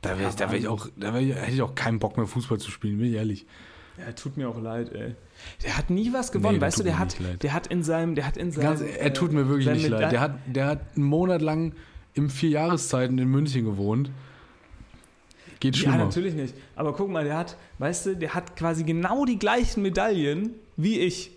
Da, 0.00 0.18
wär, 0.18 0.28
Ja, 0.28 0.34
da, 0.36 0.50
wär 0.50 0.58
ich 0.58 0.66
auch, 0.66 0.88
da 0.96 1.14
wär 1.14 1.20
hätte 1.20 1.52
ich 1.52 1.62
auch 1.62 1.76
keinen 1.76 2.00
Bock 2.00 2.16
mehr 2.16 2.26
Fußball 2.26 2.58
zu 2.58 2.72
spielen, 2.72 2.98
bin 2.98 3.06
ich 3.06 3.14
ehrlich. 3.14 3.46
Ja, 3.96 4.10
tut 4.12 4.36
mir 4.36 4.48
auch 4.48 4.60
leid, 4.60 4.92
ey. 4.92 5.14
Der 5.64 5.76
hat 5.76 5.90
nie 5.90 6.12
was 6.12 6.32
gewonnen, 6.32 6.56
Nee, 6.56 6.60
weißt 6.60 6.80
du, 6.80 6.84
der 6.84 6.98
hat, 6.98 7.16
der 7.42 7.52
hat 7.52 7.66
in 7.68 7.82
seinem, 7.82 8.14
der 8.14 8.26
hat 8.26 8.36
in 8.36 8.50
seinem. 8.50 8.64
Ganz, 8.64 8.80
er 8.80 9.12
tut 9.12 9.32
mir 9.32 9.48
wirklich 9.48 9.68
nicht 9.68 9.88
leid. 9.88 10.12
Der 10.12 10.20
hat, 10.20 10.38
der 10.46 10.66
hat 10.66 10.80
einen 10.96 11.04
Monat 11.04 11.42
lang 11.42 11.72
im 12.14 12.30
vier 12.30 12.50
Jahreszeiten 12.50 13.18
in 13.18 13.28
München 13.28 13.64
gewohnt. 13.64 14.10
Geht 15.60 15.76
Ja, 15.76 15.82
schlimmer. 15.82 15.98
natürlich 15.98 16.34
nicht. 16.34 16.54
Aber 16.74 16.92
guck 16.92 17.08
mal, 17.08 17.24
der 17.24 17.38
hat, 17.38 17.56
weißt 17.78 18.06
du, 18.06 18.16
der 18.16 18.34
hat 18.34 18.56
quasi 18.56 18.82
genau 18.84 19.24
die 19.24 19.38
gleichen 19.38 19.82
Medaillen 19.82 20.50
wie 20.76 20.98
ich 20.98 21.30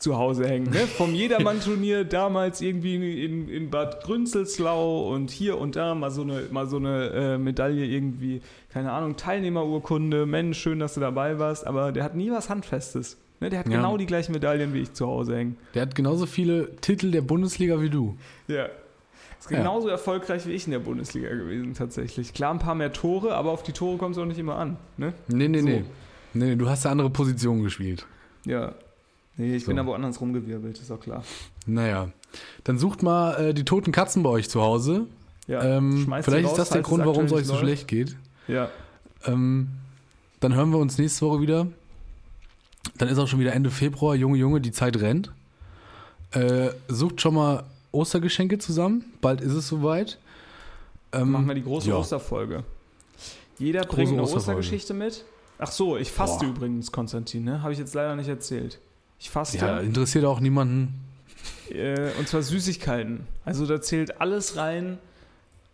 zu 0.00 0.16
Hause 0.16 0.48
hängen. 0.48 0.70
Ne? 0.70 0.86
Vom 0.86 1.14
Jedermann-Turnier 1.14 2.04
damals 2.04 2.60
irgendwie 2.60 3.24
in, 3.24 3.48
in 3.48 3.70
Bad 3.70 4.02
Grünzelslau 4.02 5.08
und 5.12 5.30
hier 5.30 5.58
und 5.58 5.76
da 5.76 5.94
mal 5.94 6.10
so 6.10 6.22
eine, 6.22 6.42
mal 6.50 6.66
so 6.68 6.76
eine 6.76 7.06
äh, 7.10 7.38
Medaille 7.38 7.84
irgendwie, 7.84 8.40
keine 8.72 8.92
Ahnung, 8.92 9.16
Teilnehmerurkunde. 9.16 10.26
Mensch, 10.26 10.58
schön, 10.58 10.78
dass 10.78 10.94
du 10.94 11.00
dabei 11.00 11.38
warst. 11.38 11.66
Aber 11.66 11.92
der 11.92 12.04
hat 12.04 12.14
nie 12.14 12.30
was 12.30 12.48
Handfestes. 12.48 13.16
Ne? 13.40 13.50
Der 13.50 13.60
hat 13.60 13.68
Ja. 13.68 13.76
genau 13.76 13.96
die 13.96 14.06
gleichen 14.06 14.32
Medaillen 14.32 14.74
wie 14.74 14.80
ich 14.80 14.92
zu 14.94 15.06
Hause 15.06 15.36
hängen. 15.36 15.56
Der 15.74 15.82
hat 15.82 15.94
genauso 15.94 16.26
viele 16.26 16.74
Titel 16.76 17.10
der 17.10 17.20
Bundesliga 17.22 17.80
wie 17.80 17.90
du. 17.90 18.16
Ja. 18.48 18.66
Ist 19.38 19.50
Ja. 19.50 19.58
genauso 19.58 19.88
erfolgreich 19.88 20.46
wie 20.46 20.52
ich 20.52 20.66
in 20.66 20.72
der 20.72 20.80
Bundesliga 20.80 21.28
gewesen, 21.30 21.74
tatsächlich. 21.74 22.34
Klar, 22.34 22.52
ein 22.52 22.58
paar 22.58 22.74
mehr 22.74 22.92
Tore, 22.92 23.34
aber 23.34 23.52
auf 23.52 23.62
die 23.62 23.72
Tore 23.72 23.96
kommt 23.98 24.16
es 24.16 24.20
auch 24.20 24.26
nicht 24.26 24.38
immer 24.38 24.56
an. 24.56 24.76
Ne? 24.96 25.12
Nee, 25.28 25.46
nee, 25.48 25.60
So. 25.60 25.66
nee. 25.68 25.84
Nee, 26.34 26.56
du 26.56 26.68
hast 26.68 26.84
eine 26.84 26.92
andere 26.92 27.10
Position 27.10 27.62
gespielt. 27.62 28.04
Ja. 28.44 28.74
Nee, 29.36 29.54
ich 29.56 29.62
So. 29.64 29.68
bin 29.68 29.76
da 29.76 29.86
woanders 29.86 30.20
rumgewirbelt, 30.20 30.78
ist 30.78 30.90
auch 30.90 30.98
klar. 31.00 31.22
Naja. 31.66 32.08
Dann 32.64 32.78
sucht 32.78 33.02
mal 33.04 33.34
äh, 33.50 33.54
die 33.54 33.64
toten 33.64 33.92
Katzen 33.92 34.22
bei 34.24 34.30
euch 34.30 34.50
zu 34.50 34.60
Hause. 34.60 35.06
Ja, 35.46 35.62
ähm, 35.62 36.04
vielleicht 36.04 36.28
raus, 36.28 36.52
ist 36.52 36.58
das 36.58 36.70
der 36.70 36.82
Grund, 36.82 37.06
warum 37.06 37.24
es 37.26 37.32
euch 37.32 37.46
so 37.46 37.52
läuft. 37.54 37.64
schlecht 37.64 37.88
geht. 37.88 38.16
Ja. 38.48 38.68
Ähm, 39.24 39.68
dann 40.40 40.54
hören 40.54 40.70
wir 40.70 40.78
uns 40.78 40.98
nächste 40.98 41.24
Woche 41.24 41.40
wieder. 41.40 41.68
Dann 42.96 43.08
ist 43.08 43.18
auch 43.18 43.28
schon 43.28 43.38
wieder 43.40 43.52
Ende 43.52 43.70
Februar. 43.70 44.14
Junge, 44.14 44.38
Junge, 44.38 44.60
die 44.60 44.72
Zeit 44.72 44.96
rennt. 45.00 45.32
Äh, 46.32 46.70
sucht 46.88 47.20
schon 47.20 47.34
mal 47.34 47.64
Ostergeschenke 47.92 48.58
zusammen. 48.58 49.04
Bald 49.20 49.40
ist 49.40 49.52
es 49.52 49.68
soweit. 49.68 50.18
Ähm, 51.12 51.30
Machen 51.30 51.46
wir 51.48 51.54
die 51.54 51.62
große 51.62 51.88
ja. 51.88 51.96
Osterfolge. 51.96 52.64
Jeder 53.58 53.80
Große 53.80 53.94
bringt 53.96 54.12
eine 54.12 54.22
Osterfolge. 54.22 54.60
Ostergeschichte 54.60 54.94
mit. 54.94 55.24
Ach 55.58 55.70
so, 55.70 55.96
ich 55.96 56.12
faste 56.12 56.44
Boah. 56.46 56.54
übrigens, 56.54 56.92
Konstantin, 56.92 57.44
ne? 57.44 57.62
Habe 57.62 57.72
ich 57.72 57.78
jetzt 57.78 57.94
leider 57.94 58.14
nicht 58.14 58.28
erzählt. 58.28 58.78
Ich 59.18 59.30
faste. 59.30 59.58
Ja, 59.58 59.80
interessiert 59.80 60.24
auch 60.24 60.38
niemanden. 60.40 60.94
Äh, 61.70 62.10
und 62.18 62.28
zwar 62.28 62.42
Süßigkeiten. 62.42 63.26
Also 63.44 63.66
da 63.66 63.80
zählt 63.80 64.20
alles 64.20 64.56
rein, 64.56 64.98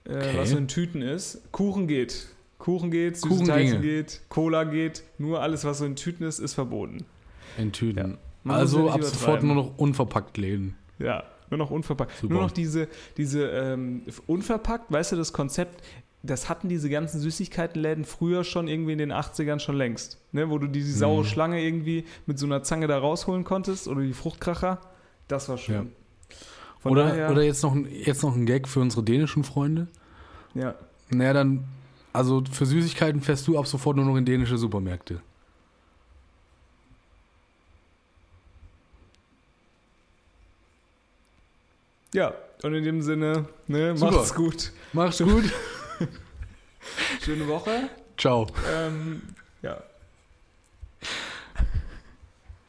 äh, 0.06 0.16
Okay. 0.16 0.32
was 0.36 0.52
in 0.52 0.68
Tüten 0.68 1.02
ist. 1.02 1.40
Kuchen 1.52 1.86
geht. 1.88 2.28
Kuchen 2.64 2.90
geht, 2.90 3.18
Süßigkeiten 3.18 3.82
geht, 3.82 4.22
Cola 4.30 4.64
geht. 4.64 5.02
Nur 5.18 5.42
alles, 5.42 5.64
was 5.66 5.78
so 5.78 5.84
in 5.84 5.96
Tüten 5.96 6.24
ist, 6.24 6.38
ist 6.38 6.54
verboten. 6.54 7.04
In 7.58 7.72
Tüten. 7.72 8.16
Ja. 8.44 8.52
Also 8.54 8.88
ab 8.88 9.02
sofort 9.02 9.42
nur 9.42 9.54
noch 9.54 9.76
unverpackt 9.76 10.38
Läden. 10.38 10.74
Ja, 10.98 11.24
nur 11.50 11.58
noch 11.58 11.70
unverpackt. 11.70 12.12
Super. 12.20 12.32
Nur 12.32 12.42
noch 12.44 12.50
diese, 12.50 12.88
diese 13.18 13.48
ähm, 13.50 14.02
unverpackt, 14.26 14.90
weißt 14.90 15.12
du, 15.12 15.16
das 15.16 15.34
Konzept, 15.34 15.84
das 16.22 16.48
hatten 16.48 16.70
diese 16.70 16.88
ganzen 16.88 17.20
Süßigkeitenläden 17.20 18.04
früher 18.06 18.44
schon 18.44 18.66
irgendwie 18.66 18.92
in 18.92 18.98
den 18.98 19.12
80ern 19.12 19.58
schon 19.58 19.76
längst. 19.76 20.18
Ne? 20.32 20.48
Wo 20.48 20.56
du 20.56 20.66
die, 20.66 20.80
die 20.80 20.90
saure 20.90 21.20
Mhm. 21.22 21.26
Schlange 21.26 21.62
irgendwie 21.62 22.04
mit 22.24 22.38
so 22.38 22.46
einer 22.46 22.62
Zange 22.62 22.86
da 22.86 22.96
rausholen 22.98 23.44
konntest 23.44 23.88
oder 23.88 24.00
die 24.00 24.14
Fruchtkracher. 24.14 24.80
Das 25.28 25.50
war 25.50 25.58
schön. 25.58 25.90
Ja. 26.84 26.90
Oder, 26.90 27.04
daher, 27.08 27.30
oder 27.30 27.42
jetzt, 27.42 27.62
noch, 27.62 27.74
ein- 27.74 27.88
jetzt 27.90 28.22
noch 28.22 28.34
ein 28.34 28.46
Gag 28.46 28.68
für 28.68 28.80
unsere 28.80 29.02
dänischen 29.02 29.44
Freunde. 29.44 29.86
ja. 30.54 30.74
Naja, 31.10 31.34
dann, 31.34 31.64
also 32.14 32.42
für 32.50 32.64
Süßigkeiten 32.64 33.20
fährst 33.20 33.46
du 33.46 33.58
ab 33.58 33.66
sofort 33.66 33.96
nur 33.96 34.06
noch 34.06 34.16
in 34.16 34.24
dänische 34.24 34.56
Supermärkte. 34.56 35.20
ja, 42.14 42.32
und 42.62 42.74
in 42.74 42.84
dem 42.84 43.02
Sinne, 43.02 43.46
ne, 43.66 43.96
Super. 43.96 44.12
macht's 44.12 44.34
gut. 44.34 44.72
Mach's 44.92 45.18
gut. 45.18 45.52
Schöne 47.20 47.46
Woche. 47.48 47.90
Ciao. 48.16 48.46
Ähm, 48.72 49.20
ja. 49.62 49.82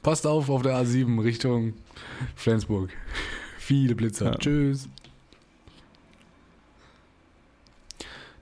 Passt 0.02 0.26
auf 0.26 0.50
auf 0.50 0.64
der 0.64 0.76
A7 0.76 1.24
Richtung 1.24 1.76
Flensburg. 2.36 2.90
Viele 3.60 3.96
Blitzer. 3.96 4.26
Ja. 4.26 4.36
Tschüss. 4.36 4.90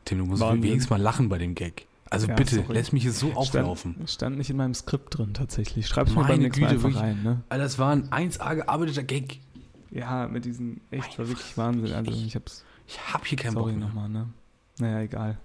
Tim, 0.06 0.18
du 0.20 0.26
musst 0.26 0.42
Wahnsinn. 0.42 0.64
wenigstens 0.64 0.90
mal 0.90 1.02
lachen 1.02 1.30
bei 1.30 1.38
dem 1.38 1.56
Gag. 1.56 1.88
Also 2.10 2.28
Ja, 2.28 2.36
bitte, 2.36 2.58
sorry. 2.58 2.78
lass 2.78 2.92
mich 2.92 3.04
hier 3.04 3.12
so 3.12 3.34
auflaufen. 3.34 3.94
Stand, 3.94 4.10
stand 4.12 4.38
nicht 4.38 4.50
in 4.50 4.58
meinem 4.58 4.74
Skript 4.76 5.18
drin 5.18 5.34
tatsächlich. 5.34 5.88
Schreib's 5.88 6.12
mal 6.14 6.22
Meine 6.22 6.34
beim 6.34 6.42
nächsten 6.44 6.62
Mal 6.62 6.68
Güte, 6.74 6.86
einfach 6.86 7.02
wirklich. 7.02 7.18
rein, 7.18 7.24
ne? 7.24 7.42
Alter, 7.50 7.64
das 7.64 7.80
war 7.80 7.92
ein 7.92 8.10
1A 8.10 8.56
gearbeiteter 8.56 9.04
Gag. 9.04 9.40
Ja, 9.92 10.28
mit 10.28 10.46
diesem 10.46 10.82
echt 10.92 11.18
war 11.20 11.28
wirklich 11.28 11.58
Wahnsinn. 11.58 11.94
Also 11.94 12.12
ich 12.12 12.36
hab's. 12.36 12.64
Ich 12.88 13.00
hab 13.14 13.26
hier 13.26 13.38
keinen 13.38 13.54
Sorry 13.54 13.72
Bock 13.72 13.80
mehr. 13.80 13.88
nochmal, 13.88 14.10
ne? 14.10 14.28
Naja, 14.80 15.00
egal. 15.02 15.38